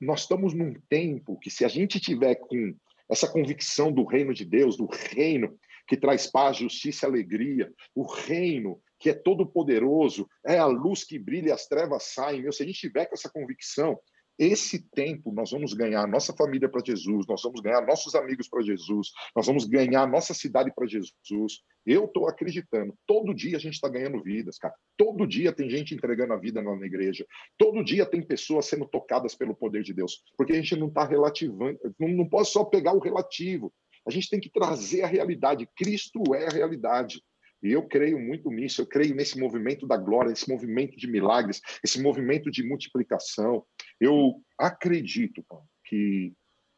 nós 0.00 0.22
estamos 0.22 0.54
num 0.54 0.74
tempo 0.88 1.38
que, 1.38 1.50
se 1.50 1.64
a 1.64 1.68
gente 1.68 2.00
tiver 2.00 2.36
com 2.36 2.74
essa 3.08 3.28
convicção 3.28 3.92
do 3.92 4.04
reino 4.04 4.32
de 4.32 4.44
Deus, 4.44 4.76
do 4.76 4.86
reino 4.86 5.58
que 5.86 5.96
traz 5.96 6.26
paz, 6.26 6.56
justiça 6.56 7.04
e 7.04 7.08
alegria, 7.08 7.70
o 7.94 8.02
reino 8.02 8.80
que 8.98 9.10
é 9.10 9.14
todo 9.14 9.46
poderoso, 9.46 10.28
é 10.46 10.58
a 10.58 10.66
luz 10.66 11.04
que 11.04 11.18
brilha 11.18 11.52
as 11.52 11.66
trevas 11.66 12.04
saem. 12.14 12.42
Meu, 12.42 12.52
se 12.52 12.62
a 12.62 12.66
gente 12.66 12.78
tiver 12.78 13.06
com 13.06 13.14
essa 13.14 13.30
convicção, 13.30 13.98
esse 14.40 14.78
tempo 14.92 15.30
nós 15.30 15.50
vamos 15.50 15.74
ganhar 15.74 16.08
nossa 16.08 16.32
família 16.32 16.66
para 16.66 16.82
Jesus, 16.82 17.26
nós 17.28 17.42
vamos 17.42 17.60
ganhar 17.60 17.86
nossos 17.86 18.14
amigos 18.14 18.48
para 18.48 18.62
Jesus, 18.62 19.08
nós 19.36 19.46
vamos 19.46 19.66
ganhar 19.66 20.06
nossa 20.08 20.32
cidade 20.32 20.72
para 20.74 20.86
Jesus. 20.86 21.60
Eu 21.84 22.06
estou 22.06 22.26
acreditando. 22.26 22.96
Todo 23.06 23.34
dia 23.34 23.58
a 23.58 23.60
gente 23.60 23.74
está 23.74 23.86
ganhando 23.86 24.22
vidas, 24.22 24.56
cara. 24.56 24.74
Todo 24.96 25.26
dia 25.26 25.52
tem 25.52 25.68
gente 25.68 25.94
entregando 25.94 26.32
a 26.32 26.38
vida 26.38 26.62
na 26.62 26.86
igreja. 26.86 27.26
Todo 27.58 27.84
dia 27.84 28.06
tem 28.06 28.22
pessoas 28.22 28.64
sendo 28.64 28.86
tocadas 28.86 29.34
pelo 29.34 29.54
poder 29.54 29.82
de 29.82 29.92
Deus. 29.92 30.22
Porque 30.38 30.54
a 30.54 30.56
gente 30.56 30.74
não 30.74 30.88
está 30.88 31.04
relativando, 31.04 31.78
não, 31.98 32.08
não 32.08 32.26
pode 32.26 32.48
só 32.48 32.64
pegar 32.64 32.94
o 32.94 32.98
relativo. 32.98 33.70
A 34.06 34.10
gente 34.10 34.30
tem 34.30 34.40
que 34.40 34.50
trazer 34.50 35.02
a 35.02 35.06
realidade. 35.06 35.68
Cristo 35.76 36.22
é 36.34 36.46
a 36.46 36.50
realidade. 36.50 37.22
E 37.62 37.72
eu 37.72 37.86
creio 37.86 38.18
muito 38.18 38.50
nisso, 38.50 38.80
eu 38.80 38.86
creio 38.86 39.14
nesse 39.14 39.38
movimento 39.38 39.86
da 39.86 39.96
glória, 39.96 40.32
esse 40.32 40.48
movimento 40.48 40.96
de 40.96 41.06
milagres, 41.06 41.60
esse 41.84 42.00
movimento 42.00 42.50
de 42.50 42.62
multiplicação. 42.62 43.64
Eu 44.00 44.42
acredito 44.58 45.44
que 45.84 46.32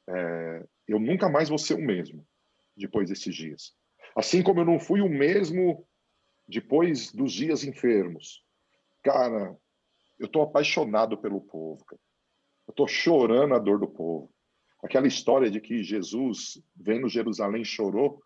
é, 0.08 0.66
eu 0.88 0.98
nunca 0.98 1.28
mais 1.28 1.48
vou 1.48 1.58
ser 1.58 1.74
o 1.74 1.82
mesmo 1.82 2.26
depois 2.76 3.08
desses 3.08 3.34
dias. 3.34 3.72
Assim 4.16 4.42
como 4.42 4.60
eu 4.60 4.64
não 4.64 4.80
fui 4.80 5.00
o 5.00 5.08
mesmo 5.08 5.86
depois 6.48 7.12
dos 7.12 7.32
dias 7.32 7.64
enfermos. 7.64 8.44
Cara, 9.02 9.56
eu 10.18 10.26
estou 10.26 10.42
apaixonado 10.42 11.16
pelo 11.18 11.40
povo. 11.40 11.84
Cara. 11.84 12.00
Eu 12.66 12.72
estou 12.72 12.88
chorando 12.88 13.54
a 13.54 13.58
dor 13.58 13.78
do 13.78 13.88
povo. 13.88 14.30
Aquela 14.82 15.06
história 15.06 15.50
de 15.50 15.60
que 15.60 15.82
Jesus, 15.82 16.60
vendo 16.74 17.08
Jerusalém, 17.08 17.64
chorou 17.64 18.20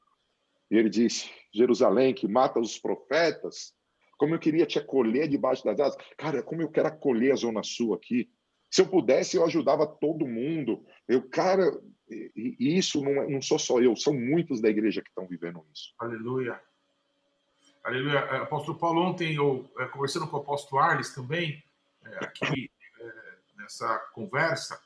e 0.70 0.76
ele 0.76 0.88
disse: 0.88 1.30
Jerusalém, 1.57 2.14
que 2.14 2.28
mata 2.28 2.61
os 2.61 2.78
profetas, 2.78 3.74
como 4.18 4.34
eu 4.34 4.38
queria 4.38 4.66
te 4.66 4.78
acolher 4.78 5.28
debaixo 5.28 5.64
das 5.64 5.78
asas. 5.78 5.98
Cara, 6.16 6.42
como 6.42 6.62
eu 6.62 6.70
quero 6.70 6.88
acolher 6.88 7.32
a 7.32 7.36
Zona 7.36 7.62
Sul 7.62 7.94
aqui. 7.94 8.30
Se 8.70 8.82
eu 8.82 8.88
pudesse, 8.88 9.36
eu 9.36 9.44
ajudava 9.44 9.86
todo 9.86 10.26
mundo. 10.26 10.84
Eu, 11.07 11.28
cara, 11.28 11.62
e 12.09 12.76
isso 12.78 13.02
não, 13.02 13.22
é, 13.22 13.28
não 13.28 13.40
sou 13.40 13.59
só 13.59 13.80
eu, 13.80 13.94
são 13.96 14.14
muitos 14.14 14.61
da 14.61 14.68
igreja 14.68 15.02
que 15.02 15.09
estão 15.09 15.26
vivendo 15.26 15.64
isso. 15.72 15.94
Aleluia. 15.98 16.61
Aleluia. 17.84 18.18
É, 18.18 18.36
apóstolo 18.38 18.78
Paulo, 18.78 19.02
ontem 19.02 19.34
eu, 19.34 19.70
é, 19.78 19.86
conversando 19.86 20.26
com 20.26 20.36
o 20.36 20.40
apóstolo 20.40 20.82
Arles 20.82 21.14
também, 21.14 21.62
aqui 22.20 22.70
nessa 23.57 23.98
conversa, 24.12 24.80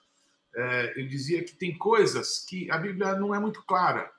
é, 0.55 1.01
eu 1.01 1.07
dizia 1.07 1.45
que 1.45 1.55
tem 1.55 1.77
coisas 1.77 2.45
que 2.45 2.71
a 2.71 2.79
Bíblia 2.79 3.15
não 3.15 3.35
é 3.35 3.39
muito 3.39 3.63
clara. 3.65 4.11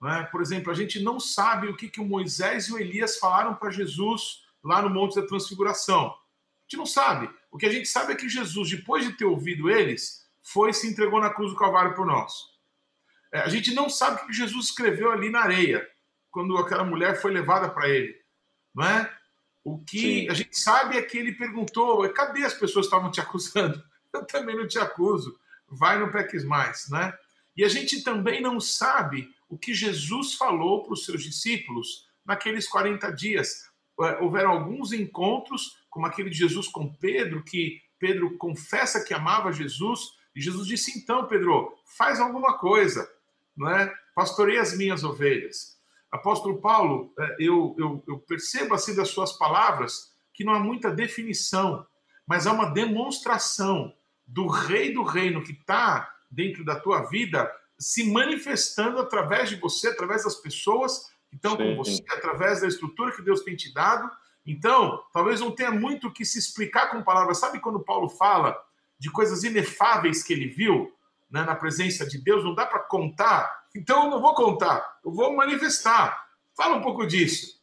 Né? 0.00 0.28
Por 0.30 0.40
exemplo, 0.40 0.70
a 0.70 0.74
gente 0.74 1.00
não 1.00 1.20
sabe 1.20 1.68
o 1.68 1.76
que, 1.76 1.88
que 1.88 2.00
o 2.00 2.04
Moisés 2.04 2.68
e 2.68 2.72
o 2.72 2.78
Elias 2.78 3.18
falaram 3.18 3.54
para 3.54 3.70
Jesus 3.70 4.42
lá 4.64 4.80
no 4.82 4.90
Monte 4.90 5.20
da 5.20 5.26
Transfiguração. 5.26 6.06
A 6.06 6.14
gente 6.62 6.78
não 6.78 6.86
sabe. 6.86 7.30
O 7.50 7.58
que 7.58 7.66
a 7.66 7.72
gente 7.72 7.88
sabe 7.88 8.12
é 8.12 8.16
que 8.16 8.28
Jesus, 8.28 8.70
depois 8.70 9.04
de 9.04 9.12
ter 9.12 9.24
ouvido 9.24 9.68
eles, 9.68 10.26
foi 10.42 10.70
e 10.70 10.74
se 10.74 10.88
entregou 10.88 11.20
na 11.20 11.30
cruz 11.30 11.50
do 11.50 11.58
Calvário 11.58 11.94
por 11.94 12.06
nós. 12.06 12.32
É, 13.32 13.40
a 13.40 13.48
gente 13.48 13.74
não 13.74 13.88
sabe 13.88 14.22
o 14.22 14.26
que 14.26 14.32
Jesus 14.32 14.66
escreveu 14.66 15.10
ali 15.12 15.30
na 15.30 15.40
areia, 15.40 15.86
quando 16.30 16.56
aquela 16.56 16.84
mulher 16.84 17.20
foi 17.20 17.32
levada 17.32 17.68
para 17.68 17.88
ele. 17.88 18.14
Não 18.74 18.84
é? 18.84 19.12
O 19.62 19.78
que 19.78 19.98
Sim. 20.22 20.28
a 20.30 20.34
gente 20.34 20.56
sabe 20.56 20.96
é 20.96 21.02
que 21.02 21.18
ele 21.18 21.32
perguntou: 21.32 22.08
cadê 22.10 22.44
as 22.44 22.54
pessoas 22.54 22.86
que 22.86 22.94
estavam 22.94 23.10
te 23.10 23.20
acusando? 23.20 23.82
Eu 24.12 24.24
também 24.24 24.56
não 24.56 24.66
te 24.66 24.78
acuso. 24.78 25.38
Vai, 25.68 25.98
no 25.98 26.10
peques 26.10 26.44
mais, 26.44 26.88
né? 26.88 27.12
E 27.56 27.64
a 27.64 27.68
gente 27.68 28.02
também 28.02 28.40
não 28.40 28.58
sabe 28.58 29.32
o 29.50 29.58
que 29.58 29.74
Jesus 29.74 30.34
falou 30.34 30.84
para 30.84 30.94
os 30.94 31.04
seus 31.04 31.22
discípulos 31.22 32.08
naqueles 32.24 32.68
40 32.68 33.10
dias. 33.10 33.68
É, 34.00 34.18
houveram 34.20 34.52
alguns 34.52 34.92
encontros, 34.92 35.76
como 35.90 36.06
aquele 36.06 36.30
de 36.30 36.38
Jesus 36.38 36.68
com 36.68 36.94
Pedro, 36.94 37.44
que 37.44 37.82
Pedro 37.98 38.38
confessa 38.38 39.04
que 39.04 39.12
amava 39.12 39.52
Jesus, 39.52 40.12
e 40.34 40.40
Jesus 40.40 40.66
disse: 40.66 40.96
então, 40.96 41.26
Pedro, 41.26 41.76
faz 41.84 42.20
alguma 42.20 42.56
coisa, 42.56 43.10
não 43.56 43.68
é? 43.68 43.92
Pastorei 44.14 44.58
as 44.58 44.74
minhas 44.76 45.02
ovelhas. 45.02 45.78
Apóstolo 46.10 46.60
Paulo, 46.60 47.12
é, 47.18 47.36
eu, 47.40 47.74
eu, 47.78 48.02
eu 48.06 48.18
percebo 48.20 48.74
assim 48.74 48.94
das 48.94 49.08
suas 49.08 49.32
palavras 49.32 50.14
que 50.32 50.44
não 50.44 50.54
há 50.54 50.60
muita 50.60 50.90
definição, 50.90 51.86
mas 52.26 52.46
há 52.46 52.52
uma 52.52 52.70
demonstração 52.70 53.92
do 54.26 54.46
rei 54.46 54.92
do 54.94 55.02
reino 55.02 55.42
que 55.42 55.52
está 55.52 56.10
dentro 56.30 56.64
da 56.64 56.78
tua 56.78 57.02
vida 57.02 57.50
se 57.80 58.10
manifestando 58.10 58.98
através 58.98 59.48
de 59.48 59.56
você, 59.56 59.88
através 59.88 60.24
das 60.24 60.36
pessoas 60.36 61.10
que 61.28 61.36
estão 61.36 61.56
com 61.56 61.76
você, 61.76 62.02
através 62.10 62.60
da 62.60 62.68
estrutura 62.68 63.14
que 63.14 63.22
Deus 63.22 63.42
tem 63.42 63.56
te 63.56 63.72
dado. 63.72 64.10
Então, 64.46 65.02
talvez 65.12 65.40
não 65.40 65.50
tenha 65.50 65.70
muito 65.70 66.08
o 66.08 66.12
que 66.12 66.24
se 66.24 66.38
explicar 66.38 66.90
com 66.90 67.02
palavras. 67.02 67.38
Sabe 67.38 67.60
quando 67.60 67.80
Paulo 67.80 68.08
fala 68.08 68.56
de 68.98 69.10
coisas 69.10 69.42
inefáveis 69.44 70.22
que 70.22 70.32
ele 70.32 70.48
viu 70.48 70.92
né, 71.30 71.42
na 71.42 71.54
presença 71.54 72.06
de 72.06 72.18
Deus? 72.18 72.44
Não 72.44 72.54
dá 72.54 72.66
para 72.66 72.80
contar 72.80 73.60
então 73.74 74.04
eu 74.04 74.10
não 74.10 74.20
vou 74.20 74.34
contar, 74.34 74.98
eu 75.04 75.12
vou 75.12 75.32
manifestar. 75.34 76.28
Fala 76.56 76.76
um 76.76 76.82
pouco 76.82 77.06
disso. 77.06 77.60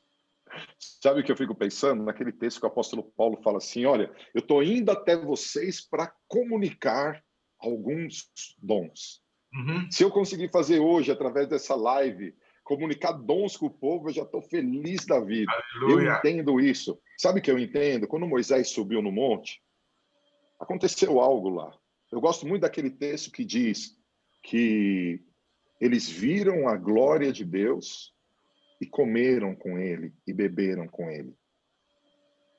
Sabe 0.80 1.20
o 1.20 1.24
que 1.24 1.32
eu 1.32 1.38
fico 1.38 1.54
pensando? 1.54 2.04
Naquele 2.04 2.32
texto 2.32 2.60
que 2.60 2.66
o 2.66 2.70
apóstolo 2.70 3.04
Paulo 3.04 3.38
fala 3.44 3.58
assim: 3.58 3.86
olha, 3.86 4.12
eu 4.34 4.40
estou 4.40 4.64
indo 4.64 4.92
até 4.92 5.16
vocês 5.16 5.82
para 5.82 6.14
comunicar 6.28 7.24
alguns 7.60 8.32
dons. 8.58 9.22
Uhum. 9.58 9.90
Se 9.92 10.04
eu 10.04 10.12
conseguir 10.12 10.50
fazer 10.52 10.80
hoje, 10.80 11.12
através 11.12 11.48
dessa 11.48 11.76
live, 11.76 12.36
comunicar 12.64 13.14
dons 13.14 13.58
com 13.58 13.66
o 13.66 13.72
povo, 13.72 14.10
eu 14.10 14.14
já 14.14 14.22
estou 14.22 14.42
feliz 14.42 15.06
da 15.06 15.20
vida. 15.20 15.52
Aleluia. 15.76 16.10
Eu 16.10 16.16
entendo 16.18 16.60
isso. 16.60 17.00
Sabe 17.18 17.40
o 17.40 17.42
que 17.42 17.50
eu 17.50 17.58
entendo? 17.58 18.08
Quando 18.08 18.28
Moisés 18.28 18.70
subiu 18.70 19.02
no 19.02 19.12
monte, 19.12 19.62
aconteceu 20.60 21.20
algo 21.20 21.50
lá. 21.50 21.74
Eu 22.12 22.22
gosto 22.22 22.46
muito 22.46 22.62
daquele 22.62 22.92
texto 22.92 23.32
que 23.32 23.44
diz 23.44 23.98
que 24.44 25.22
eles 25.82 26.10
viram 26.10 26.68
a 26.68 26.76
glória 26.76 27.32
de 27.32 27.44
Deus 27.44 28.14
e 28.80 28.86
comeram 28.86 29.56
com 29.56 29.78
ele 29.78 30.14
e 30.26 30.34
beberam 30.34 30.88
com 30.88 31.10
ele. 31.10 31.34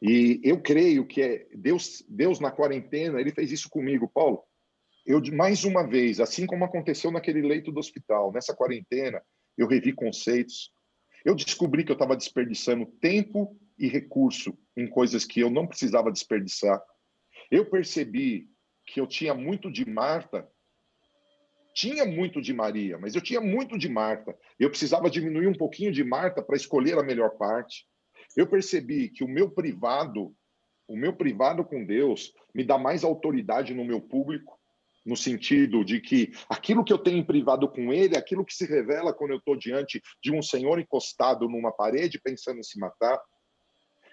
E 0.00 0.40
eu 0.44 0.60
creio 0.60 1.06
que 1.06 1.20
é 1.22 1.46
Deus, 1.54 2.04
Deus 2.08 2.38
na 2.40 2.50
quarentena, 2.50 3.20
ele 3.20 3.32
fez 3.32 3.50
isso 3.50 3.68
comigo, 3.68 4.08
Paulo. 4.08 4.42
Eu 5.08 5.22
mais 5.34 5.64
uma 5.64 5.88
vez, 5.88 6.20
assim 6.20 6.44
como 6.44 6.66
aconteceu 6.66 7.10
naquele 7.10 7.40
leito 7.40 7.72
do 7.72 7.80
hospital, 7.80 8.30
nessa 8.30 8.54
quarentena, 8.54 9.22
eu 9.56 9.66
revi 9.66 9.90
conceitos. 9.94 10.70
Eu 11.24 11.34
descobri 11.34 11.82
que 11.82 11.90
eu 11.90 11.94
estava 11.94 12.14
desperdiçando 12.14 12.84
tempo 13.00 13.58
e 13.78 13.88
recurso 13.88 14.52
em 14.76 14.86
coisas 14.86 15.24
que 15.24 15.40
eu 15.40 15.48
não 15.48 15.66
precisava 15.66 16.12
desperdiçar. 16.12 16.78
Eu 17.50 17.70
percebi 17.70 18.50
que 18.84 19.00
eu 19.00 19.06
tinha 19.06 19.32
muito 19.32 19.72
de 19.72 19.88
Marta 19.88 20.46
tinha 21.78 22.04
muito 22.04 22.42
de 22.42 22.52
Maria, 22.52 22.98
mas 22.98 23.14
eu 23.14 23.20
tinha 23.20 23.40
muito 23.40 23.78
de 23.78 23.88
Marta. 23.88 24.36
Eu 24.58 24.68
precisava 24.68 25.08
diminuir 25.08 25.46
um 25.46 25.54
pouquinho 25.54 25.92
de 25.92 26.02
Marta 26.02 26.42
para 26.42 26.56
escolher 26.56 26.98
a 26.98 27.04
melhor 27.04 27.38
parte. 27.38 27.86
Eu 28.36 28.48
percebi 28.48 29.08
que 29.08 29.22
o 29.22 29.28
meu 29.28 29.48
privado, 29.48 30.34
o 30.88 30.96
meu 30.96 31.14
privado 31.14 31.64
com 31.64 31.86
Deus, 31.86 32.32
me 32.52 32.64
dá 32.64 32.76
mais 32.76 33.04
autoridade 33.04 33.74
no 33.74 33.84
meu 33.84 34.00
público, 34.00 34.57
no 35.08 35.16
sentido 35.16 35.84
de 35.84 36.00
que 36.00 36.32
aquilo 36.48 36.84
que 36.84 36.92
eu 36.92 36.98
tenho 36.98 37.18
em 37.18 37.24
privado 37.24 37.68
com 37.68 37.92
Ele, 37.92 38.16
aquilo 38.16 38.44
que 38.44 38.54
se 38.54 38.66
revela 38.66 39.12
quando 39.12 39.30
eu 39.30 39.38
estou 39.38 39.56
diante 39.56 40.02
de 40.22 40.32
um 40.32 40.42
Senhor 40.42 40.78
encostado 40.78 41.48
numa 41.48 41.72
parede 41.72 42.20
pensando 42.20 42.58
em 42.58 42.62
se 42.62 42.78
matar. 42.78 43.20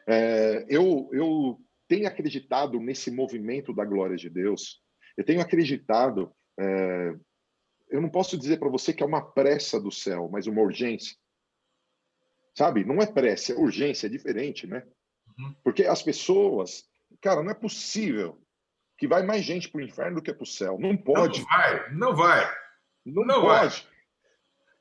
É, 0.08 0.66
eu, 0.70 1.10
eu 1.12 1.60
tenho 1.88 2.08
acreditado 2.08 2.80
nesse 2.80 3.12
movimento 3.12 3.74
da 3.74 3.84
glória 3.84 4.16
de 4.16 4.30
Deus. 4.30 4.82
Eu 5.18 5.26
tenho 5.26 5.42
acreditado 5.42 6.32
é, 6.58 7.14
eu 7.90 8.02
não 8.02 8.10
posso 8.10 8.38
dizer 8.38 8.58
para 8.58 8.70
você 8.70 8.94
que 8.94 9.04
é 9.04 9.06
uma 9.06 9.22
pressa 9.22 9.80
do 9.80 9.92
céu, 9.92 10.30
mas 10.32 10.48
uma 10.48 10.62
urgência. 10.62 11.16
Sabe? 12.58 12.86
Não 12.86 13.02
é 13.02 13.06
pressa, 13.06 13.54
é 13.54 13.56
urgência, 13.56 14.08
é 14.08 14.10
diferente, 14.10 14.66
né? 14.66 14.86
Uhum. 15.38 15.56
Porque 15.64 15.84
as 15.86 16.02
pessoas, 16.02 16.86
cara, 17.22 17.44
não 17.44 17.52
é 17.52 17.54
possível 17.54 18.42
que 18.98 19.08
vai 19.08 19.24
mais 19.24 19.44
gente 19.44 19.70
para 19.70 19.80
o 19.80 19.84
inferno 19.84 20.18
do 20.18 20.22
que 20.22 20.34
para 20.34 20.44
o 20.44 20.48
céu. 20.48 20.78
Não 20.80 20.96
pode. 20.96 21.40
Não 21.42 21.48
vai, 21.48 21.94
não 21.94 22.16
vai. 22.16 22.58
Não, 23.06 23.26
não 23.26 23.42
pode. 23.42 23.88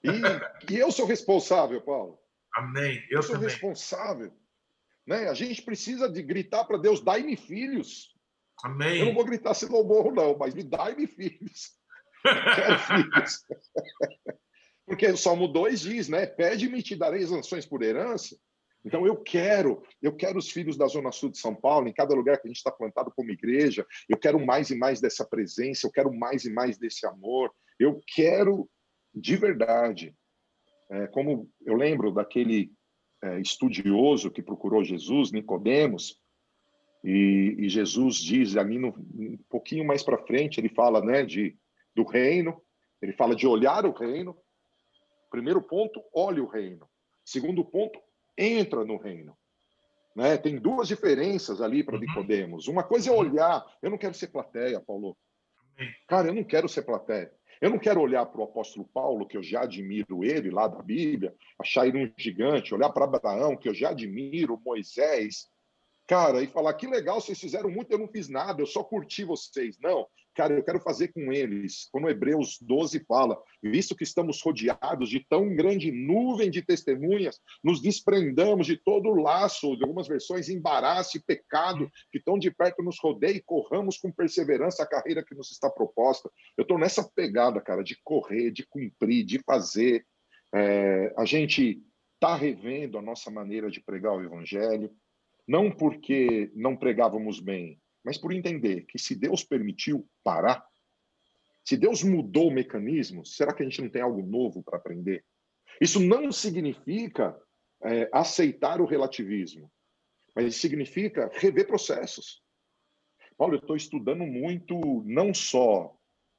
Vai. 0.04 0.14
E, 0.70 0.74
e, 0.74 0.78
eu 0.78 0.92
sou 0.92 1.06
responsável, 1.06 1.80
Paulo. 1.80 2.18
Amém. 2.54 3.02
Eu, 3.10 3.18
eu 3.18 3.22
sou 3.22 3.34
também. 3.34 3.48
responsável. 3.48 4.32
Né? 5.06 5.28
A 5.28 5.34
gente 5.34 5.62
precisa 5.62 6.08
de 6.08 6.22
gritar 6.22 6.64
para 6.64 6.78
Deus, 6.78 7.00
dai-me 7.00 7.36
filhos. 7.36 8.14
Amém. 8.62 9.00
Eu 9.00 9.06
não 9.06 9.14
vou 9.14 9.24
gritar 9.24 9.54
se 9.54 9.70
não 9.70 9.84
morro, 9.84 10.12
não, 10.12 10.36
mas 10.38 10.54
me 10.54 10.62
dai-me 10.62 11.06
filhos. 11.06 11.72
Quero 12.22 12.78
filhos. 12.80 13.44
Porque 14.86 15.06
o 15.06 15.16
Salmo 15.16 15.48
2 15.48 15.80
diz, 15.80 16.08
né? 16.08 16.26
Pede-me 16.26 16.78
e 16.78 16.82
te 16.82 16.94
darei 16.94 17.24
as 17.24 17.30
nações 17.30 17.66
por 17.66 17.82
herança. 17.82 18.36
Então 18.84 19.06
eu 19.06 19.16
quero, 19.16 19.82
eu 20.02 20.14
quero 20.14 20.38
os 20.38 20.50
filhos 20.50 20.76
da 20.76 20.86
Zona 20.86 21.10
Sul 21.10 21.30
de 21.30 21.38
São 21.38 21.54
Paulo, 21.54 21.88
em 21.88 21.92
cada 21.92 22.14
lugar 22.14 22.38
que 22.38 22.46
a 22.46 22.50
gente 22.50 22.58
está 22.58 22.70
plantado 22.70 23.12
como 23.16 23.30
igreja, 23.30 23.86
eu 24.08 24.18
quero 24.18 24.44
mais 24.44 24.70
e 24.70 24.76
mais 24.76 25.00
dessa 25.00 25.24
presença, 25.24 25.86
eu 25.86 25.90
quero 25.90 26.12
mais 26.12 26.44
e 26.44 26.52
mais 26.52 26.76
desse 26.76 27.06
amor, 27.06 27.50
eu 27.78 28.00
quero 28.14 28.68
de 29.14 29.36
verdade. 29.36 30.14
É, 30.90 31.06
como 31.06 31.50
eu 31.64 31.74
lembro 31.76 32.12
daquele 32.12 32.72
é, 33.22 33.40
estudioso 33.40 34.30
que 34.30 34.42
procurou 34.42 34.84
Jesus, 34.84 35.32
Nicodemos, 35.32 36.20
e, 37.02 37.56
e 37.58 37.68
Jesus 37.68 38.16
diz 38.16 38.56
ali 38.56 38.78
no, 38.78 38.88
um 38.88 39.38
pouquinho 39.48 39.84
mais 39.84 40.02
para 40.02 40.24
frente, 40.24 40.58
ele 40.58 40.70
fala, 40.70 41.02
né, 41.02 41.22
de 41.22 41.56
do 41.94 42.04
reino. 42.04 42.60
Ele 43.00 43.12
fala 43.12 43.36
de 43.36 43.46
olhar 43.46 43.86
o 43.86 43.92
reino. 43.92 44.36
Primeiro 45.30 45.62
ponto, 45.62 46.02
olhe 46.12 46.40
o 46.40 46.46
reino. 46.46 46.88
Segundo 47.24 47.64
ponto, 47.64 48.00
entra 48.36 48.84
no 48.84 48.96
reino. 48.96 49.36
Né? 50.14 50.36
Tem 50.36 50.56
duas 50.56 50.88
diferenças 50.88 51.60
ali 51.60 51.82
para 51.82 51.94
uhum. 51.94 52.00
Nicodemos. 52.00 52.68
Uma 52.68 52.82
coisa 52.82 53.10
é 53.10 53.12
olhar. 53.12 53.64
Eu 53.82 53.90
não 53.90 53.98
quero 53.98 54.14
ser 54.14 54.28
plateia, 54.28 54.80
Paulo. 54.80 55.16
Cara, 56.06 56.28
eu 56.28 56.34
não 56.34 56.44
quero 56.44 56.68
ser 56.68 56.82
plateia. 56.82 57.32
Eu 57.60 57.70
não 57.70 57.78
quero 57.78 58.00
olhar 58.00 58.26
para 58.26 58.40
o 58.40 58.44
apóstolo 58.44 58.86
Paulo, 58.92 59.26
que 59.26 59.36
eu 59.36 59.42
já 59.42 59.62
admiro 59.62 60.24
ele 60.24 60.50
lá 60.50 60.68
da 60.68 60.82
Bíblia, 60.82 61.34
achar 61.58 61.86
ele 61.86 62.04
um 62.04 62.12
gigante, 62.16 62.74
olhar 62.74 62.90
para 62.90 63.04
Abraão, 63.04 63.56
que 63.56 63.68
eu 63.68 63.74
já 63.74 63.90
admiro, 63.90 64.60
Moisés, 64.64 65.48
cara, 66.06 66.42
e 66.42 66.46
falar 66.46 66.74
que 66.74 66.86
legal, 66.86 67.20
vocês 67.20 67.38
fizeram 67.38 67.70
muito, 67.70 67.90
eu 67.90 67.98
não 67.98 68.08
fiz 68.08 68.28
nada, 68.28 68.60
eu 68.60 68.66
só 68.66 68.82
curti 68.82 69.24
vocês. 69.24 69.78
Não, 69.80 70.06
cara, 70.34 70.54
eu 70.54 70.62
quero 70.62 70.80
fazer 70.80 71.08
com 71.08 71.32
eles, 71.32 71.88
quando 71.90 72.08
Hebreus 72.08 72.58
12 72.60 73.04
fala, 73.06 73.40
visto 73.62 73.94
que 73.94 74.02
estamos 74.02 74.42
rodeados 74.42 75.08
de 75.08 75.20
tão 75.20 75.54
grande 75.54 75.90
nuvem 75.90 76.50
de 76.50 76.60
testemunhas, 76.60 77.40
nos 77.62 77.80
desprendamos 77.80 78.66
de 78.66 78.76
todo 78.76 79.08
o 79.08 79.14
laço, 79.14 79.76
de 79.76 79.82
algumas 79.82 80.08
versões, 80.08 80.48
embaraço 80.48 81.16
e 81.16 81.22
pecado 81.22 81.90
que 82.10 82.20
tão 82.20 82.38
de 82.38 82.50
perto 82.50 82.82
nos 82.82 82.98
rodeia 83.00 83.36
e 83.36 83.42
corramos 83.42 83.96
com 83.96 84.12
perseverança 84.12 84.82
a 84.82 84.88
carreira 84.88 85.24
que 85.24 85.34
nos 85.34 85.50
está 85.50 85.70
proposta. 85.70 86.30
Eu 86.56 86.62
estou 86.62 86.78
nessa 86.78 87.08
pegada, 87.14 87.60
cara, 87.60 87.82
de 87.82 87.96
correr, 88.02 88.50
de 88.50 88.66
cumprir, 88.66 89.24
de 89.24 89.38
fazer. 89.38 90.04
É, 90.54 91.14
a 91.16 91.24
gente 91.24 91.82
está 92.14 92.36
revendo 92.36 92.98
a 92.98 93.02
nossa 93.02 93.30
maneira 93.30 93.70
de 93.70 93.80
pregar 93.80 94.14
o 94.14 94.22
evangelho, 94.22 94.90
não 95.46 95.70
porque 95.70 96.50
não 96.54 96.76
pregávamos 96.76 97.40
bem, 97.40 97.80
mas 98.04 98.18
por 98.18 98.32
entender 98.32 98.84
que 98.86 98.98
se 98.98 99.14
Deus 99.14 99.44
permitiu 99.44 100.08
parar, 100.22 100.64
se 101.64 101.76
Deus 101.76 102.02
mudou 102.02 102.48
o 102.48 102.52
mecanismo, 102.52 103.24
será 103.24 103.54
que 103.54 103.62
a 103.62 103.66
gente 103.66 103.80
não 103.80 103.88
tem 103.88 104.02
algo 104.02 104.22
novo 104.22 104.62
para 104.62 104.76
aprender? 104.76 105.24
Isso 105.80 105.98
não 105.98 106.30
significa 106.30 107.38
é, 107.82 108.08
aceitar 108.12 108.80
o 108.80 108.86
relativismo, 108.86 109.70
mas 110.34 110.56
significa 110.56 111.30
rever 111.34 111.66
processos. 111.66 112.42
Paulo, 113.36 113.54
eu 113.54 113.60
estou 113.60 113.76
estudando 113.76 114.24
muito, 114.24 115.02
não 115.06 115.32
só, 115.32 115.96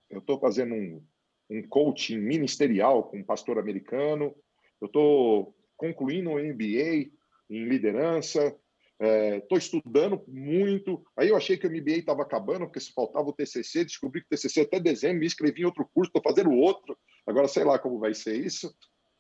eu 0.09 0.19
estou 0.19 0.39
fazendo 0.39 0.75
um, 0.75 1.05
um 1.49 1.67
coaching 1.67 2.17
ministerial 2.17 3.03
com 3.03 3.17
um 3.17 3.23
pastor 3.23 3.57
americano, 3.57 4.35
eu 4.79 4.85
estou 4.85 5.55
concluindo 5.75 6.29
um 6.29 6.39
MBA 6.39 7.11
em 7.49 7.65
liderança, 7.65 8.55
estou 8.99 9.57
é, 9.57 9.59
estudando 9.59 10.23
muito. 10.27 11.05
Aí 11.17 11.29
eu 11.29 11.35
achei 11.35 11.57
que 11.57 11.67
o 11.67 11.69
MBA 11.69 11.97
estava 11.97 12.21
acabando, 12.21 12.65
porque 12.65 12.79
se 12.79 12.93
faltava 12.93 13.27
o 13.27 13.33
TCC, 13.33 13.83
descobri 13.83 14.21
que 14.21 14.27
o 14.27 14.29
TCC 14.29 14.61
até 14.61 14.79
dezembro, 14.79 15.19
me 15.19 15.25
inscrevi 15.25 15.61
em 15.61 15.65
outro 15.65 15.87
curso, 15.93 16.09
estou 16.09 16.21
fazendo 16.21 16.51
outro. 16.51 16.97
Agora 17.27 17.47
sei 17.47 17.63
lá 17.63 17.77
como 17.77 17.99
vai 17.99 18.13
ser 18.13 18.35
isso. 18.35 18.73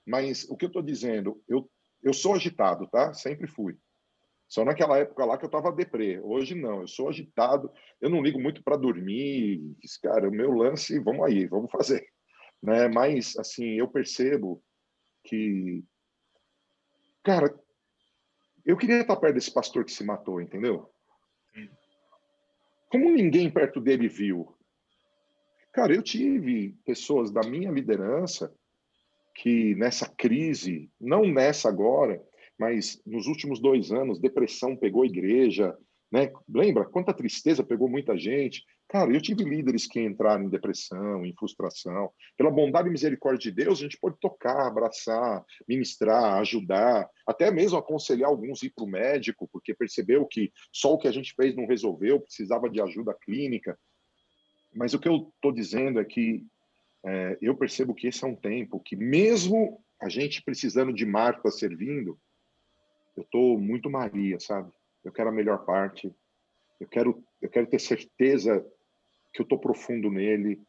Mas 0.05 0.45
o 0.49 0.55
que 0.55 0.65
eu 0.65 0.67
estou 0.67 0.81
dizendo, 0.81 1.41
eu, 1.47 1.69
eu 2.03 2.13
sou 2.13 2.33
agitado, 2.33 2.87
tá? 2.87 3.13
Sempre 3.13 3.47
fui. 3.47 3.75
Só 4.47 4.63
naquela 4.63 4.99
época 4.99 5.25
lá 5.25 5.37
que 5.37 5.43
eu 5.43 5.47
estava 5.47 5.71
deprê. 5.71 6.19
Hoje 6.21 6.53
não, 6.53 6.81
eu 6.81 6.87
sou 6.87 7.09
agitado, 7.09 7.71
eu 7.99 8.09
não 8.09 8.21
ligo 8.21 8.39
muito 8.39 8.63
para 8.63 8.77
dormir. 8.77 9.75
Cara, 10.01 10.29
o 10.29 10.31
meu 10.31 10.51
lance, 10.51 10.99
vamos 10.99 11.25
aí, 11.25 11.47
vamos 11.47 11.71
fazer. 11.71 12.07
Né? 12.61 12.87
Mas, 12.87 13.35
assim, 13.37 13.71
eu 13.73 13.87
percebo 13.87 14.63
que. 15.23 15.83
Cara, 17.23 17.53
eu 18.65 18.75
queria 18.75 19.01
estar 19.01 19.15
perto 19.15 19.35
desse 19.35 19.53
pastor 19.53 19.85
que 19.85 19.91
se 19.91 20.03
matou, 20.03 20.41
entendeu? 20.41 20.89
Como 22.89 23.11
ninguém 23.11 23.49
perto 23.49 23.79
dele 23.79 24.07
viu. 24.07 24.55
Cara, 25.71 25.93
eu 25.93 26.01
tive 26.01 26.75
pessoas 26.85 27.31
da 27.31 27.41
minha 27.41 27.69
liderança 27.69 28.53
que 29.35 29.75
nessa 29.75 30.07
crise, 30.07 30.89
não 30.99 31.25
nessa 31.25 31.67
agora, 31.67 32.23
mas 32.57 33.01
nos 33.05 33.27
últimos 33.27 33.59
dois 33.59 33.91
anos, 33.91 34.19
depressão 34.19 34.77
pegou 34.77 35.03
a 35.03 35.07
igreja, 35.07 35.77
né? 36.11 36.31
Lembra 36.47 36.85
quanta 36.85 37.13
tristeza 37.13 37.63
pegou 37.63 37.89
muita 37.89 38.17
gente? 38.17 38.63
Cara, 38.87 39.11
eu 39.11 39.19
tive 39.19 39.43
líderes 39.43 39.87
que 39.87 39.99
entraram 39.99 40.43
em 40.43 40.49
depressão, 40.49 41.25
em 41.25 41.33
frustração. 41.33 42.11
Pela 42.37 42.51
bondade 42.51 42.87
e 42.87 42.91
misericórdia 42.91 43.51
de 43.51 43.63
Deus, 43.63 43.79
a 43.79 43.83
gente 43.83 43.97
pode 43.97 44.19
tocar, 44.19 44.67
abraçar, 44.67 45.43
ministrar, 45.67 46.39
ajudar, 46.39 47.09
até 47.25 47.49
mesmo 47.49 47.77
aconselhar 47.77 48.29
alguns 48.29 48.61
ir 48.61 48.71
para 48.75 48.85
o 48.85 48.87
médico, 48.87 49.49
porque 49.51 49.73
percebeu 49.73 50.25
que 50.25 50.51
só 50.71 50.93
o 50.93 50.97
que 50.99 51.07
a 51.07 51.11
gente 51.11 51.33
fez 51.33 51.55
não 51.55 51.65
resolveu, 51.65 52.21
precisava 52.21 52.69
de 52.69 52.79
ajuda 52.79 53.13
clínica. 53.13 53.77
Mas 54.73 54.93
o 54.93 54.99
que 54.99 55.07
eu 55.07 55.31
estou 55.35 55.51
dizendo 55.51 55.99
é 55.99 56.05
que 56.05 56.45
é, 57.03 57.37
eu 57.41 57.55
percebo 57.55 57.95
que 57.95 58.07
esse 58.07 58.23
é 58.23 58.27
um 58.27 58.35
tempo 58.35 58.79
que, 58.79 58.95
mesmo 58.95 59.83
a 59.99 60.09
gente 60.09 60.43
precisando 60.43 60.93
de 60.93 61.05
Marta 61.05 61.49
servindo, 61.49 62.19
eu 63.17 63.23
estou 63.23 63.57
muito 63.59 63.89
Maria, 63.89 64.39
sabe? 64.39 64.71
Eu 65.03 65.11
quero 65.11 65.29
a 65.29 65.33
melhor 65.33 65.65
parte. 65.65 66.13
Eu 66.79 66.87
quero, 66.87 67.23
eu 67.41 67.49
quero 67.49 67.67
ter 67.67 67.79
certeza 67.79 68.65
que 69.35 69.41
eu 69.41 69.43
estou 69.43 69.59
profundo 69.59 70.09
nele, 70.09 70.61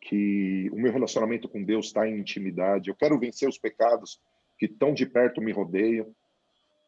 que 0.00 0.70
o 0.72 0.76
meu 0.76 0.92
relacionamento 0.92 1.48
com 1.48 1.62
Deus 1.62 1.86
está 1.86 2.08
em 2.08 2.18
intimidade. 2.18 2.88
Eu 2.88 2.94
quero 2.94 3.18
vencer 3.18 3.48
os 3.48 3.58
pecados 3.58 4.20
que 4.56 4.68
tão 4.68 4.94
de 4.94 5.04
perto 5.04 5.42
me 5.42 5.50
rodeiam. 5.50 6.14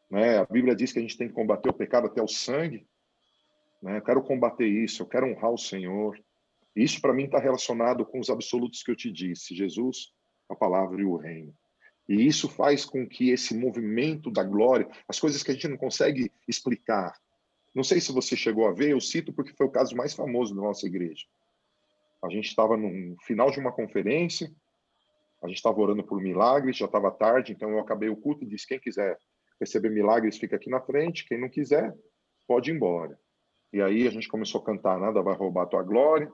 Né? 0.08 0.38
A 0.38 0.44
Bíblia 0.44 0.76
diz 0.76 0.92
que 0.92 1.00
a 1.00 1.02
gente 1.02 1.18
tem 1.18 1.26
que 1.26 1.34
combater 1.34 1.68
o 1.68 1.74
pecado 1.74 2.06
até 2.06 2.22
o 2.22 2.28
sangue. 2.28 2.86
Né? 3.82 3.98
Eu 3.98 4.02
quero 4.02 4.22
combater 4.22 4.66
isso. 4.66 5.02
Eu 5.02 5.06
quero 5.06 5.26
honrar 5.26 5.50
o 5.50 5.58
Senhor. 5.58 6.18
Isso 6.74 7.00
para 7.00 7.12
mim 7.12 7.24
está 7.24 7.38
relacionado 7.38 8.06
com 8.06 8.20
os 8.20 8.30
absolutos 8.30 8.82
que 8.82 8.90
eu 8.90 8.96
te 8.96 9.10
disse: 9.10 9.54
Jesus, 9.54 10.12
a 10.48 10.54
palavra 10.54 11.00
e 11.00 11.04
o 11.04 11.16
reino. 11.16 11.52
E 12.08 12.26
isso 12.26 12.48
faz 12.48 12.84
com 12.84 13.06
que 13.06 13.30
esse 13.30 13.54
movimento 13.54 14.30
da 14.30 14.44
glória, 14.44 14.88
as 15.08 15.18
coisas 15.18 15.42
que 15.42 15.50
a 15.50 15.54
gente 15.54 15.68
não 15.68 15.76
consegue 15.76 16.30
explicar. 16.46 17.12
Não 17.74 17.82
sei 17.82 18.00
se 18.00 18.12
você 18.12 18.36
chegou 18.36 18.68
a 18.68 18.72
ver, 18.72 18.90
eu 18.90 19.00
cito 19.00 19.32
porque 19.32 19.54
foi 19.54 19.66
o 19.66 19.70
caso 19.70 19.96
mais 19.96 20.14
famoso 20.14 20.54
da 20.54 20.62
nossa 20.62 20.86
igreja. 20.86 21.24
A 22.22 22.28
gente 22.28 22.48
estava 22.48 22.76
no 22.76 23.16
final 23.22 23.50
de 23.50 23.58
uma 23.58 23.72
conferência, 23.72 24.52
a 25.42 25.48
gente 25.48 25.56
estava 25.56 25.80
orando 25.80 26.04
por 26.04 26.20
milagres, 26.20 26.76
já 26.76 26.86
estava 26.86 27.10
tarde, 27.10 27.52
então 27.52 27.70
eu 27.70 27.80
acabei 27.80 28.08
o 28.08 28.16
culto 28.16 28.44
e 28.44 28.46
disse: 28.46 28.66
quem 28.66 28.78
quiser 28.78 29.18
receber 29.60 29.90
milagres, 29.90 30.38
fica 30.38 30.56
aqui 30.56 30.70
na 30.70 30.80
frente, 30.80 31.26
quem 31.26 31.40
não 31.40 31.48
quiser, 31.48 31.92
pode 32.46 32.70
ir 32.70 32.74
embora. 32.74 33.18
E 33.72 33.80
aí 33.80 34.06
a 34.06 34.10
gente 34.10 34.28
começou 34.28 34.60
a 34.60 34.64
cantar: 34.64 35.00
Nada 35.00 35.22
vai 35.22 35.34
roubar 35.34 35.66
tua 35.66 35.82
glória. 35.82 36.30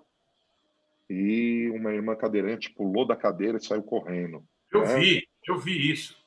E 1.09 1.71
uma 1.71 1.93
irmã 1.93 2.15
cadeirante 2.15 2.71
pulou 2.71 3.07
da 3.07 3.17
cadeira 3.17 3.57
e 3.57 3.65
saiu 3.65 3.83
correndo. 3.83 4.45
Eu 4.71 4.83
né? 4.83 4.99
vi, 4.99 5.29
eu 5.47 5.57
vi 5.59 5.91
isso. 5.91 6.19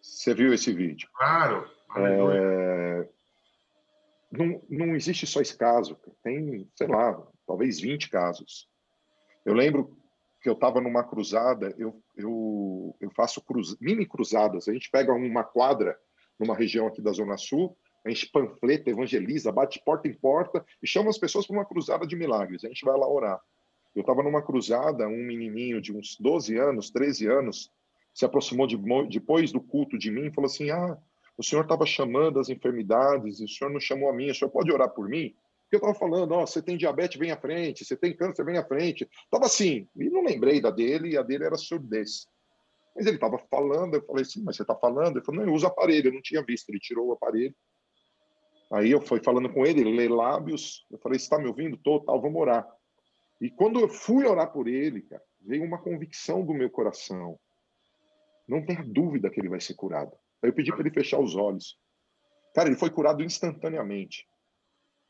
Você 0.00 0.32
viu 0.32 0.54
esse 0.54 0.72
vídeo? 0.72 1.08
Claro. 1.12 1.68
É... 1.96 3.08
Não, 4.30 4.62
não 4.68 4.94
existe 4.94 5.26
só 5.26 5.40
esse 5.40 5.56
caso. 5.56 5.98
Tem, 6.22 6.68
sei 6.76 6.86
lá, 6.86 7.20
talvez 7.46 7.80
20 7.80 8.08
casos. 8.08 8.68
Eu 9.44 9.54
lembro 9.54 9.96
que 10.40 10.48
eu 10.48 10.54
estava 10.54 10.80
numa 10.80 11.04
cruzada, 11.04 11.74
eu, 11.76 12.02
eu, 12.16 12.96
eu 13.00 13.10
faço 13.10 13.42
cruz, 13.42 13.76
mini 13.80 14.06
cruzadas. 14.06 14.68
A 14.68 14.72
gente 14.72 14.90
pega 14.90 15.12
uma 15.12 15.44
quadra 15.44 15.98
numa 16.38 16.54
região 16.54 16.86
aqui 16.86 17.02
da 17.02 17.12
Zona 17.12 17.36
Sul, 17.36 17.76
a 18.04 18.08
gente 18.08 18.30
panfleta, 18.30 18.88
evangeliza, 18.88 19.52
bate 19.52 19.82
porta 19.84 20.08
em 20.08 20.14
porta 20.14 20.64
e 20.82 20.86
chama 20.86 21.10
as 21.10 21.18
pessoas 21.18 21.46
para 21.46 21.56
uma 21.56 21.66
cruzada 21.66 22.06
de 22.06 22.16
milagres. 22.16 22.64
A 22.64 22.68
gente 22.68 22.84
vai 22.84 22.98
lá 22.98 23.06
orar. 23.06 23.40
Eu 23.94 24.00
estava 24.00 24.22
numa 24.22 24.42
cruzada, 24.42 25.06
um 25.06 25.22
menininho 25.22 25.80
de 25.80 25.92
uns 25.92 26.16
12 26.18 26.56
anos, 26.56 26.90
13 26.90 27.26
anos, 27.26 27.70
se 28.14 28.24
aproximou 28.24 28.66
de, 28.66 28.78
depois 29.08 29.52
do 29.52 29.60
culto 29.60 29.98
de 29.98 30.10
mim 30.10 30.26
e 30.26 30.32
falou 30.32 30.46
assim: 30.46 30.70
Ah, 30.70 30.96
o 31.36 31.42
senhor 31.42 31.62
estava 31.62 31.86
chamando 31.86 32.38
as 32.38 32.48
enfermidades 32.48 33.40
e 33.40 33.44
o 33.44 33.48
senhor 33.48 33.70
não 33.70 33.80
chamou 33.80 34.08
a 34.08 34.12
mim, 34.12 34.30
o 34.30 34.34
senhor 34.34 34.50
pode 34.50 34.70
orar 34.72 34.90
por 34.90 35.08
mim? 35.08 35.34
Porque 35.62 35.76
eu 35.76 35.78
estava 35.78 35.94
falando: 35.94 36.32
Ó, 36.32 36.46
você 36.46 36.60
tem 36.60 36.76
diabetes, 36.76 37.18
vem 37.18 37.30
à 37.30 37.36
frente, 37.36 37.84
você 37.84 37.96
tem 37.96 38.14
câncer, 38.14 38.44
vem 38.44 38.58
à 38.58 38.64
frente. 38.64 39.08
Estava 39.24 39.46
assim, 39.46 39.88
e 39.96 40.10
não 40.10 40.22
lembrei 40.22 40.60
da 40.60 40.70
dele, 40.70 41.10
e 41.10 41.16
a 41.16 41.22
dele 41.22 41.44
era 41.44 41.56
surdez. 41.56 42.26
Mas 42.94 43.06
ele 43.06 43.16
estava 43.16 43.38
falando, 43.38 43.94
eu 43.94 44.04
falei 44.04 44.22
assim: 44.22 44.42
Mas 44.42 44.56
você 44.56 44.62
está 44.62 44.74
falando? 44.74 45.16
Ele 45.16 45.24
falou: 45.24 45.40
Não, 45.40 45.48
eu 45.48 45.54
uso 45.54 45.66
aparelho, 45.66 46.08
eu 46.08 46.14
não 46.14 46.22
tinha 46.22 46.42
visto. 46.42 46.68
Ele 46.68 46.80
tirou 46.80 47.08
o 47.08 47.12
aparelho. 47.12 47.54
Aí 48.72 48.90
eu 48.90 49.00
fui 49.00 49.20
falando 49.22 49.52
com 49.52 49.64
ele, 49.64 49.80
ele 49.80 49.96
lê 49.96 50.08
lábios. 50.08 50.86
Eu 50.90 50.98
falei: 50.98 51.16
está 51.16 51.38
me 51.38 51.46
ouvindo? 51.46 51.76
Tô, 51.76 52.00
tal, 52.00 52.20
vamos 52.20 52.40
orar. 52.40 52.68
E 53.40 53.48
quando 53.50 53.80
eu 53.80 53.88
fui 53.88 54.26
orar 54.26 54.52
por 54.52 54.68
ele, 54.68 55.02
cara, 55.02 55.22
veio 55.40 55.64
uma 55.64 55.78
convicção 55.78 56.44
do 56.44 56.52
meu 56.52 56.68
coração 56.68 57.38
não 58.50 58.66
tenha 58.66 58.82
dúvida 58.82 59.30
que 59.30 59.40
ele 59.40 59.48
vai 59.48 59.60
ser 59.60 59.74
curado. 59.74 60.12
Aí 60.42 60.50
eu 60.50 60.54
pedi 60.54 60.70
para 60.70 60.80
ele 60.80 60.90
fechar 60.90 61.20
os 61.20 61.34
olhos. 61.34 61.78
Cara, 62.54 62.68
ele 62.68 62.78
foi 62.78 62.90
curado 62.90 63.22
instantaneamente. 63.22 64.26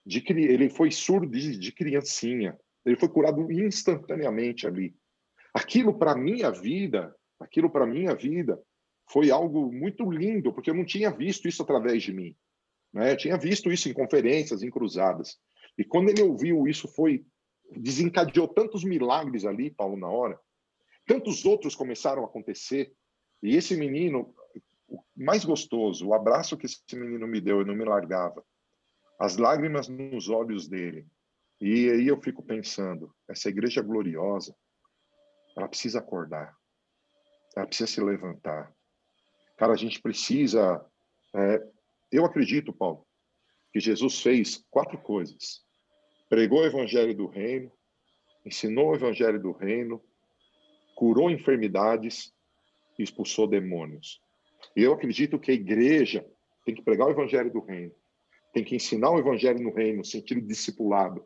De, 0.04 0.22
ele 0.28 0.70
foi 0.70 0.90
surdo 0.90 1.26
de, 1.26 1.58
de 1.58 1.72
criancinha. 1.72 2.58
Ele 2.84 2.96
foi 2.96 3.08
curado 3.08 3.50
instantaneamente 3.52 4.66
ali. 4.66 4.94
Aquilo 5.54 5.98
para 5.98 6.16
minha 6.16 6.50
vida, 6.50 7.14
aquilo 7.38 7.70
para 7.70 7.86
minha 7.86 8.14
vida 8.14 8.60
foi 9.10 9.30
algo 9.30 9.72
muito 9.72 10.08
lindo, 10.10 10.52
porque 10.52 10.70
eu 10.70 10.74
não 10.74 10.84
tinha 10.84 11.10
visto 11.10 11.48
isso 11.48 11.62
através 11.62 12.02
de 12.02 12.12
mim. 12.12 12.36
Né? 12.92 13.12
Eu 13.12 13.16
tinha 13.16 13.36
visto 13.36 13.70
isso 13.70 13.88
em 13.88 13.92
conferências, 13.92 14.62
em 14.62 14.70
cruzadas. 14.70 15.36
E 15.76 15.84
quando 15.84 16.10
ele 16.10 16.22
ouviu 16.22 16.66
isso, 16.66 16.86
foi 16.88 17.24
desencadeou 17.76 18.48
tantos 18.48 18.84
milagres 18.84 19.44
ali, 19.44 19.70
Paulo, 19.70 19.96
na 19.96 20.08
hora. 20.08 20.38
Tantos 21.06 21.44
outros 21.44 21.74
começaram 21.74 22.22
a 22.22 22.26
acontecer. 22.26 22.92
E 23.42 23.56
esse 23.56 23.76
menino, 23.76 24.34
mais 25.16 25.44
gostoso, 25.44 26.06
o 26.06 26.14
abraço 26.14 26.56
que 26.56 26.66
esse 26.66 26.78
menino 26.94 27.26
me 27.26 27.40
deu, 27.40 27.60
eu 27.60 27.66
não 27.66 27.74
me 27.74 27.84
largava. 27.84 28.44
As 29.18 29.36
lágrimas 29.36 29.88
nos 29.88 30.28
olhos 30.28 30.68
dele. 30.68 31.06
E 31.60 31.90
aí 31.90 32.06
eu 32.08 32.20
fico 32.20 32.42
pensando, 32.42 33.14
essa 33.28 33.48
igreja 33.48 33.82
gloriosa, 33.82 34.56
ela 35.56 35.68
precisa 35.68 35.98
acordar. 35.98 36.56
Ela 37.54 37.66
precisa 37.66 37.90
se 37.90 38.00
levantar. 38.00 38.72
Cara, 39.56 39.74
a 39.74 39.76
gente 39.76 40.00
precisa. 40.00 40.84
É, 41.34 41.62
eu 42.10 42.24
acredito, 42.24 42.72
Paulo, 42.72 43.06
que 43.72 43.78
Jesus 43.78 44.20
fez 44.20 44.64
quatro 44.70 44.98
coisas: 44.98 45.62
pregou 46.28 46.60
o 46.60 46.66
evangelho 46.66 47.14
do 47.14 47.26
reino, 47.26 47.70
ensinou 48.44 48.90
o 48.90 48.94
evangelho 48.94 49.40
do 49.40 49.52
reino, 49.52 50.02
curou 50.94 51.30
enfermidades 51.30 52.32
e 52.98 53.02
expulsou 53.02 53.46
demônios. 53.46 54.20
Eu 54.76 54.92
acredito 54.92 55.38
que 55.38 55.50
a 55.50 55.54
igreja 55.54 56.26
tem 56.64 56.74
que 56.74 56.82
pregar 56.82 57.08
o 57.08 57.10
evangelho 57.10 57.52
do 57.52 57.60
reino, 57.60 57.92
tem 58.52 58.64
que 58.64 58.76
ensinar 58.76 59.10
o 59.10 59.18
evangelho 59.18 59.60
no 59.60 59.72
reino, 59.72 59.98
no 59.98 60.04
sentido 60.04 60.40
discipulado, 60.40 61.24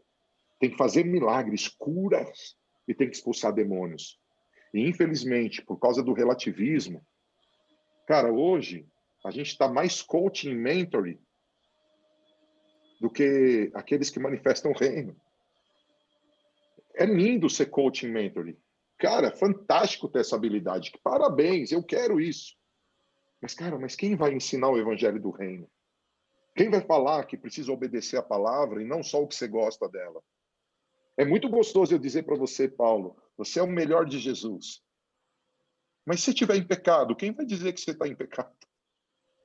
tem 0.58 0.70
que 0.70 0.76
fazer 0.76 1.04
milagres, 1.04 1.68
curas 1.68 2.56
e 2.88 2.94
tem 2.94 3.08
que 3.08 3.16
expulsar 3.16 3.52
demônios. 3.52 4.18
E 4.72 4.80
infelizmente, 4.80 5.62
por 5.62 5.78
causa 5.78 6.02
do 6.02 6.12
relativismo, 6.12 7.04
cara, 8.06 8.32
hoje 8.32 8.86
a 9.24 9.30
gente 9.30 9.48
está 9.48 9.68
mais 9.68 10.02
coaching 10.02 10.54
mentoring 10.54 11.18
do 13.00 13.10
que 13.10 13.70
aqueles 13.74 14.10
que 14.10 14.20
manifestam 14.20 14.72
o 14.72 14.76
reino. 14.76 15.16
É 16.94 17.04
lindo 17.04 17.50
ser 17.50 17.66
coaching 17.66 18.08
mentoring. 18.08 18.56
Cara, 18.98 19.30
fantástico 19.32 20.08
ter 20.08 20.20
essa 20.20 20.36
habilidade. 20.36 20.92
Parabéns, 21.02 21.72
eu 21.72 21.82
quero 21.82 22.20
isso. 22.20 22.54
Mas, 23.44 23.52
cara, 23.52 23.78
mas 23.78 23.94
quem 23.94 24.16
vai 24.16 24.32
ensinar 24.32 24.70
o 24.70 24.78
evangelho 24.78 25.20
do 25.20 25.28
reino? 25.28 25.70
Quem 26.56 26.70
vai 26.70 26.80
falar 26.80 27.26
que 27.26 27.36
precisa 27.36 27.70
obedecer 27.70 28.16
a 28.16 28.22
palavra 28.22 28.80
e 28.80 28.86
não 28.86 29.02
só 29.02 29.22
o 29.22 29.28
que 29.28 29.34
você 29.34 29.46
gosta 29.46 29.86
dela? 29.86 30.22
É 31.14 31.26
muito 31.26 31.50
gostoso 31.50 31.92
eu 31.94 31.98
dizer 31.98 32.22
para 32.22 32.36
você, 32.36 32.66
Paulo, 32.66 33.22
você 33.36 33.60
é 33.60 33.62
o 33.62 33.66
melhor 33.66 34.06
de 34.06 34.18
Jesus. 34.18 34.82
Mas 36.06 36.22
se 36.22 36.30
estiver 36.30 36.56
em 36.56 36.66
pecado, 36.66 37.14
quem 37.14 37.32
vai 37.32 37.44
dizer 37.44 37.74
que 37.74 37.82
você 37.82 37.90
está 37.90 38.08
em 38.08 38.16
pecado? 38.16 38.56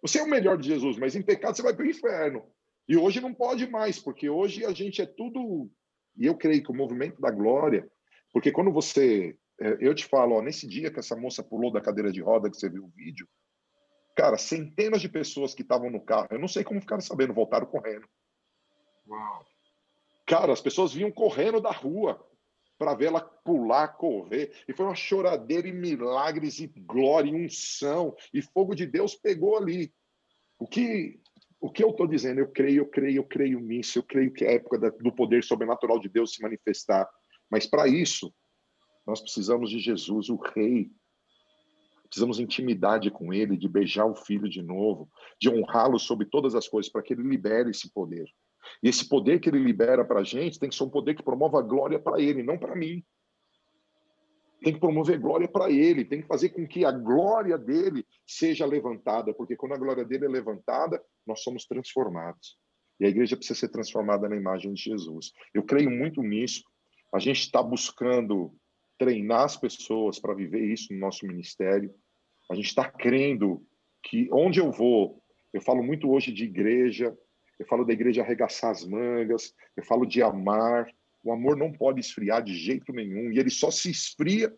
Você 0.01 0.19
é 0.19 0.23
o 0.23 0.29
melhor 0.29 0.57
de 0.57 0.69
Jesus, 0.69 0.97
mas 0.97 1.13
em 1.13 1.21
pecado 1.21 1.57
você 1.57 1.61
vai 1.61 1.75
para 1.75 1.83
o 1.83 1.89
inferno. 1.89 2.49
E 2.87 2.95
hoje 2.95 3.19
não 3.19 3.33
pode 3.33 3.67
mais, 3.69 3.99
porque 3.99 4.29
hoje 4.29 4.63
a 4.63 4.71
gente 4.71 5.01
é 5.01 5.05
tudo. 5.05 5.69
E 6.15 6.25
eu 6.25 6.37
creio 6.37 6.63
que 6.63 6.71
o 6.71 6.73
movimento 6.73 7.19
da 7.19 7.31
glória, 7.31 7.85
porque 8.31 8.49
quando 8.49 8.71
você. 8.71 9.37
É, 9.59 9.77
eu 9.81 9.93
te 9.93 10.05
falo, 10.05 10.35
ó, 10.35 10.41
nesse 10.41 10.65
dia 10.65 10.89
que 10.89 10.99
essa 10.99 11.17
moça 11.17 11.43
pulou 11.43 11.69
da 11.69 11.81
cadeira 11.81 12.13
de 12.13 12.21
roda, 12.21 12.49
que 12.49 12.55
você 12.55 12.69
viu 12.69 12.85
o 12.85 12.93
vídeo, 12.95 13.27
cara, 14.19 14.37
centenas 14.37 14.99
de 14.99 15.07
pessoas 15.07 15.53
que 15.55 15.61
estavam 15.61 15.89
no 15.89 16.01
carro, 16.01 16.27
eu 16.31 16.39
não 16.39 16.47
sei 16.49 16.61
como 16.61 16.81
ficaram 16.81 17.01
sabendo, 17.01 17.33
voltaram 17.33 17.65
correndo. 17.65 18.05
Uau. 19.07 19.45
Cara, 20.27 20.51
as 20.51 20.59
pessoas 20.59 20.93
vinham 20.93 21.09
correndo 21.09 21.61
da 21.61 21.71
rua 21.71 22.21
para 22.77 22.93
vê-la 22.95 23.21
pular, 23.21 23.87
correr. 23.87 24.51
E 24.67 24.73
foi 24.73 24.85
uma 24.85 24.95
choradeira 24.95 25.69
e 25.69 25.71
milagres 25.71 26.59
e 26.59 26.67
glória 26.67 27.31
e 27.31 27.45
unção. 27.45 28.13
E 28.33 28.41
fogo 28.41 28.75
de 28.75 28.85
Deus 28.85 29.15
pegou 29.15 29.57
ali. 29.57 29.93
O 30.59 30.67
que, 30.67 31.21
o 31.61 31.71
que 31.71 31.81
eu 31.81 31.91
estou 31.91 32.05
dizendo? 32.05 32.41
Eu 32.41 32.51
creio, 32.51 32.81
eu 32.81 32.87
creio, 32.87 33.17
eu 33.19 33.23
creio 33.23 33.59
nisso. 33.61 33.99
Eu 33.99 34.03
creio 34.03 34.33
que 34.33 34.43
é 34.43 34.49
a 34.49 34.53
época 34.55 34.91
do 34.91 35.15
poder 35.15 35.45
sobrenatural 35.45 35.97
de 35.97 36.09
Deus 36.09 36.33
se 36.33 36.41
manifestar. 36.41 37.09
Mas 37.49 37.65
para 37.65 37.87
isso, 37.87 38.33
nós 39.07 39.21
precisamos 39.21 39.69
de 39.69 39.79
Jesus, 39.79 40.27
o 40.27 40.35
Rei. 40.35 40.91
Precisamos 42.09 42.39
intimidade 42.39 43.11
com 43.11 43.33
Ele, 43.33 43.55
de 43.55 43.67
beijar 43.67 44.05
o 44.05 44.15
Filho 44.15 44.49
de 44.49 44.61
novo, 44.61 45.09
de 45.39 45.49
honrá-lo 45.49 45.99
sobre 45.99 46.25
todas 46.25 46.55
as 46.55 46.67
coisas, 46.67 46.91
para 46.91 47.03
que 47.03 47.13
Ele 47.13 47.23
libere 47.23 47.69
esse 47.69 47.91
poder. 47.91 48.25
E 48.81 48.89
esse 48.89 49.07
poder 49.07 49.39
que 49.39 49.49
ele 49.49 49.59
libera 49.59 50.05
para 50.05 50.19
a 50.19 50.23
gente 50.23 50.59
tem 50.59 50.69
que 50.69 50.75
ser 50.75 50.83
um 50.83 50.89
poder 50.89 51.15
que 51.15 51.23
promova 51.23 51.61
glória 51.61 51.99
para 51.99 52.21
ele, 52.21 52.43
não 52.43 52.57
para 52.57 52.75
mim. 52.75 53.03
Tem 54.61 54.73
que 54.73 54.79
promover 54.79 55.19
glória 55.19 55.47
para 55.47 55.71
ele, 55.71 56.03
tem 56.03 56.21
que 56.21 56.27
fazer 56.27 56.49
com 56.49 56.67
que 56.67 56.83
a 56.83 56.91
glória 56.91 57.57
dele 57.57 58.05
seja 58.27 58.65
levantada, 58.65 59.33
porque 59.33 59.55
quando 59.55 59.73
a 59.73 59.77
glória 59.77 60.03
dele 60.03 60.25
é 60.25 60.29
levantada, 60.29 61.01
nós 61.25 61.41
somos 61.41 61.65
transformados. 61.65 62.57
E 62.99 63.05
a 63.05 63.09
igreja 63.09 63.37
precisa 63.37 63.57
ser 63.57 63.69
transformada 63.69 64.27
na 64.27 64.35
imagem 64.35 64.73
de 64.73 64.83
Jesus. 64.83 65.31
Eu 65.53 65.63
creio 65.63 65.89
muito 65.89 66.21
nisso. 66.21 66.63
A 67.13 67.19
gente 67.19 67.39
está 67.39 67.63
buscando 67.63 68.53
treinar 68.99 69.45
as 69.45 69.57
pessoas 69.57 70.19
para 70.19 70.35
viver 70.35 70.61
isso 70.61 70.93
no 70.93 70.99
nosso 70.99 71.25
ministério. 71.25 71.91
A 72.51 72.53
gente 72.53 72.67
está 72.67 72.85
crendo 72.85 73.65
que 74.03 74.29
onde 74.31 74.59
eu 74.59 74.71
vou, 74.71 75.23
eu 75.53 75.61
falo 75.61 75.81
muito 75.81 76.11
hoje 76.11 76.31
de 76.31 76.43
igreja, 76.43 77.17
eu 77.57 77.65
falo 77.65 77.85
da 77.85 77.93
igreja 77.93 78.21
arregaçar 78.21 78.71
as 78.71 78.85
mangas, 78.85 79.53
eu 79.75 79.83
falo 79.83 80.05
de 80.05 80.21
amar. 80.21 80.85
O 81.23 81.33
amor 81.33 81.57
não 81.57 81.71
pode 81.71 81.99
esfriar 81.99 82.43
de 82.43 82.53
jeito 82.53 82.93
nenhum, 82.93 83.31
e 83.31 83.39
ele 83.39 83.49
só 83.49 83.69
se 83.69 83.89
esfria, 83.89 84.53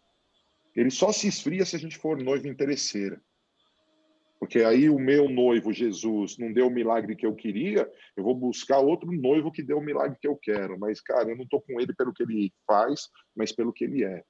ele 0.76 0.92
só 0.92 1.12
se 1.12 1.28
esfria 1.28 1.66
se 1.66 1.76
a 1.76 1.80
gente 1.80 1.98
for 1.98 2.22
noivo 2.22 2.48
interesseira. 2.48 3.20
Porque 4.39 4.60
aí 4.64 4.89
o 4.89 4.98
meu 4.98 5.30
noivo, 5.30 5.72
Jesus, 5.72 6.38
não 6.38 6.52
deu 6.52 6.68
o 6.68 6.72
milagre 6.72 7.16
que 7.16 7.26
eu 7.26 7.36
queria, 7.36 7.88
eu 8.18 8.24
vou 8.24 8.34
buscar 8.34 8.80
outro 8.80 9.12
noivo 9.12 9.52
que 9.52 9.62
deu 9.62 9.78
o 9.78 9.84
milagre 9.84 10.18
que 10.20 10.28
eu 10.28 10.36
quero. 10.36 10.80
Mas, 10.80 11.00
cara, 11.00 11.30
eu 11.30 11.36
não 11.36 11.44
estou 11.44 11.62
com 11.62 11.80
ele 11.80 11.94
pelo 11.94 12.12
que 12.12 12.24
ele 12.24 12.52
faz, 12.66 13.02
mas 13.36 13.52
pelo 13.52 13.72
que 13.72 13.84
ele 13.84 14.04
é. 14.04 14.24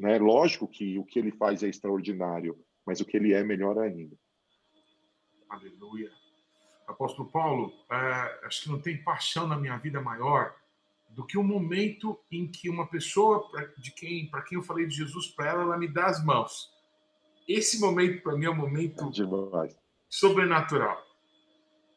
Né? 0.00 0.18
Lógico 0.18 0.66
que 0.66 0.98
o 0.98 1.04
que 1.04 1.18
ele 1.18 1.30
faz 1.30 1.62
é 1.62 1.68
extraordinário, 1.68 2.58
mas 2.86 3.00
o 3.00 3.04
que 3.04 3.16
ele 3.16 3.32
é 3.32 3.44
melhor 3.44 3.78
ainda. 3.78 4.16
Aleluia 5.48 6.10
apóstolo 6.90 7.30
Paulo, 7.30 7.72
é, 7.90 8.46
acho 8.46 8.62
que 8.62 8.68
não 8.68 8.80
tem 8.80 9.02
paixão 9.02 9.46
na 9.46 9.56
minha 9.56 9.76
vida 9.78 10.00
maior 10.00 10.54
do 11.08 11.24
que 11.24 11.38
o 11.38 11.42
momento 11.42 12.18
em 12.30 12.46
que 12.46 12.68
uma 12.68 12.86
pessoa 12.86 13.48
de 13.78 13.90
quem, 13.90 14.26
para 14.30 14.42
quem 14.42 14.58
eu 14.58 14.62
falei 14.62 14.86
de 14.86 14.94
Jesus 14.94 15.28
para 15.28 15.48
ela, 15.48 15.62
ela 15.62 15.78
me 15.78 15.88
dá 15.88 16.06
as 16.06 16.24
mãos. 16.24 16.70
Esse 17.48 17.80
momento 17.80 18.22
para 18.22 18.36
mim 18.36 18.44
é 18.44 18.50
um 18.50 18.56
momento 18.56 19.10
Demais. 19.10 19.76
sobrenatural. 20.08 21.04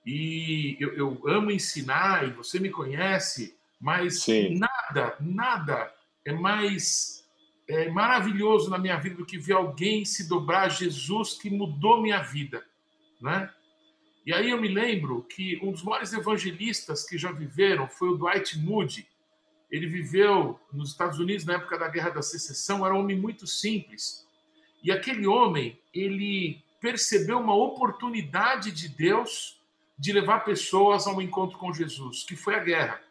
E 0.06 0.76
eu, 0.80 0.94
eu, 0.96 1.28
amo 1.28 1.52
ensinar, 1.52 2.28
e 2.28 2.32
você 2.32 2.60
me 2.60 2.70
conhece, 2.70 3.56
mas 3.80 4.22
Sim. 4.22 4.58
nada, 4.58 5.16
nada 5.20 5.94
é 6.26 6.34
mais 6.34 7.23
é, 7.68 7.90
maravilhoso 7.90 8.70
na 8.70 8.78
minha 8.78 8.98
vida 8.98 9.16
do 9.16 9.26
que 9.26 9.38
ver 9.38 9.54
alguém 9.54 10.06
se 10.06 10.28
dobrar 10.28 10.64
a 10.64 10.70
Jesus 10.70 11.34
que 11.34 11.50
mudou 11.50 12.02
minha 12.02 12.22
vida, 12.22 12.66
né? 13.22 13.52
E 14.26 14.34
aí 14.34 14.52
eu 14.52 14.60
me 14.60 14.70
lembro 14.70 15.24
que 15.24 15.60
um 15.62 15.72
dos 15.72 15.84
maiores 15.84 16.14
evangelistas 16.14 17.06
que 17.06 17.18
já 17.18 17.32
viveram 17.32 17.90
foi 17.90 18.10
o 18.10 18.18
Dwight 18.18 18.58
Moody. 18.58 19.06
Ele 19.70 19.86
viveu 19.86 20.60
nos 20.72 20.92
Estados 20.92 21.20
Unidos 21.20 21.46
na 21.46 21.56
época 21.56 21.78
da 21.78 21.90
Guerra 21.90 22.12
da 22.12 22.22
Secessão, 22.22 22.86
era 22.86 22.96
um 22.96 23.00
homem 23.00 23.20
muito 23.20 23.46
simples. 23.46 24.26
E 24.82 24.92
aquele 24.92 25.28
homem, 25.28 25.78
ele 25.94 26.64
percebeu 26.80 27.40
uma 27.40 27.56
oportunidade 27.56 28.72
de 28.72 28.88
Deus 28.88 29.62
de 29.98 30.12
levar 30.14 30.42
pessoas 30.42 31.06
ao 31.06 31.22
encontro 31.22 31.58
com 31.58 31.74
Jesus, 31.74 32.24
que 32.24 32.36
foi 32.36 32.56
a 32.56 32.64
guerra. 32.64 33.02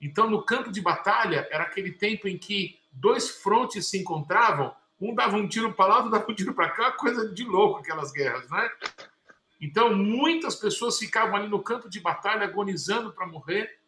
Então, 0.00 0.28
no 0.28 0.42
campo 0.42 0.70
de 0.70 0.80
batalha, 0.80 1.46
era 1.50 1.64
aquele 1.64 1.92
tempo 1.92 2.26
em 2.26 2.36
que 2.36 2.78
dois 2.92 3.30
frontes 3.30 3.88
se 3.88 3.98
encontravam, 3.98 4.74
um 5.00 5.14
dava 5.14 5.36
um 5.36 5.48
tiro 5.48 5.72
para 5.72 5.86
lá, 5.86 5.96
outro 5.96 6.10
dava 6.10 6.30
um 6.30 6.34
tiro 6.34 6.54
para 6.54 6.70
cá, 6.70 6.92
coisa 6.92 7.28
de 7.32 7.44
louco 7.44 7.80
aquelas 7.80 8.12
guerras, 8.12 8.48
né? 8.50 8.70
Então, 9.60 9.94
muitas 9.94 10.56
pessoas 10.56 10.98
ficavam 10.98 11.36
ali 11.36 11.48
no 11.48 11.62
campo 11.62 11.88
de 11.88 12.00
batalha 12.00 12.44
agonizando 12.44 13.12
para 13.12 13.26
morrer. 13.28 13.78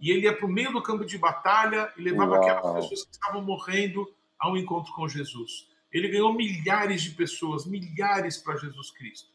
E 0.00 0.10
ele 0.10 0.22
ia 0.22 0.34
para 0.34 0.46
o 0.46 0.48
meio 0.48 0.72
do 0.72 0.80
campo 0.80 1.04
de 1.04 1.18
batalha 1.18 1.92
e 1.96 2.02
levava 2.02 2.32
Uau. 2.32 2.42
aquelas 2.42 2.88
pessoas 2.88 3.04
que 3.04 3.10
estavam 3.12 3.42
morrendo 3.42 4.10
ao 4.38 4.56
encontro 4.56 4.92
com 4.94 5.06
Jesus. 5.06 5.68
Ele 5.92 6.08
ganhou 6.08 6.32
milhares 6.32 7.02
de 7.02 7.10
pessoas, 7.10 7.66
milhares 7.66 8.38
para 8.38 8.56
Jesus 8.56 8.90
Cristo. 8.92 9.28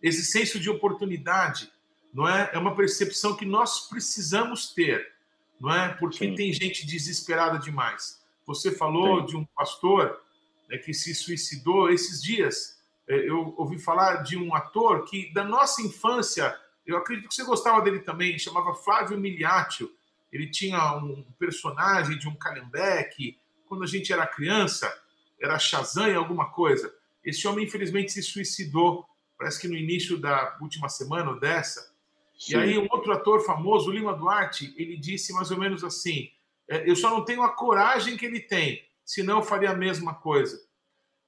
Esse 0.00 0.24
senso 0.24 0.60
de 0.60 0.70
oportunidade, 0.70 1.72
não 2.14 2.28
é? 2.28 2.50
É 2.52 2.58
uma 2.58 2.76
percepção 2.76 3.36
que 3.36 3.44
nós 3.44 3.88
precisamos 3.88 4.72
ter, 4.72 5.12
não 5.60 5.74
é? 5.74 5.88
Porque 5.94 6.18
Sim. 6.18 6.34
tem 6.36 6.52
gente 6.52 6.86
desesperada 6.86 7.58
demais. 7.58 8.19
Você 8.50 8.72
falou 8.72 9.20
Sim. 9.20 9.26
de 9.26 9.36
um 9.36 9.44
pastor 9.44 10.20
né, 10.68 10.76
que 10.76 10.92
se 10.92 11.14
suicidou 11.14 11.88
esses 11.88 12.20
dias. 12.20 12.80
É, 13.08 13.28
eu 13.28 13.54
ouvi 13.56 13.78
falar 13.78 14.24
de 14.24 14.36
um 14.36 14.52
ator 14.52 15.04
que, 15.04 15.32
da 15.32 15.44
nossa 15.44 15.80
infância, 15.82 16.58
eu 16.84 16.96
acredito 16.96 17.28
que 17.28 17.34
você 17.34 17.44
gostava 17.44 17.80
dele 17.80 18.00
também, 18.00 18.36
chamava 18.40 18.74
Flávio 18.74 19.18
Miliaccio. 19.18 19.88
Ele 20.32 20.50
tinha 20.50 20.96
um 20.96 21.22
personagem 21.38 22.18
de 22.18 22.28
um 22.28 22.34
Calhambeque. 22.34 23.38
Quando 23.66 23.84
a 23.84 23.86
gente 23.86 24.12
era 24.12 24.26
criança, 24.26 24.92
era 25.40 25.56
Shazam 25.56 26.08
e 26.08 26.14
alguma 26.14 26.50
coisa. 26.50 26.92
Esse 27.24 27.46
homem, 27.46 27.66
infelizmente, 27.66 28.10
se 28.10 28.22
suicidou, 28.22 29.04
parece 29.38 29.60
que 29.60 29.68
no 29.68 29.76
início 29.76 30.18
da 30.18 30.58
última 30.60 30.88
semana 30.88 31.30
ou 31.30 31.38
dessa. 31.38 31.94
Sim. 32.36 32.54
E 32.54 32.56
aí, 32.56 32.78
um 32.78 32.88
outro 32.90 33.12
ator 33.12 33.44
famoso, 33.44 33.92
Lima 33.92 34.12
Duarte, 34.12 34.74
ele 34.76 34.96
disse 34.96 35.32
mais 35.32 35.52
ou 35.52 35.58
menos 35.58 35.84
assim: 35.84 36.30
Eu 36.70 36.96
só 36.96 37.10
não 37.10 37.24
tenho 37.24 37.42
a 37.42 37.50
coragem 37.50 38.16
que 38.16 38.24
ele 38.24 38.40
tem, 38.40 38.82
senão 39.04 39.38
eu 39.38 39.42
faria 39.42 39.70
a 39.70 39.76
mesma 39.76 40.14
coisa 40.14 40.58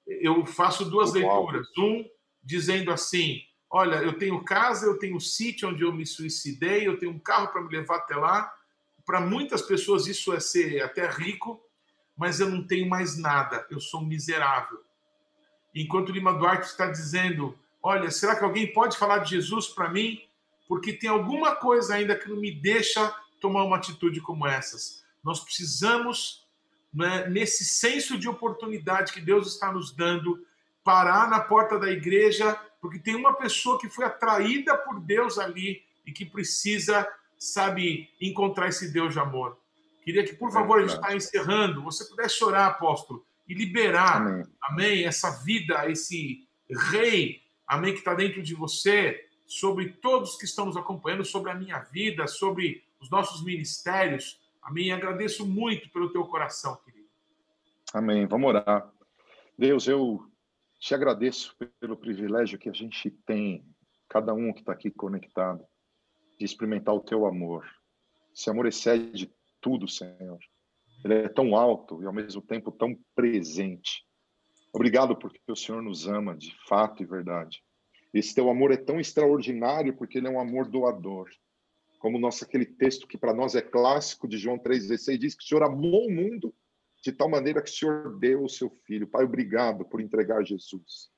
eu 0.06 0.44
faço 0.44 0.84
duas 0.84 1.12
leituras. 1.12 1.66
Um 1.78 2.04
dizendo 2.42 2.90
assim: 2.90 3.40
olha, 3.70 3.96
eu 3.96 4.18
tenho 4.18 4.44
casa, 4.44 4.86
eu 4.86 4.98
tenho 4.98 5.20
sítio 5.20 5.68
onde 5.68 5.82
eu 5.82 5.92
me 5.92 6.06
suicidei, 6.06 6.86
eu 6.86 6.98
tenho 6.98 7.12
um 7.12 7.18
carro 7.18 7.48
para 7.48 7.62
me 7.62 7.68
levar 7.68 7.96
até 7.96 8.16
lá. 8.16 8.52
Para 9.04 9.20
muitas 9.20 9.62
pessoas 9.62 10.06
isso 10.06 10.32
é 10.32 10.40
ser 10.40 10.82
até 10.82 11.08
rico, 11.08 11.60
mas 12.16 12.40
eu 12.40 12.48
não 12.48 12.66
tenho 12.66 12.88
mais 12.88 13.18
nada, 13.18 13.66
eu 13.70 13.80
sou 13.80 14.00
um 14.00 14.06
miserável. 14.06 14.80
Enquanto 15.74 16.12
Lima 16.12 16.32
Duarte 16.34 16.66
está 16.66 16.86
dizendo: 16.86 17.58
olha, 17.82 18.10
será 18.10 18.36
que 18.36 18.44
alguém 18.44 18.72
pode 18.72 18.96
falar 18.96 19.18
de 19.18 19.30
Jesus 19.30 19.68
para 19.68 19.88
mim? 19.88 20.20
Porque 20.68 20.92
tem 20.92 21.10
alguma 21.10 21.56
coisa 21.56 21.94
ainda 21.94 22.16
que 22.16 22.28
não 22.28 22.36
me 22.36 22.50
deixa 22.50 23.14
tomar 23.40 23.64
uma 23.64 23.76
atitude 23.76 24.20
como 24.20 24.46
essas. 24.46 25.02
Nós 25.22 25.40
precisamos 25.40 26.46
né, 26.92 27.28
nesse 27.28 27.64
senso 27.64 28.18
de 28.18 28.28
oportunidade 28.28 29.12
que 29.12 29.20
Deus 29.20 29.46
está 29.46 29.72
nos 29.72 29.94
dando, 29.94 30.44
parar 30.84 31.28
na 31.30 31.40
porta 31.40 31.78
da 31.78 31.90
igreja, 31.90 32.58
porque 32.80 32.98
tem 32.98 33.14
uma 33.14 33.32
pessoa 33.34 33.78
que 33.78 33.88
foi 33.88 34.04
atraída 34.04 34.76
por 34.76 35.00
Deus 35.00 35.38
ali 35.38 35.82
e 36.04 36.12
que 36.12 36.24
precisa, 36.24 37.08
sabe, 37.38 38.10
encontrar 38.20 38.68
esse 38.68 38.92
Deus 38.92 39.12
de 39.14 39.20
amor. 39.20 39.56
Queria 40.04 40.24
que, 40.24 40.34
por 40.34 40.50
é 40.50 40.52
favor, 40.52 40.78
a 40.78 40.82
gente 40.82 40.96
está 40.96 41.14
encerrando, 41.14 41.82
você 41.82 42.04
pudesse 42.04 42.42
orar, 42.42 42.66
apóstolo, 42.66 43.24
e 43.48 43.54
liberar, 43.54 44.16
amém. 44.16 44.46
amém, 44.62 45.04
essa 45.04 45.30
vida, 45.42 45.88
esse 45.90 46.46
rei, 46.90 47.40
amém, 47.66 47.92
que 47.92 48.00
está 48.00 48.14
dentro 48.14 48.42
de 48.42 48.54
você, 48.54 49.28
sobre 49.46 49.90
todos 49.90 50.36
que 50.36 50.44
estão 50.44 50.66
nos 50.66 50.76
acompanhando, 50.76 51.24
sobre 51.24 51.50
a 51.50 51.54
minha 51.54 51.78
vida, 51.78 52.26
sobre 52.26 52.82
os 53.00 53.10
nossos 53.10 53.44
ministérios, 53.44 54.40
Amém. 54.62 54.92
Agradeço 54.92 55.46
muito 55.46 55.90
pelo 55.90 56.10
teu 56.10 56.24
coração, 56.26 56.76
querido. 56.76 57.08
Amém. 57.92 58.26
Vamos 58.26 58.48
orar. 58.48 58.90
Deus, 59.58 59.86
eu 59.86 60.24
te 60.78 60.94
agradeço 60.94 61.54
pelo 61.78 61.96
privilégio 61.96 62.58
que 62.58 62.68
a 62.68 62.72
gente 62.72 63.10
tem, 63.10 63.64
cada 64.08 64.32
um 64.32 64.52
que 64.52 64.60
está 64.60 64.72
aqui 64.72 64.90
conectado, 64.90 65.64
experimentar 66.40 66.94
o 66.94 67.00
teu 67.00 67.26
amor. 67.26 67.68
Esse 68.34 68.48
amor 68.48 68.66
excede 68.66 69.32
tudo, 69.60 69.86
Senhor. 69.86 70.38
Ele 71.04 71.14
é 71.14 71.28
tão 71.28 71.54
alto 71.54 72.02
e 72.02 72.06
ao 72.06 72.12
mesmo 72.12 72.40
tempo 72.40 72.70
tão 72.70 72.96
presente. 73.14 74.04
Obrigado 74.72 75.16
porque 75.16 75.40
o 75.48 75.56
Senhor 75.56 75.82
nos 75.82 76.06
ama 76.06 76.36
de 76.36 76.56
fato 76.66 77.02
e 77.02 77.06
verdade. 77.06 77.62
Esse 78.12 78.34
teu 78.34 78.48
amor 78.50 78.72
é 78.72 78.76
tão 78.76 79.00
extraordinário 79.00 79.94
porque 79.96 80.18
ele 80.18 80.28
é 80.28 80.30
um 80.30 80.40
amor 80.40 80.68
doador. 80.68 81.28
Como 82.02 82.18
nosso 82.18 82.42
aquele 82.42 82.66
texto 82.66 83.06
que 83.06 83.16
para 83.16 83.32
nós 83.32 83.54
é 83.54 83.62
clássico 83.62 84.26
de 84.26 84.36
João 84.36 84.58
3:16 84.58 85.16
diz 85.16 85.34
que 85.36 85.44
o 85.44 85.46
Senhor 85.46 85.62
amou 85.62 86.08
o 86.08 86.10
mundo 86.10 86.52
de 87.00 87.12
tal 87.12 87.28
maneira 87.28 87.62
que 87.62 87.70
o 87.70 87.72
Senhor 87.72 88.18
deu 88.18 88.42
o 88.42 88.48
seu 88.48 88.68
filho. 88.84 89.06
Pai, 89.06 89.24
obrigado 89.24 89.84
por 89.84 90.00
entregar 90.00 90.44
Jesus. 90.44 91.12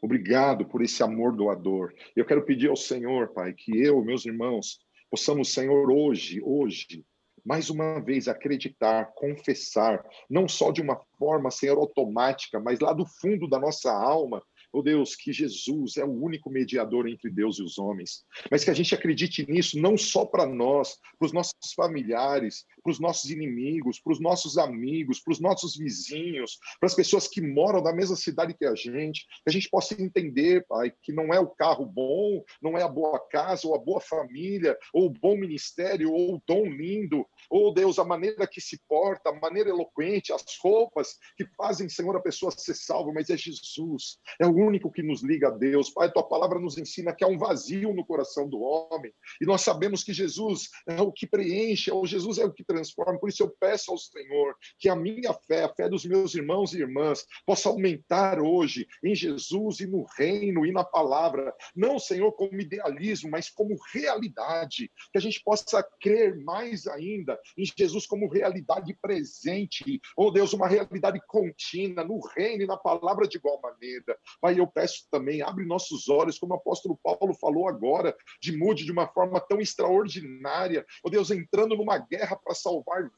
Obrigado 0.00 0.64
por 0.64 0.80
esse 0.80 1.02
amor 1.02 1.34
doador. 1.34 1.92
Eu 2.14 2.24
quero 2.24 2.44
pedir 2.44 2.70
ao 2.70 2.76
Senhor, 2.76 3.32
Pai, 3.32 3.52
que 3.52 3.76
eu, 3.84 4.00
meus 4.04 4.24
irmãos, 4.26 4.78
possamos, 5.10 5.52
Senhor, 5.52 5.90
hoje, 5.90 6.40
hoje, 6.40 7.04
mais 7.44 7.68
uma 7.68 7.98
vez 7.98 8.28
acreditar, 8.28 9.06
confessar, 9.16 10.06
não 10.30 10.46
só 10.46 10.70
de 10.70 10.80
uma 10.80 11.00
forma, 11.18 11.50
Senhor, 11.50 11.78
automática, 11.78 12.60
mas 12.60 12.78
lá 12.78 12.92
do 12.92 13.04
fundo 13.04 13.48
da 13.48 13.58
nossa 13.58 13.90
alma, 13.90 14.40
oh 14.72 14.82
Deus, 14.82 15.14
que 15.14 15.32
Jesus 15.32 15.96
é 15.96 16.04
o 16.04 16.10
único 16.12 16.50
mediador 16.50 17.08
entre 17.08 17.30
Deus 17.30 17.58
e 17.58 17.62
os 17.62 17.78
homens, 17.78 18.24
mas 18.50 18.64
que 18.64 18.70
a 18.70 18.74
gente 18.74 18.94
acredite 18.94 19.50
nisso 19.50 19.80
não 19.80 19.96
só 19.96 20.24
para 20.24 20.46
nós, 20.46 20.96
para 21.18 21.26
os 21.26 21.32
nossos 21.32 21.72
familiares, 21.74 22.64
para 22.88 22.92
os 22.92 23.00
nossos 23.00 23.30
inimigos, 23.30 24.00
para 24.00 24.12
os 24.14 24.20
nossos 24.20 24.56
amigos, 24.56 25.20
para 25.20 25.32
os 25.32 25.40
nossos 25.40 25.76
vizinhos, 25.76 26.58
para 26.80 26.86
as 26.86 26.94
pessoas 26.94 27.28
que 27.28 27.42
moram 27.42 27.82
na 27.82 27.92
mesma 27.92 28.16
cidade 28.16 28.54
que 28.54 28.64
a 28.64 28.74
gente, 28.74 29.26
que 29.26 29.48
a 29.48 29.52
gente 29.52 29.68
possa 29.68 30.00
entender, 30.00 30.64
Pai, 30.66 30.90
que 31.02 31.12
não 31.12 31.34
é 31.34 31.38
o 31.38 31.48
carro 31.48 31.84
bom, 31.84 32.42
não 32.62 32.78
é 32.78 32.82
a 32.82 32.88
boa 32.88 33.20
casa, 33.28 33.68
ou 33.68 33.74
a 33.74 33.78
boa 33.78 34.00
família, 34.00 34.76
ou 34.94 35.06
o 35.06 35.10
bom 35.10 35.36
ministério, 35.36 36.10
ou 36.10 36.36
o 36.36 36.42
dom 36.46 36.64
lindo, 36.64 37.26
ou 37.50 37.74
Deus, 37.74 37.98
a 37.98 38.04
maneira 38.04 38.46
que 38.46 38.60
se 38.60 38.80
porta, 38.88 39.28
a 39.28 39.38
maneira 39.38 39.68
eloquente, 39.68 40.32
as 40.32 40.44
roupas 40.62 41.16
que 41.36 41.44
fazem, 41.56 41.90
Senhor, 41.90 42.16
a 42.16 42.22
pessoa 42.22 42.50
ser 42.50 42.74
salva, 42.74 43.12
mas 43.12 43.28
é 43.28 43.36
Jesus, 43.36 44.18
é 44.40 44.46
o 44.46 44.54
único 44.54 44.90
que 44.90 45.02
nos 45.02 45.22
liga 45.22 45.48
a 45.48 45.50
Deus. 45.50 45.90
Pai, 45.90 46.10
tua 46.10 46.26
palavra 46.26 46.58
nos 46.58 46.78
ensina 46.78 47.14
que 47.14 47.22
há 47.22 47.28
um 47.28 47.38
vazio 47.38 47.92
no 47.92 48.06
coração 48.06 48.48
do 48.48 48.60
homem, 48.60 49.12
e 49.42 49.44
nós 49.44 49.60
sabemos 49.60 50.02
que 50.02 50.14
Jesus 50.14 50.70
é 50.86 51.02
o 51.02 51.12
que 51.12 51.26
preenche, 51.26 51.90
ou 51.90 52.06
Jesus 52.06 52.38
é 52.38 52.44
o 52.44 52.52
que 52.52 52.64
transforma. 52.64 52.77
Por 53.20 53.28
isso 53.28 53.42
eu 53.42 53.50
peço 53.50 53.90
ao 53.90 53.98
Senhor 53.98 54.56
que 54.78 54.88
a 54.88 54.96
minha 54.96 55.32
fé, 55.32 55.64
a 55.64 55.74
fé 55.74 55.88
dos 55.88 56.04
meus 56.04 56.34
irmãos 56.34 56.72
e 56.72 56.78
irmãs, 56.78 57.24
possa 57.46 57.68
aumentar 57.68 58.40
hoje 58.40 58.86
em 59.02 59.14
Jesus 59.14 59.80
e 59.80 59.86
no 59.86 60.04
reino 60.16 60.66
e 60.66 60.72
na 60.72 60.84
palavra, 60.84 61.54
não, 61.74 61.98
Senhor, 61.98 62.32
como 62.32 62.60
idealismo, 62.60 63.30
mas 63.30 63.50
como 63.50 63.76
realidade, 63.92 64.90
que 65.12 65.18
a 65.18 65.20
gente 65.20 65.42
possa 65.42 65.82
crer 66.00 66.36
mais 66.36 66.86
ainda 66.86 67.38
em 67.56 67.64
Jesus 67.64 68.06
como 68.06 68.28
realidade 68.28 68.96
presente, 69.00 70.00
oh 70.16 70.30
Deus, 70.30 70.52
uma 70.52 70.68
realidade 70.68 71.20
contínua 71.26 72.04
no 72.04 72.20
reino 72.36 72.62
e 72.62 72.66
na 72.66 72.76
palavra 72.76 73.26
de 73.26 73.36
igual 73.36 73.60
maneira. 73.60 74.16
Pai, 74.40 74.58
eu 74.58 74.66
peço 74.66 75.06
também, 75.10 75.42
abre 75.42 75.64
nossos 75.64 76.08
olhos, 76.08 76.38
como 76.38 76.54
o 76.54 76.56
apóstolo 76.56 76.98
Paulo 77.02 77.34
falou 77.34 77.68
agora, 77.68 78.16
de 78.40 78.56
mude 78.56 78.84
de 78.84 78.92
uma 78.92 79.06
forma 79.08 79.40
tão 79.40 79.60
extraordinária. 79.60 80.84
Oh 81.02 81.10
Deus, 81.10 81.30
entrando 81.30 81.76
numa 81.76 81.98
guerra 81.98 82.36
para 82.36 82.54
salvar 82.54 82.67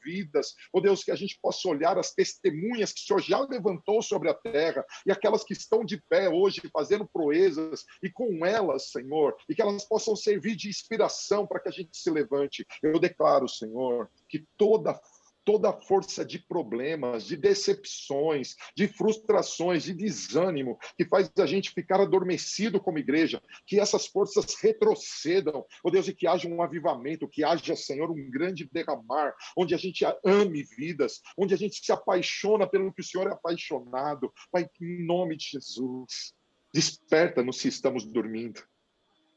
vidas. 0.03 0.55
Oh 0.71 0.81
Deus, 0.81 1.03
que 1.03 1.11
a 1.11 1.15
gente 1.15 1.39
possa 1.41 1.67
olhar 1.67 1.97
as 1.97 2.13
testemunhas 2.13 2.91
que 2.91 3.01
o 3.01 3.03
Senhor 3.03 3.21
já 3.21 3.39
levantou 3.39 4.01
sobre 4.01 4.29
a 4.29 4.33
terra 4.33 4.85
e 5.05 5.11
aquelas 5.11 5.43
que 5.43 5.53
estão 5.53 5.83
de 5.83 6.01
pé 6.09 6.29
hoje 6.29 6.61
fazendo 6.71 7.07
proezas 7.07 7.85
e 8.01 8.09
com 8.09 8.45
elas, 8.45 8.91
Senhor, 8.91 9.35
e 9.47 9.55
que 9.55 9.61
elas 9.61 9.85
possam 9.85 10.15
servir 10.15 10.55
de 10.55 10.69
inspiração 10.69 11.45
para 11.45 11.59
que 11.59 11.69
a 11.69 11.71
gente 11.71 11.97
se 11.97 12.09
levante. 12.09 12.65
Eu 12.81 12.99
declaro, 12.99 13.47
Senhor, 13.47 14.09
que 14.27 14.45
toda 14.57 14.99
toda 15.43 15.69
a 15.69 15.73
força 15.73 16.23
de 16.23 16.39
problemas, 16.39 17.25
de 17.25 17.35
decepções, 17.35 18.55
de 18.75 18.87
frustrações, 18.87 19.83
de 19.83 19.93
desânimo 19.93 20.77
que 20.97 21.05
faz 21.05 21.31
a 21.37 21.45
gente 21.45 21.71
ficar 21.71 21.99
adormecido 21.99 22.79
como 22.79 22.99
igreja, 22.99 23.41
que 23.65 23.79
essas 23.79 24.05
forças 24.07 24.55
retrocedam, 24.61 25.65
oh 25.83 25.91
Deus, 25.91 26.07
e 26.07 26.13
que 26.13 26.27
haja 26.27 26.47
um 26.47 26.61
avivamento, 26.61 27.27
que 27.27 27.43
haja, 27.43 27.75
Senhor, 27.75 28.11
um 28.11 28.29
grande 28.29 28.69
derramar, 28.71 29.33
onde 29.57 29.73
a 29.73 29.77
gente 29.77 30.05
ame 30.25 30.63
vidas, 30.63 31.21
onde 31.37 31.53
a 31.53 31.57
gente 31.57 31.83
se 31.83 31.91
apaixona 31.91 32.67
pelo 32.67 32.93
que 32.93 33.01
o 33.01 33.03
Senhor 33.03 33.27
é 33.27 33.33
apaixonado. 33.33 34.31
Pai, 34.51 34.67
em 34.81 35.05
nome 35.05 35.37
de 35.37 35.45
Jesus, 35.51 36.33
desperta-nos 36.73 37.57
se 37.57 37.67
estamos 37.67 38.05
dormindo. 38.05 38.61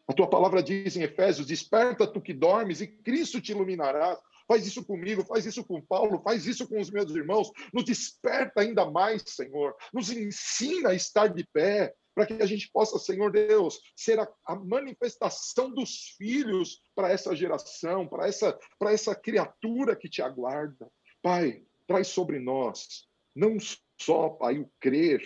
A 0.07 0.13
tua 0.13 0.29
palavra 0.29 0.63
diz 0.63 0.97
em 0.97 1.03
Efésios: 1.03 1.47
Desperta 1.47 2.07
tu 2.07 2.21
que 2.21 2.35
dormes, 2.35 2.81
e 2.81 2.87
Cristo 2.87 3.41
te 3.41 3.53
iluminará 3.53 4.19
faz 4.47 4.67
isso 4.67 4.85
comigo, 4.85 5.25
faz 5.25 5.47
isso 5.47 5.65
com 5.65 5.81
Paulo, 5.81 6.23
faz 6.23 6.47
isso 6.47 6.69
com 6.69 6.81
os 6.81 6.91
meus 6.91 7.15
irmãos, 7.15 7.51
nos 7.73 7.85
desperta 7.85 8.61
ainda 8.61 8.91
mais, 8.91 9.23
Senhor, 9.27 9.75
nos 9.93 10.11
ensina 10.11 10.91
a 10.91 10.95
estar 10.95 11.29
de 11.29 11.45
pé, 11.53 11.95
para 12.15 12.27
que 12.27 12.35
a 12.35 12.47
gente 12.47 12.71
possa, 12.71 12.99
Senhor 12.99 13.33
Deus, 13.33 13.81
ser 13.97 14.21
a, 14.21 14.29
a 14.47 14.55
manifestação 14.55 15.71
dos 15.71 16.15
filhos 16.17 16.81
para 16.95 17.11
essa 17.11 17.35
geração, 17.35 18.07
para 18.07 18.29
essa, 18.29 18.57
para 18.79 18.93
essa 18.93 19.15
criatura 19.17 19.97
que 19.97 20.09
te 20.09 20.23
aguarda. 20.23 20.89
Pai, 21.21 21.63
traz 21.87 22.09
sobre 22.09 22.39
nós, 22.39 23.09
não 23.35 23.57
só, 24.01 24.29
Pai, 24.31 24.59
o 24.59 24.71
crer, 24.79 25.21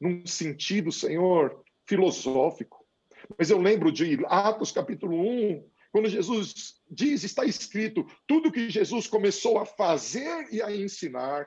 num 0.00 0.26
sentido, 0.26 0.90
Senhor, 0.90 1.62
filosófico, 1.86 2.84
mas 3.38 3.50
eu 3.50 3.58
lembro 3.58 3.90
de 3.90 4.18
Atos 4.26 4.70
capítulo 4.70 5.16
1, 5.16 5.70
quando 5.94 6.08
Jesus 6.08 6.74
diz, 6.90 7.22
está 7.22 7.44
escrito, 7.44 8.04
tudo 8.26 8.50
que 8.50 8.68
Jesus 8.68 9.06
começou 9.06 9.60
a 9.60 9.64
fazer 9.64 10.48
e 10.50 10.60
a 10.60 10.74
ensinar. 10.74 11.46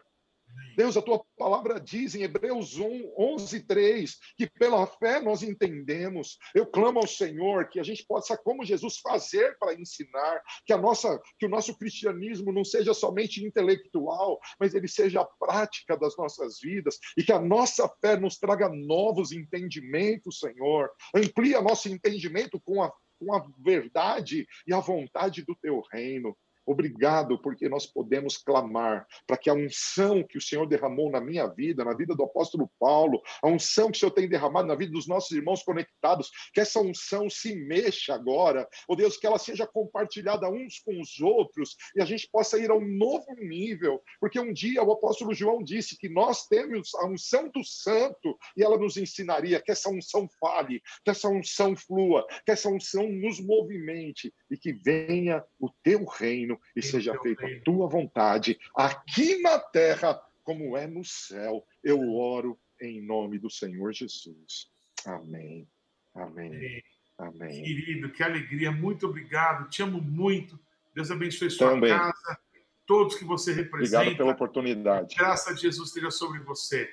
Deus, 0.78 0.96
a 0.96 1.02
tua 1.02 1.22
palavra 1.38 1.82
diz 1.82 2.16
em 2.16 2.22
Hebreus 2.22 2.78
1, 2.78 3.14
11, 3.18 3.60
3, 3.66 4.18
que 4.38 4.50
pela 4.50 4.88
fé 4.88 5.20
nós 5.20 5.44
entendemos. 5.44 6.38
Eu 6.56 6.66
clamo 6.66 7.00
ao 7.00 7.08
Senhor 7.08 7.68
que 7.68 7.78
a 7.78 7.84
gente 7.84 8.06
possa, 8.08 8.38
como 8.38 8.64
Jesus, 8.64 9.00
fazer 9.00 9.58
para 9.60 9.74
ensinar, 9.74 10.42
que, 10.66 10.72
a 10.72 10.78
nossa, 10.78 11.22
que 11.38 11.46
o 11.46 11.50
nosso 11.50 11.78
cristianismo 11.78 12.54
não 12.54 12.64
seja 12.64 12.94
somente 12.94 13.44
intelectual, 13.44 14.40
mas 14.58 14.74
ele 14.74 14.88
seja 14.88 15.20
a 15.20 15.26
prática 15.26 15.98
das 15.98 16.16
nossas 16.16 16.58
vidas 16.62 16.98
e 17.18 17.24
que 17.24 17.34
a 17.34 17.42
nossa 17.42 17.86
fé 18.00 18.16
nos 18.16 18.38
traga 18.38 18.70
novos 18.70 19.34
entendimentos, 19.34 20.40
Senhor. 20.40 20.90
Amplia 21.14 21.62
nosso 21.62 21.90
entendimento 21.90 22.62
com 22.62 22.82
a 22.82 22.94
com 23.20 23.34
a 23.34 23.46
verdade 23.60 24.48
e 24.66 24.74
a 24.74 24.80
vontade 24.80 25.44
do 25.44 25.56
teu 25.56 25.82
reino. 25.92 26.38
Obrigado, 26.68 27.40
porque 27.40 27.70
nós 27.70 27.86
podemos 27.86 28.36
clamar 28.36 29.08
para 29.26 29.38
que 29.38 29.50
a 29.50 29.54
unção 29.54 30.22
que 30.22 30.38
o 30.38 30.42
Senhor 30.42 30.68
derramou 30.68 31.10
na 31.10 31.22
minha 31.22 31.48
vida, 31.48 31.86
na 31.86 31.94
vida 31.94 32.14
do 32.14 32.24
apóstolo 32.24 32.70
Paulo, 32.78 33.22
a 33.42 33.48
unção 33.48 33.90
que 33.90 33.96
o 33.96 34.00
Senhor 34.02 34.12
tem 34.12 34.28
derramado 34.28 34.68
na 34.68 34.76
vida 34.76 34.92
dos 34.92 35.08
nossos 35.08 35.32
irmãos 35.32 35.64
conectados, 35.64 36.30
que 36.54 36.60
essa 36.60 36.82
unção 36.82 37.30
se 37.30 37.56
mexa 37.56 38.14
agora, 38.14 38.68
oh 38.86 38.98
Deus, 38.98 39.16
que 39.16 39.26
ela 39.26 39.40
seja 39.40 39.66
compartilhada 39.66 40.50
uns 40.50 40.80
com 40.80 41.00
os 41.00 41.22
outros 41.22 41.78
e 41.96 42.02
a 42.02 42.06
gente 42.06 42.28
possa 42.30 42.60
ir 42.60 42.70
a 42.70 42.76
um 42.76 42.86
novo 42.86 43.34
nível, 43.40 44.04
porque 44.20 44.38
um 44.38 44.52
dia 44.52 44.84
o 44.84 44.92
apóstolo 44.92 45.34
João 45.34 45.64
disse 45.64 45.98
que 45.98 46.10
nós 46.10 46.48
temos 46.48 46.94
a 46.96 47.08
unção 47.08 47.50
do 47.50 47.64
santo 47.64 48.38
e 48.58 48.64
ela 48.64 48.78
nos 48.78 48.98
ensinaria 48.98 49.62
que 49.62 49.72
essa 49.72 49.90
unção 49.90 50.28
fale, 50.38 50.82
que 51.06 51.12
essa 51.12 51.30
unção 51.30 51.78
flua, 51.78 52.28
que 52.46 52.52
essa 52.52 52.68
unção 52.68 53.08
nos 53.08 53.40
movimente 53.40 54.34
e 54.52 54.58
que 54.58 54.74
venha 54.74 55.42
o 55.58 55.70
teu 55.82 56.04
reino 56.58 56.76
e 56.76 56.82
seja 56.82 57.18
feita 57.20 57.46
a 57.46 57.60
tua 57.62 57.88
vontade, 57.88 58.60
aqui 58.76 59.40
na 59.42 59.60
terra, 59.60 60.22
como 60.44 60.78
é 60.78 60.88
no 60.88 61.04
céu. 61.04 61.66
Eu 61.84 62.14
oro 62.14 62.58
em 62.82 63.02
nome 63.02 63.38
do 63.38 63.50
Senhor 63.50 63.92
Jesus. 63.94 64.70
Amém. 65.06 65.68
Amém. 66.16 66.84
Amém. 67.18 67.64
Querido, 67.64 68.12
que 68.12 68.24
alegria. 68.24 68.72
Muito 68.72 69.08
obrigado. 69.08 69.70
Te 69.70 69.82
amo 69.82 70.02
muito. 70.02 70.60
Deus 70.94 71.12
abençoe 71.12 71.50
sua 71.50 71.72
Também. 71.72 71.90
casa, 71.90 72.40
todos 72.86 73.16
que 73.16 73.26
você 73.26 73.54
representa. 73.54 73.98
Obrigado 73.98 74.18
pela 74.18 74.32
oportunidade. 74.32 75.16
Graça 75.16 75.54
de 75.54 75.62
Jesus 75.62 75.90
esteja 75.90 76.12
sobre 76.12 76.40
você. 76.40 76.90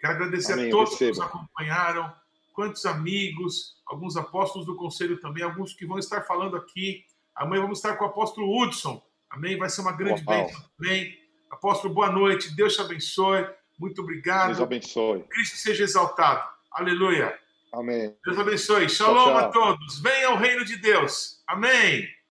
Quero 0.00 0.14
agradecer 0.14 0.52
Amém. 0.54 0.68
a 0.68 0.70
todos 0.70 0.92
Receba. 0.92 1.12
que 1.12 1.18
nos 1.18 1.26
acompanharam, 1.26 2.14
quantos 2.52 2.86
amigos, 2.86 3.76
alguns 3.86 4.16
apóstolos 4.16 4.66
do 4.66 4.76
conselho 4.76 5.18
também, 5.20 5.42
alguns 5.42 5.74
que 5.74 5.86
vão 5.86 5.98
estar 5.98 6.22
falando 6.22 6.56
aqui 6.56 7.04
Amanhã 7.36 7.62
vamos 7.62 7.78
estar 7.78 7.96
com 7.96 8.04
o 8.04 8.08
apóstolo 8.08 8.62
Hudson. 8.62 9.02
Amém? 9.30 9.58
Vai 9.58 9.68
ser 9.68 9.82
uma 9.82 9.92
grande 9.92 10.24
Uau. 10.24 10.36
bênção 10.36 10.62
também. 10.78 11.14
Apóstolo, 11.50 11.92
boa 11.92 12.10
noite. 12.10 12.54
Deus 12.56 12.74
te 12.74 12.80
abençoe. 12.80 13.46
Muito 13.78 14.00
obrigado. 14.02 14.48
Deus 14.48 14.60
abençoe. 14.60 15.22
Cristo 15.24 15.56
seja 15.56 15.84
exaltado. 15.84 16.48
Aleluia. 16.72 17.38
Amém. 17.72 18.16
Deus 18.24 18.38
abençoe. 18.38 18.88
Shalom 18.88 19.24
tchau, 19.24 19.34
tchau. 19.34 19.36
a 19.36 19.48
todos. 19.48 20.00
Venha 20.00 20.28
ao 20.28 20.36
reino 20.36 20.64
de 20.64 20.76
Deus. 20.76 21.42
Amém. 21.46 22.08